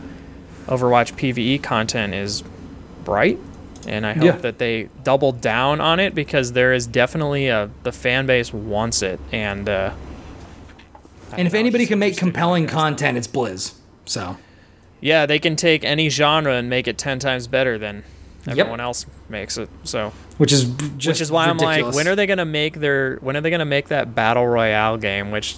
[0.68, 2.44] Overwatch PvE content is
[3.04, 3.40] bright.
[3.86, 4.32] And I hope Yeah.
[4.38, 9.02] that they double down on it because there is definitely a the fan base wants
[9.02, 9.92] it and uh,
[11.34, 13.74] And if know, anybody can make compelling content, it's Blizz.
[14.06, 14.38] So
[15.02, 18.04] yeah, they can take any genre and make it ten times better than
[18.46, 18.58] Yep.
[18.58, 19.70] everyone else makes it.
[19.86, 20.66] So which is
[20.98, 23.18] just which is why I'm like, when are they gonna make their?
[23.22, 25.32] When are they gonna make that battle royale game?
[25.32, 25.58] Which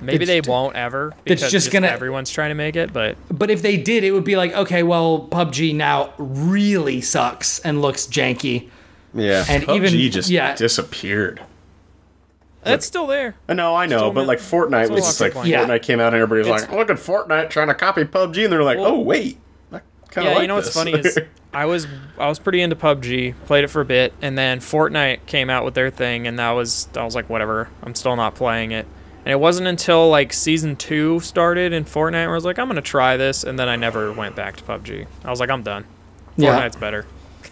[0.00, 1.14] maybe It's they won't ever.
[1.24, 4.12] it's Because just gonna- everyone's trying to make it, but But if they did, it
[4.12, 8.68] would be like, okay, well, PUBG now really sucks and looks janky.
[9.14, 10.54] Yeah, And PUBG even- just yeah.
[10.54, 11.40] disappeared.
[12.74, 13.34] It's still there.
[13.48, 15.64] I know, I know, Still but like Fortnite was just like of people Yeah.
[15.66, 18.44] Fortnite came out and everybody was It's- like, "Look at Fortnite trying to copy PUBG,"
[18.44, 19.38] and they're like, Well- "Oh wait,
[19.70, 19.82] kind
[20.16, 21.18] of Yeah, like you know what's funny is
[21.52, 21.86] I was
[22.18, 25.64] I was pretty into PUBG, played it for a bit, and then Fortnite came out
[25.64, 28.86] with their thing, and that was I was like, whatever, I'm still not playing it.
[29.24, 32.68] And it wasn't until like season two started in Fortnite where I was like, I'm
[32.68, 35.06] gonna try this, and then I never went back to PUBG.
[35.24, 35.84] I was like, I'm done.
[36.36, 36.58] Yeah.
[36.58, 37.04] Fortnite's better.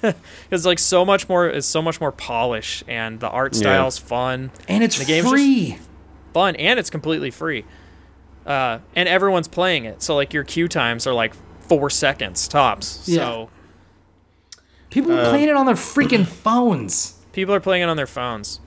[0.51, 1.47] It's like so much more.
[1.49, 3.61] It's so much more polish, and the art Yeah.
[3.61, 5.78] style's fun, And it's The game's free.
[6.35, 7.65] fun, and it's completely free.
[8.47, 11.35] Uh, and everyone's playing it, so like your queue times are like
[11.69, 13.03] four seconds tops.
[13.07, 13.19] Yeah.
[13.23, 13.51] So
[14.91, 17.15] People Uh, are playing it on their freaking phones.
[17.33, 18.61] people are playing it on their phones,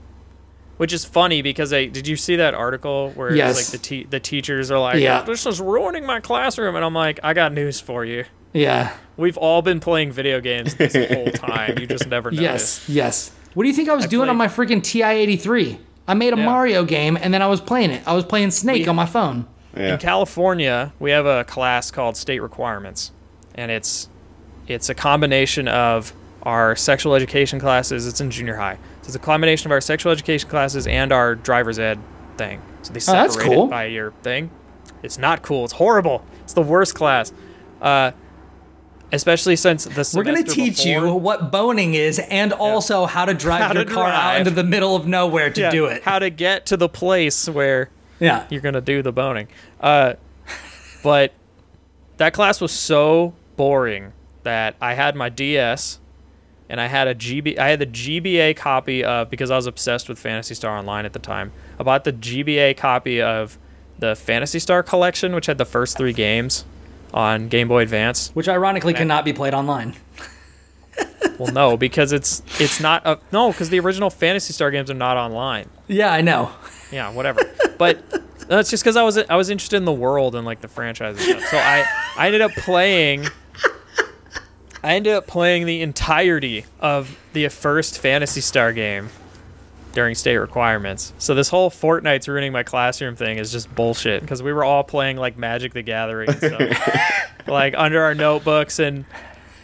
[0.77, 3.55] which is funny because they did you see that article where Yes.
[3.55, 5.21] like the te- the teachers are like, Yeah.
[5.21, 8.25] this is ruining my classroom, and I'm like, I got news for you.
[8.53, 8.93] Yeah.
[9.17, 11.77] We've all been playing video games this whole time.
[11.77, 12.87] You just never noticed.
[12.87, 12.89] Yes.
[12.89, 13.31] Yes.
[13.53, 15.79] What do you think I was doing on my freaking TI-83?
[16.07, 16.45] I made a Yeah.
[16.45, 18.01] Mario game and then I was playing it.
[18.07, 19.45] I was playing Snake We- on my phone.
[19.75, 19.93] yeah.
[19.93, 23.11] In California, we have a class called State Requirements,
[23.55, 24.07] and it's
[24.67, 26.13] it's a combination of
[26.43, 28.07] our sexual education classes.
[28.07, 31.35] It's in junior high, so it's a combination of our sexual education classes and our
[31.35, 31.99] driver's ed
[32.37, 32.61] thing.
[32.83, 33.65] So they Oh, that's separate cool.
[33.65, 34.49] it by your thing.
[35.03, 35.63] It's not cool.
[35.65, 36.23] It's horrible.
[36.43, 37.31] It's the worst class.
[37.81, 38.11] Uh,
[39.11, 43.33] especially since the We're going to teach you what boning is and also how to
[43.33, 46.03] drive How to your car out into the middle of nowhere to Yeah, do it.
[46.03, 48.45] How to get to the place where yeah.
[48.49, 49.47] you're gonna do the boning.
[49.79, 50.13] Uh,
[51.03, 51.33] but
[52.17, 54.13] that class was so boring
[54.43, 55.99] that I had my DS
[56.69, 57.57] and I had a GB.
[57.57, 61.13] I had the GBA copy of because I was obsessed with Phantasy Star Online at
[61.13, 61.51] the time.
[61.79, 63.57] I bought the GBA copy of
[63.97, 66.65] the Phantasy Star collection, which had the first three games
[67.13, 68.29] on Game Boy Advance.
[68.33, 69.95] Which ironically cannot be played online.
[71.37, 74.95] Well, no, because it's it's not a, no, because the original Phantasy Star games are
[74.95, 75.69] not online.
[75.87, 76.51] Yeah, I know.
[76.91, 77.41] Yeah, whatever.
[77.77, 78.03] but
[78.49, 81.15] that's just because I was I was interested in the world and like the franchise
[81.15, 81.49] and stuff.
[81.49, 81.85] So I
[82.17, 83.25] I ended up playing.
[84.83, 89.09] I ended up playing the entirety of the first Phantasy Star game
[89.93, 91.13] during state requirements.
[91.17, 94.83] So this whole Fortnite's ruining my classroom thing is just bullshit because we were all
[94.83, 96.99] playing like Magic the Gathering and stuff,
[97.47, 99.05] like under our notebooks and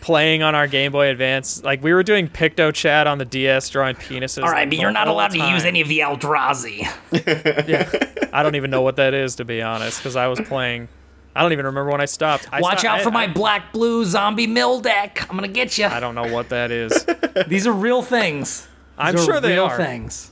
[0.02, 1.64] playing on our Game Boy Advance.
[1.64, 4.43] Like we were doing Picto Chat on the DS, drawing penises.
[4.43, 6.88] All right, but you're not whole allowed to use any of the Eldrazi.
[7.68, 7.89] Yeah,
[8.34, 10.88] I don't even know what that is to be honest, because I was playing.
[11.35, 12.47] I don't even remember when I stopped.
[12.52, 15.26] I Watch stopped- out for I- my I, black blue zombie mill deck.
[15.30, 15.85] I'm gonna get you.
[15.85, 17.06] I don't know what that is.
[17.47, 18.68] These are real things.
[18.97, 19.76] I'm sure they are.
[19.77, 20.31] things.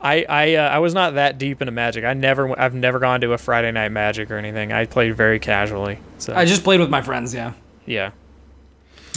[0.00, 2.04] I I uh, I was not that deep into Magic.
[2.04, 4.72] I never I've never gone to a Friday night Magic or anything.
[4.72, 5.98] I played very casually.
[6.18, 7.34] So I just played with my friends.
[7.34, 7.52] Yeah.
[7.86, 8.12] yeah.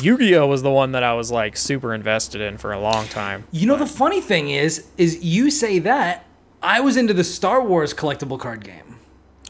[0.01, 3.45] Yu-Gi-Oh was the one that I was like super invested in for a long time.
[3.51, 6.25] You know the funny thing is, is you say that
[6.61, 8.97] I was into the Star Wars collectible card game.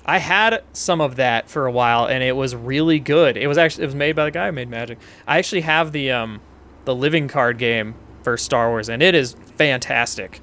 [0.05, 3.37] I had some of that for a while, and it was really good.
[3.37, 4.99] It was actually it was made by the guy who made Magic.
[5.25, 6.41] I actually have the um
[6.85, 10.39] the living card game for Star Wars, and it is fantastic.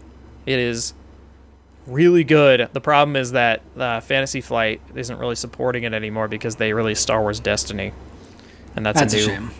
[0.46, 0.94] It is
[1.86, 2.68] really good.
[2.72, 7.02] The problem is that uh, Fantasy Flight isn't really supporting it anymore because they released
[7.02, 7.92] Star Wars Destiny,
[8.76, 9.50] and that's, That's a a new shame.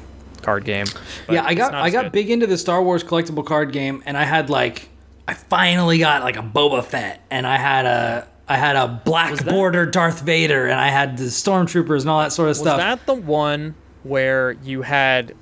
[0.43, 0.87] card game.
[1.29, 2.13] Yeah, I got I got good.
[2.13, 4.89] big into the Star Wars collectible card game, and I had like
[5.27, 9.45] I finally got like a Boba Fett, and I had a I had a black
[9.47, 12.77] border Darth Vader, and I had the stormtroopers and all that sort of Was stuff.
[12.79, 15.35] Was that the one where you had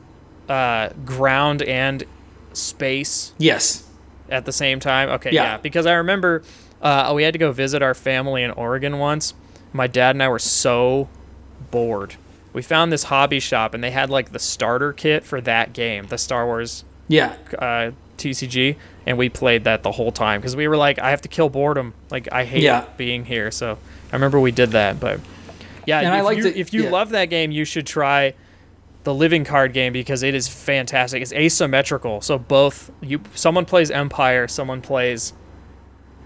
[0.48, 2.05] uh, ground and
[2.59, 3.85] space yes.
[4.28, 5.09] at the same time?
[5.10, 5.43] Okay, Yeah.
[5.44, 5.56] yeah.
[5.59, 6.43] Because I remember
[6.82, 9.35] uh, we had to go visit our family in Oregon once.
[9.72, 11.09] My dad and I were so
[11.70, 12.14] bored.
[12.52, 16.06] We found this hobby shop and they had like the starter kit for that game,
[16.06, 17.35] the Star Wars Yeah.
[17.59, 18.76] uh, TCG,
[19.06, 21.48] and we played that the whole time because we were like, I have to kill
[21.48, 21.94] boredom.
[22.10, 22.85] Like I hate Yeah.
[22.97, 23.51] being here.
[23.51, 23.78] So
[24.12, 25.20] I remember we did that, but
[25.86, 26.90] yeah, And if I liked you, it- if you yeah.
[26.90, 28.35] love that game, you should try
[29.09, 31.22] the living card game because it is fantastic.
[31.22, 35.32] It's asymmetrical, so both you someone plays Empire, someone plays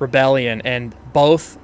[0.01, 1.59] Rebellion, and both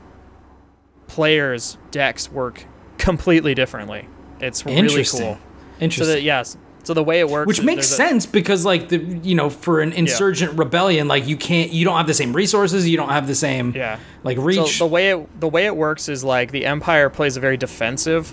[1.08, 2.64] players' decks work
[2.98, 4.08] completely differently.
[4.38, 5.38] It's really cool.
[5.80, 6.04] Interesting.
[6.06, 8.88] So that yes, so the way it works, Which makes there's a- sense because like
[8.88, 12.32] the you know for an insurgent rebellion like you can't you don't have the same
[12.32, 13.98] resources you don't have the same Yeah.
[14.22, 17.36] like reach So the way it the way it works is like the Empire plays
[17.36, 18.32] a very defensive.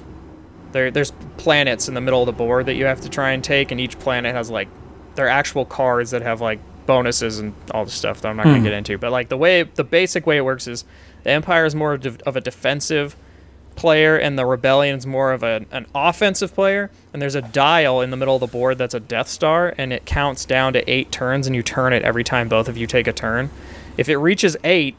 [0.75, 3.41] There there's planets in the middle of the board that you have to try and
[3.41, 4.67] take, and each planet has like
[5.15, 8.57] their actual cards that have like bonuses and all the stuff that I'm not gonna
[8.57, 8.65] hmm.
[8.65, 8.97] get into.
[8.97, 10.83] But like the way the basic way it works is
[11.23, 13.15] the Empire is more of a defensive
[13.77, 16.91] player, and the Rebellion is more of a, an offensive player.
[17.13, 19.93] And there's a dial in the middle of the board that's a Death Star, and
[19.93, 22.85] it counts down to eight turns, and you turn it every time both of you
[22.85, 23.49] take a turn.
[23.97, 24.97] If it reaches eight,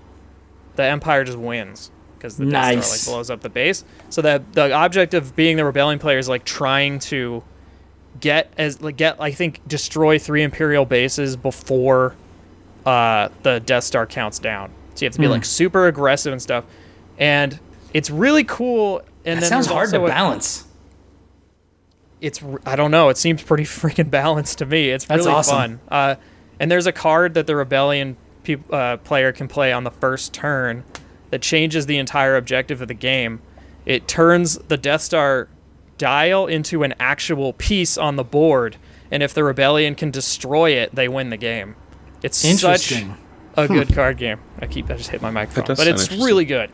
[0.77, 1.91] the Empire just wins
[2.27, 3.01] because the Death Nice.
[3.03, 3.85] Star like blows up the base.
[4.11, 7.45] So that the object of being the rebellion player is like trying to
[8.19, 12.17] get as like get I think destroy three Imperial bases before
[12.85, 14.73] uh, the Death Star counts down.
[14.95, 16.65] So you have to be like super aggressive and stuff,
[17.19, 17.59] and
[17.95, 19.03] it's really cool.
[19.25, 20.65] And that then sounds hard to a- balance
[22.21, 23.11] it's I don't know.
[23.11, 24.91] It seems pretty freaking balanced to me.
[24.91, 25.55] It's That's really awesome.
[25.55, 25.81] fun.
[25.89, 26.15] Uh,
[26.59, 30.33] and there's a card that the rebellion peop uh, player can play on the first
[30.33, 30.83] turn
[31.31, 33.41] that changes the entire objective of the game.
[33.85, 35.49] It turns the Death Star
[35.99, 38.77] dial into an actual piece on the board,
[39.11, 41.77] and if the rebellion can destroy it, they win the game.
[42.23, 42.93] It's such
[43.57, 44.41] a good card game.
[44.59, 46.71] I keep I just hit my microphone, but it's really good.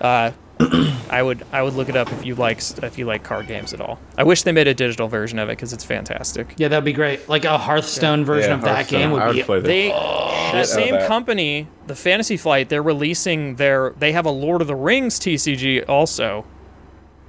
[0.00, 3.46] Uh, I would I would look it up if you like if you like card
[3.46, 3.98] games at all.
[4.16, 6.54] I wish they made a digital version of it because it's fantastic.
[6.56, 9.38] yeah that'd be great like a Hearthstone version Yeah, of that game would I be
[9.38, 9.66] would play that.
[9.68, 11.08] They out that of same that.
[11.08, 15.86] company, the Fantasy Flight, they're releasing their they have a Lord of the Rings TCG
[15.88, 16.46] also.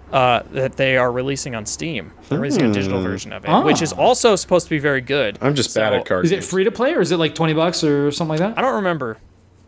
[0.10, 2.14] Uh, that they are releasing on Steam.
[2.30, 3.98] They're releasing a digital version of it, which is Ah.
[3.98, 5.38] also supposed to be very good.
[5.42, 6.28] I'm just bad at cards.
[6.28, 8.58] is it free to play or is it like 20 bucks or something like that?
[8.58, 9.18] I don't remember.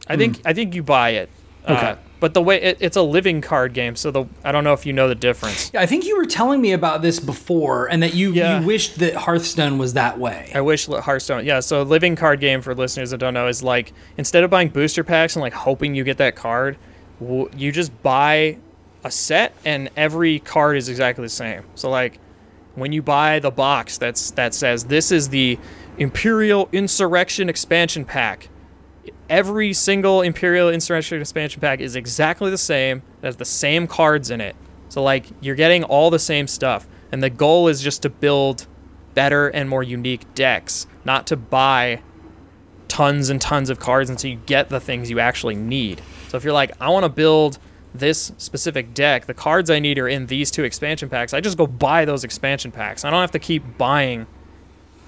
[0.07, 1.29] I think I think you buy it.
[1.65, 1.73] Hmm.
[1.73, 1.87] Okay.
[1.87, 4.73] Uh, but the way it, it's a living card game, so the I don't know
[4.73, 5.71] if you know the difference.
[5.73, 8.59] I think you were telling me about this before and that you Yeah.
[8.59, 11.45] you wished that Hearthstone was that way I wish Hearthstone.
[11.45, 14.49] Yeah, so a living card game for listeners that don't know is like instead of
[14.49, 16.77] buying booster packs and like hoping you get that card,
[17.21, 18.57] you just buy
[19.03, 21.63] a set and every card is exactly the same.
[21.75, 22.19] So like
[22.75, 25.57] when you buy the box that's that says this is the
[25.97, 28.47] Imperial Insurrection expansion pack,
[29.29, 33.03] every single Imperial Insurrection expansion pack is exactly the same.
[33.21, 34.55] It has the same cards in it.
[34.89, 38.67] So like you're getting all the same stuff, and the goal is just to build
[39.13, 42.01] better and more unique decks, not to buy
[42.87, 46.01] tons and tons of cards until you get the things you actually need.
[46.27, 47.59] So if you're like, I want to build
[47.93, 51.33] this specific deck, the cards I need are in these two expansion packs.
[51.33, 53.03] I just go buy those expansion packs.
[53.05, 54.27] I don't have to keep buying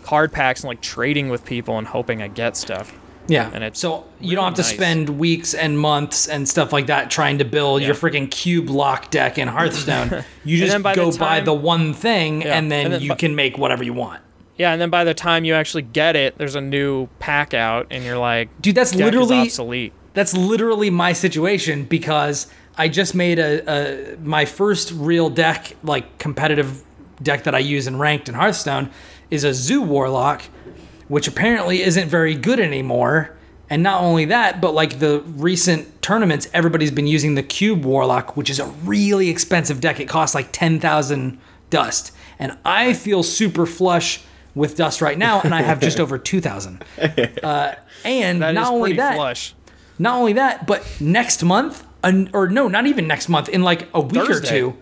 [0.04, 2.94] card packs and like trading with people and hoping I get stuff.
[3.27, 3.49] Yeah.
[3.53, 4.73] And it's so you don't have to nice.
[4.73, 9.10] spend weeks and months and stuff like that trying to build your freaking cube lock
[9.11, 10.23] deck in Hearthstone.
[10.43, 12.57] You just then by the go buy the one thing Yeah.
[12.57, 14.22] and then, And then you bu- can make whatever you want.
[14.57, 17.88] Yeah, and then by the time you actually get it, there's a new pack out,
[17.91, 19.93] and you're like, Dude, that's literally obsolete.
[20.14, 23.64] that's literally my situation because I just made a,
[24.14, 26.84] a my first real deck, like competitive
[27.22, 28.89] deck that I use in ranked in Hearthstone,
[29.30, 30.41] is a Zoo Warlock,
[31.12, 33.36] which apparently isn't very good anymore.
[33.70, 38.36] And not only that, but like the recent tournaments, everybody's been using the Cube Warlock,
[38.38, 40.00] which is a really expensive deck.
[40.00, 41.38] It costs like ten thousand
[41.70, 44.22] dust, and I feel super flush
[44.56, 46.84] with dust right now, and I have just over two thousand.
[46.98, 47.76] Uh,
[48.06, 49.54] and That not only that, flush.
[50.00, 53.88] not only that, but next month, uh, or no, not even next month, in like
[53.94, 54.60] a week or Thursday.
[54.60, 54.78] two.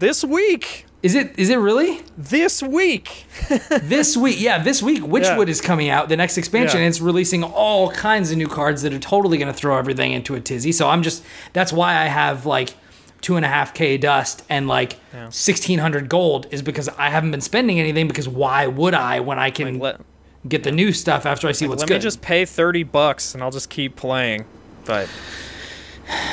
[0.00, 1.36] This week, Is it?
[1.36, 3.24] Is it really this week.
[3.82, 4.40] this week?
[4.40, 5.02] Yeah, this week.
[5.02, 5.50] Witchwood Yeah.
[5.50, 6.08] is coming out.
[6.08, 6.76] The next expansion.
[6.78, 6.84] Yeah.
[6.86, 10.12] and It's releasing all kinds of new cards that are totally going to throw everything
[10.12, 10.70] into a tizzy.
[10.70, 11.24] So I'm just.
[11.52, 12.74] That's why I have like
[13.20, 15.28] two and a half k dust and like Yeah.
[15.30, 18.06] sixteen hundred gold is because I haven't been spending anything.
[18.06, 20.00] Because why would I when I can Let,
[20.46, 21.94] get the new stuff after I see what's let good?
[21.94, 24.44] me just pay thirty bucks, and I'll just keep playing.
[24.84, 25.08] But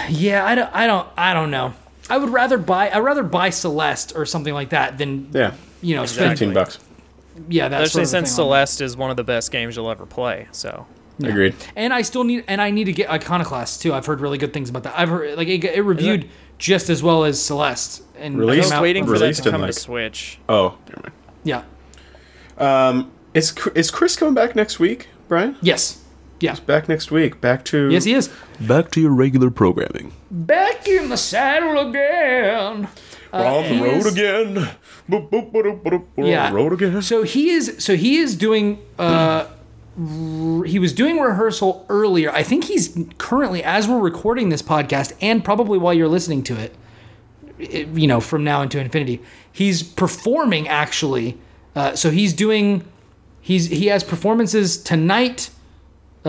[0.10, 1.74] Yeah, I don't, I don't, I don't know.
[2.10, 5.95] I would rather buy, I'd rather buy Celeste or something like that than, Yeah, you
[5.95, 6.80] know, spend, fifteen bucks.
[7.49, 10.48] yeah, that's especially since Celeste is one of the best games you'll ever play.
[10.52, 10.86] So
[11.22, 11.53] Agreed.
[11.76, 13.94] And I still need, and I need to get Iconoclast too.
[13.94, 14.98] I've heard really good things about that.
[14.98, 18.03] I've heard like it, it reviewed just as well as Celeste.
[18.18, 18.69] And Released?
[18.69, 20.40] came out- waiting for that to come like- to Switch.
[20.48, 21.14] Oh, never mind.
[21.44, 23.03] Yeah.
[23.34, 25.56] Is is Chris coming back next week, Brian?
[25.61, 25.99] Yes.
[26.40, 26.56] Yeah.
[26.66, 27.41] Back next week.
[27.41, 28.30] Back to Yes, he is.
[28.60, 30.11] back to your regular programming.
[30.32, 32.88] Back in the saddle again.
[33.34, 34.56] We're on the he road is- again.
[35.10, 36.03] Boop, boop, boop, boop, boop.
[36.16, 36.52] We're Yeah.
[36.52, 37.02] road again.
[37.02, 37.76] So he is.
[37.80, 38.80] So he is doing.
[38.98, 39.45] Uh,
[39.99, 42.32] r- he was doing rehearsal earlier.
[42.32, 46.56] I think he's currently, as we're recording this podcast, and probably while you're listening to
[46.56, 46.74] it,
[47.60, 49.20] it you know, from now into infinity,
[49.52, 51.38] he's performing actually.
[51.76, 52.84] Uh, so he's doing.
[53.41, 55.49] He's he has performances tonight.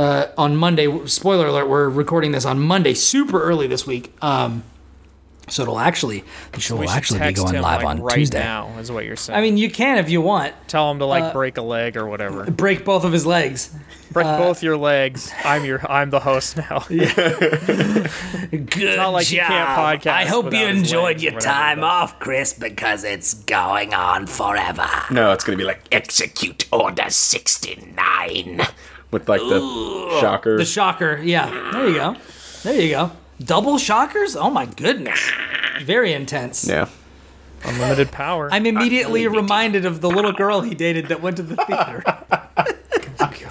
[0.01, 1.07] Uh, on Monday.
[1.07, 4.11] Spoiler alert: We're recording this on Monday, super early this week.
[4.23, 4.65] Um,
[5.47, 8.39] so it'll actually the show We will actually be going live like, on right Tuesday.
[8.39, 8.79] now.
[8.79, 9.39] Is what you're saying.
[9.39, 10.55] I mean, you can if you want.
[10.69, 12.51] tell him to like uh, break a leg or whatever.
[12.51, 13.77] Break both of his legs.
[14.11, 15.31] Break uh, both your legs.
[15.45, 15.87] I'm your.
[15.91, 16.79] I'm the host now.
[16.89, 18.09] Good
[18.97, 20.01] not like you can't job.
[20.01, 24.89] podcast I hope you enjoyed your time off, Chris, because it's going on forever.
[25.11, 28.63] No, it's gonna be like Execute Order 69.
[29.11, 30.57] With like the shocker.
[30.57, 31.21] The shocker.
[31.23, 31.71] Yeah.
[31.73, 32.17] There you go.
[32.63, 33.13] There you go.
[33.41, 34.37] Double shockers?
[34.37, 35.31] Oh my goodness.
[35.83, 36.67] Very intense.
[36.69, 36.89] yeah.
[37.65, 38.49] Unlimited power.
[38.51, 42.03] I'm immediately reminded of the little girl he dated that went to the theater.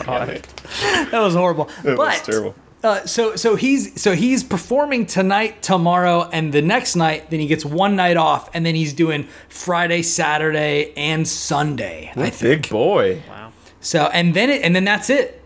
[0.06, 0.42] God.
[1.12, 1.70] that was horrible.
[1.84, 2.56] It but was terrible.
[2.84, 7.30] Uh, so so he's so he's performing tonight, tomorrow, and the next night.
[7.30, 12.12] Then he gets one night off, and then he's doing Friday, Saturday, and Sunday.
[12.16, 12.62] I think.
[12.64, 13.22] Big boy.
[13.30, 13.52] Wow.
[13.82, 15.39] So and then it and then that's it.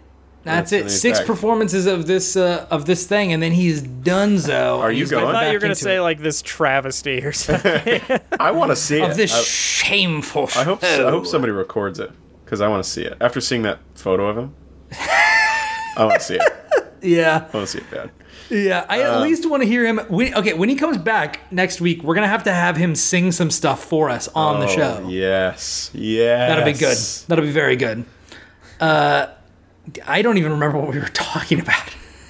[0.43, 0.97] That's That's- it.
[0.99, 1.27] Six back.
[1.27, 4.79] performances of this uh, of this thing, and then he's donezo.
[4.79, 5.25] Are you He's going?
[5.27, 6.01] I thought you were gonna say it.
[6.01, 8.01] like this travesty or something.
[8.39, 9.15] I want to see of it.
[9.17, 10.49] this I, shameful.
[10.55, 12.11] I hope I hope somebody records it
[12.43, 13.15] because I want to see it.
[13.21, 14.53] After seeing that photo of him,
[14.91, 16.41] I want to see it.
[17.05, 18.11] Yeah, I want to see it bad.
[18.49, 18.85] yeah.
[18.87, 19.97] I Uh, at least want to hear him.
[20.07, 23.33] When, okay, when he comes back next week, we're gonna have to have him sing
[23.33, 25.07] some stuff for us on the Oh, show.
[25.09, 25.91] Yes.
[25.93, 26.49] Yes.
[26.49, 26.97] That'll be good.
[27.27, 28.05] That'll be very good.
[28.79, 29.25] Uh,
[30.05, 31.83] I don't even remember what we were talking about.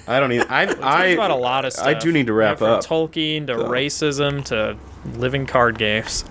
[0.06, 0.46] I don't even.
[0.48, 0.62] I.
[0.82, 1.06] I.
[1.06, 1.86] about a lot of stuff.
[1.86, 2.84] I do need to wrap from up.
[2.84, 4.76] Tolkien to racism to
[5.18, 6.24] living card games.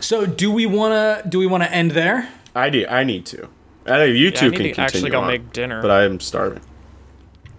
[0.00, 2.28] So, do we wanna do we wanna end there?
[2.54, 2.86] I do.
[2.88, 3.48] I need to.
[3.86, 5.82] I know you Yeah, two I can to continue actually go on, make dinner.
[5.82, 6.60] but I am starving.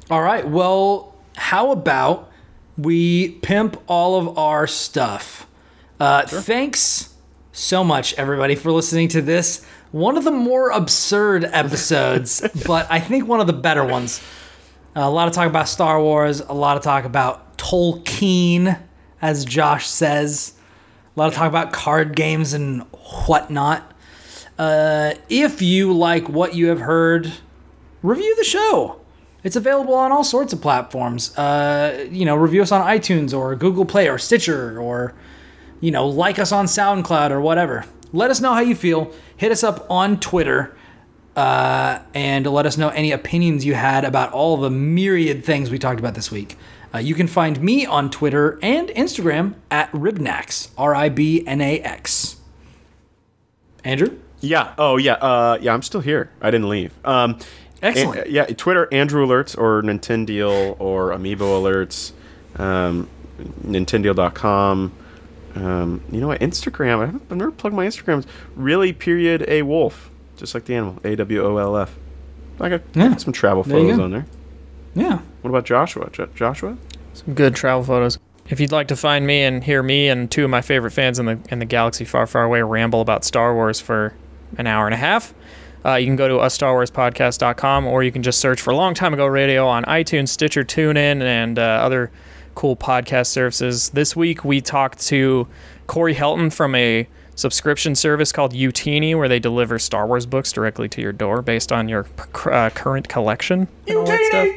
[0.10, 0.48] All right.
[0.48, 2.32] Well, how about
[2.78, 5.48] we pimp all of our stuff?
[6.00, 7.14] Uh, Thanks
[7.52, 9.66] so much, everybody, for listening to this.
[9.96, 14.22] One of the more absurd episodes, but I think one of the better ones.
[14.94, 18.78] a lot of talk about Star Wars, a lot of talk about Tolkien,
[19.22, 20.52] as Josh says,
[21.16, 22.82] a lot of talk about card games and
[23.26, 23.90] whatnot.
[24.60, 27.32] Uh, if you like what you have heard,
[28.04, 29.00] review the show
[29.46, 31.34] It's available on all sorts of platforms.
[31.38, 35.14] Uh, you know, review us on iTunes or Google Play or Stitcher or,
[35.80, 37.86] you know, like us on SoundCloud or whatever.
[38.14, 39.12] Let us know how you feel.
[39.38, 40.76] Hit us up on Twitter
[41.36, 45.78] uh, and let us know any opinions you had about all the myriad things we
[45.80, 46.58] talked about this week.
[46.94, 51.60] Uh, you can find me on Twitter and Instagram at Ribnax, R I B N
[51.60, 52.38] A X.
[53.84, 54.18] Andrew?
[54.40, 54.74] Yeah.
[54.78, 55.14] Oh, yeah.
[55.14, 55.74] Uh, yeah.
[55.74, 56.30] I'm still here.
[56.42, 56.94] I didn't leave.
[57.04, 57.38] Um,
[57.82, 58.22] Excellent.
[58.22, 58.46] and- yeah.
[58.46, 62.12] Twitter, Andrew Alerts or Nintendo or Amiibo Alerts,
[62.60, 63.10] um,
[63.66, 64.92] Nintendeal.com.
[65.56, 66.42] Um, you know what?
[66.42, 67.00] Instagram.
[67.00, 68.20] I haven't, never plugged my Instagram.
[68.20, 70.98] It's really period a wolf, just like the animal.
[71.04, 71.96] A W O L F.
[72.60, 73.16] I got, Yeah.
[73.18, 74.26] some travel There photos on there.
[74.94, 75.20] Yeah.
[75.42, 76.10] What about Joshua?
[76.12, 76.78] Jo- Joshua?
[77.14, 78.18] Some good travel photos.
[78.48, 81.20] If you'd like to find me and hear me and two of my favorite fans
[81.20, 84.14] in the in the galaxy far, far away ramble about Star Wars for
[84.58, 85.34] an hour and a half,
[85.86, 88.74] uh, you can go to a Star Wars Podcast.com or you can just search for
[88.74, 92.12] Long Time Ago Radio on iTunes, Stitcher, TuneIn, and uh, other
[92.56, 93.90] cool podcast services.
[93.90, 95.48] This week we talked to
[95.88, 100.88] Corey Helton from a subscription service called Utini, where they deliver Star Wars books directly
[100.90, 102.08] to your door based on your
[102.46, 104.48] uh, current collection and all that stuff.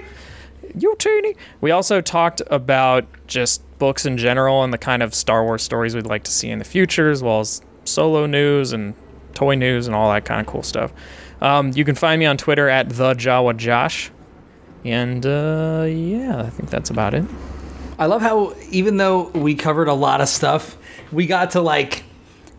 [0.78, 1.34] You teeny.
[1.60, 5.94] We also talked about just books in general and the kind of Star Wars stories
[5.94, 8.94] we'd like to see in the future, as well as solo news and
[9.34, 10.92] toy news and all that kind of cool stuff.
[11.40, 14.10] Um, you can find me on Twitter at the Jawa Josh,
[14.84, 17.24] and uh, yeah, I think that's about it.
[17.98, 20.76] I love how even though we covered a lot of stuff,
[21.10, 22.04] we got to like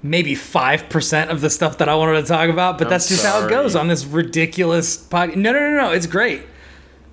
[0.01, 3.45] maybe 5% of the stuff that I wanted to talk about, but that's just how
[3.45, 5.35] it goes on this ridiculous podcast.
[5.35, 6.43] No, no, no, no, it's great.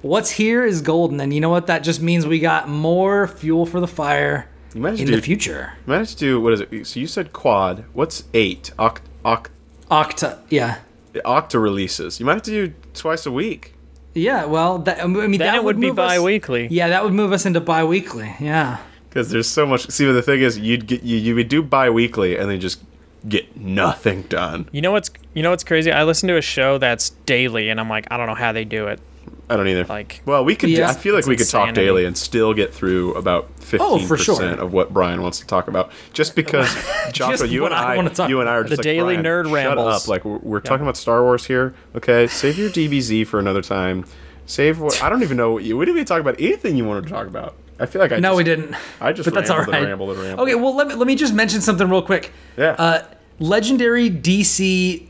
[0.02, 1.66] What's here is golden, and you know what?
[1.66, 5.22] That just means we got more fuel for the fire You have in to the
[5.22, 5.72] future.
[5.86, 6.86] You might have to do, what is it?
[6.86, 7.84] So you said quad.
[7.92, 8.72] What's eight?
[8.78, 9.48] Oct, oct,
[9.90, 10.78] Octa, yeah.
[11.14, 12.20] octa releases.
[12.20, 13.74] You might have to do twice a week.
[14.16, 16.68] Yeah, well, that, um, I mean, Then that it would be move us- bi-weekly.
[16.70, 18.34] Yeah, that would move us into bi-weekly.
[18.40, 18.78] Yeah.
[19.08, 19.88] Because there's so much.
[19.90, 22.82] See, but the thing is, you'd get you, you would do bi-weekly and then just
[23.28, 24.68] get nothing done.
[24.72, 25.90] You know what's you know what's crazy?
[25.90, 28.64] I listen to a show that's daily, and I'm like, I don't know how they
[28.64, 29.00] do it.
[29.48, 29.84] I don't either.
[29.84, 30.70] Like, well, we could.
[30.70, 30.88] Yeah.
[30.90, 34.16] I feel like we could talk daily and still get through about fifteen Oh, for
[34.16, 34.34] sure.
[34.36, 35.92] percent of what Brian wants to talk about.
[36.12, 36.68] Just because
[37.12, 38.70] Joshua, you and I I, wanna talk you and I are about.
[38.70, 40.02] just The like, daily Brian, nerd shut rambles.
[40.02, 40.08] up.
[40.08, 41.74] Like we're, we're talking about Star Wars here.
[41.94, 44.04] Okay, save your DBZ for another time.
[44.46, 45.52] Save what I don't even know.
[45.52, 47.54] What you, we didn't even talk about anything you wanted to talk about.
[47.78, 48.74] I feel like I No, just, we didn't.
[49.00, 49.82] I just but that's all rambled right.
[49.82, 50.48] and rambled and rambled.
[50.48, 52.32] Okay, well let me let me just mention something real quick.
[52.56, 52.70] Yeah.
[52.78, 53.02] Uh,
[53.38, 55.06] legendary DC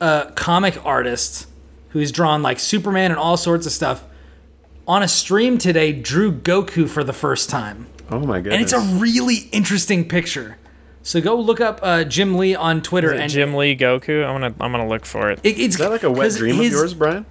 [0.00, 1.46] uh, comic artist
[1.90, 4.04] who's drawn like Superman and all sorts of stuff
[4.86, 8.52] on a stream today drew Goku for the first time, oh my god!
[8.52, 10.58] and it's a really interesting picture.
[11.02, 14.24] So go look up uh, Jim Lee on Twitter and Jim Lee Goku.
[14.24, 15.40] I'm gonna I'm gonna look for it.
[15.44, 17.26] It, it's Is that like a wet dream of yours, Brian?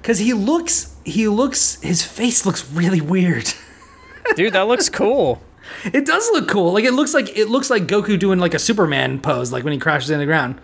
[0.00, 3.52] Because he looks, he looks, his face looks really weird.
[4.36, 5.42] Dude, that looks cool.
[5.84, 6.72] It does look cool.
[6.72, 9.72] Like it looks like it looks like Goku doing like a Superman pose, like when
[9.72, 10.60] he crashes in the ground.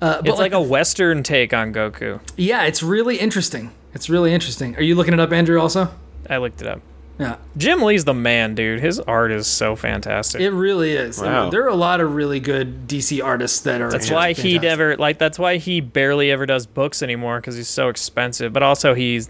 [0.00, 2.20] Uh, but It's like a Western take on Goku.
[2.36, 3.70] yeah, it's really interesting.
[3.92, 4.76] It's really interesting.
[4.76, 5.60] Are you looking it up, Andrew?
[5.60, 5.88] Also,
[6.28, 6.80] I looked it up.
[7.18, 8.80] yeah, Jim Lee's the man, dude.
[8.80, 10.40] His art is so fantastic.
[10.40, 11.20] it really is.
[11.20, 11.50] Wow.
[11.50, 13.90] There are a lot of really good DC artists that are.
[13.90, 15.18] that's why he never like.
[15.18, 18.52] That's why he barely ever does books anymore because he's so expensive.
[18.54, 19.28] But also he's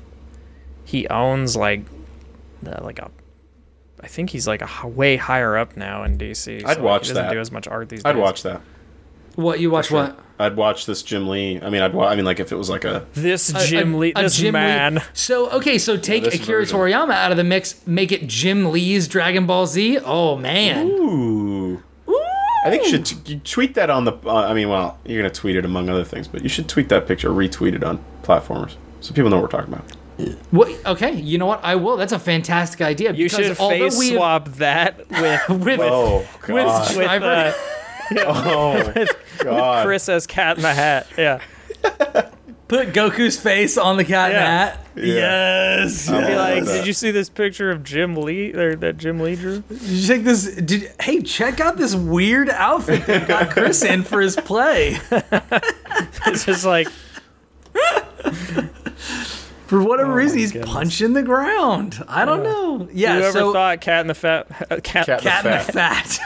[0.85, 1.83] he owns like
[2.63, 3.11] the, like a.
[4.03, 6.57] I think he's like a h- way higher up now in DC.
[6.57, 7.33] I'd so, like, watch he doesn't that.
[7.33, 8.21] do as much art these I'd days.
[8.21, 8.61] watch that.
[9.41, 9.91] What you watch?
[9.91, 10.19] What?
[10.39, 11.61] I'd watch this Jim Lee.
[11.61, 11.93] I mean, I'd.
[11.93, 13.05] Wa- I mean, like if it was like a.
[13.15, 16.79] this Jim a- Lee, a this Jim Lee- So okay, so take this Akira version.
[16.79, 19.99] Toriyama out of the mix, make it Jim Lee's Dragon Ball Z.
[20.05, 21.83] Oh man, Ooh.
[22.65, 24.13] I think you should t- you tweet that on the.
[24.25, 26.89] Uh, I mean, well, you're gonna tweet it among other things, but you should tweet
[26.91, 29.91] that picture, retweet it on platformers, so people know what we're talking about.
[30.51, 30.71] what?
[30.87, 31.61] Okay, you know what?
[31.65, 31.97] I will.
[31.97, 33.13] That's a fantastic idea.
[33.13, 36.19] You because should face we have- swap that with with, Oh
[36.49, 37.53] with with uh,
[38.19, 39.07] oh
[39.39, 39.87] God!
[39.87, 41.07] Chris as Cat in the Hat.
[41.17, 41.41] Yeah.
[42.69, 44.37] put Goku's face on the cat Yeah.
[44.37, 44.87] in the hat.
[44.97, 46.09] Yes.
[46.09, 46.73] I Be like, that.
[46.73, 49.61] did you see this picture of Jim Lee or that Jim Lee drew?
[49.63, 50.55] Did you check this?
[50.57, 54.99] Did hey, check out this weird outfit that got Chris in for his play.
[56.27, 56.87] It's just like
[59.67, 60.71] For whatever oh reason, he's goodness.
[60.71, 62.03] punching the ground.
[62.09, 62.89] I don't know.
[62.93, 63.15] Yeah.
[63.17, 64.49] whoever so thought Cat in the Fat
[64.83, 66.21] Cat, Cat in the cat in the Fat.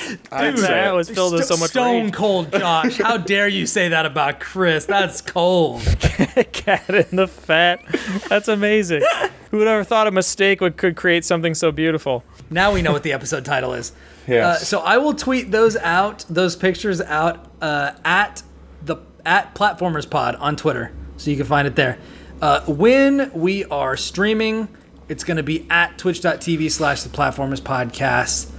[0.00, 0.18] Fat.
[0.32, 2.14] I'd Dude, say that was filled with so much Stone rage.
[2.14, 2.98] cold, Josh.
[2.98, 4.84] How dare you say that about Chris?
[4.86, 5.82] That's cold.
[6.52, 7.80] Cat in the Fat.
[8.28, 9.02] That's amazing.
[9.50, 12.24] Who would ever thought a mistake would could create something so beautiful?
[12.50, 13.92] Now we know what the episode title is.
[14.28, 18.42] Uh, so I will tweet those out, those pictures out uh, at
[18.84, 18.96] the
[19.26, 21.98] at Platformers Pod on Twitter, so you can find it there.
[22.40, 24.68] Uh, when we are streaming,
[25.08, 28.50] it's going to be at twitch.tv slash the platformers podcast.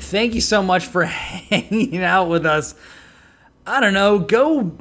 [0.00, 1.04] Thank you so much for
[1.50, 2.74] hanging out with us.
[3.66, 4.72] I don't know, go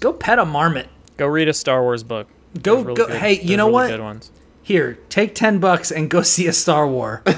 [0.00, 0.88] go pet a marmot.
[1.16, 2.28] Go read a Star Wars book.
[2.62, 4.30] Go- really go- good- hey, you know really what?
[4.66, 4.96] Good ones.
[4.96, 7.22] Here, take 10 bucks and go see a Star War.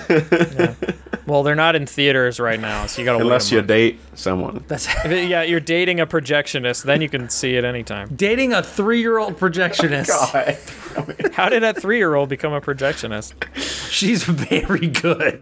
[1.27, 3.69] Well, they're not in theaters right now, so you gotta Unless you wait a month.
[3.69, 4.65] date someone.
[4.69, 8.15] That's yeah, you're dating a projectionist, then you can see it anytime.
[8.15, 11.33] dating a 3-year-old projectionist.
[11.33, 13.33] How did that three-year-old become a projectionist?
[13.91, 15.41] She's very good.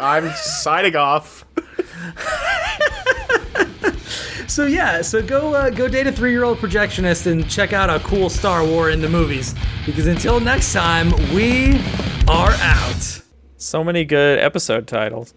[0.00, 1.44] I'm signing off.
[4.52, 7.88] So yeah, so go uh, go date a three year old projectionist and check out
[7.88, 9.54] a cool Star War in the movies.
[9.86, 11.80] Because until next time, we
[12.28, 13.22] are out.
[13.56, 15.32] So many good episode titles.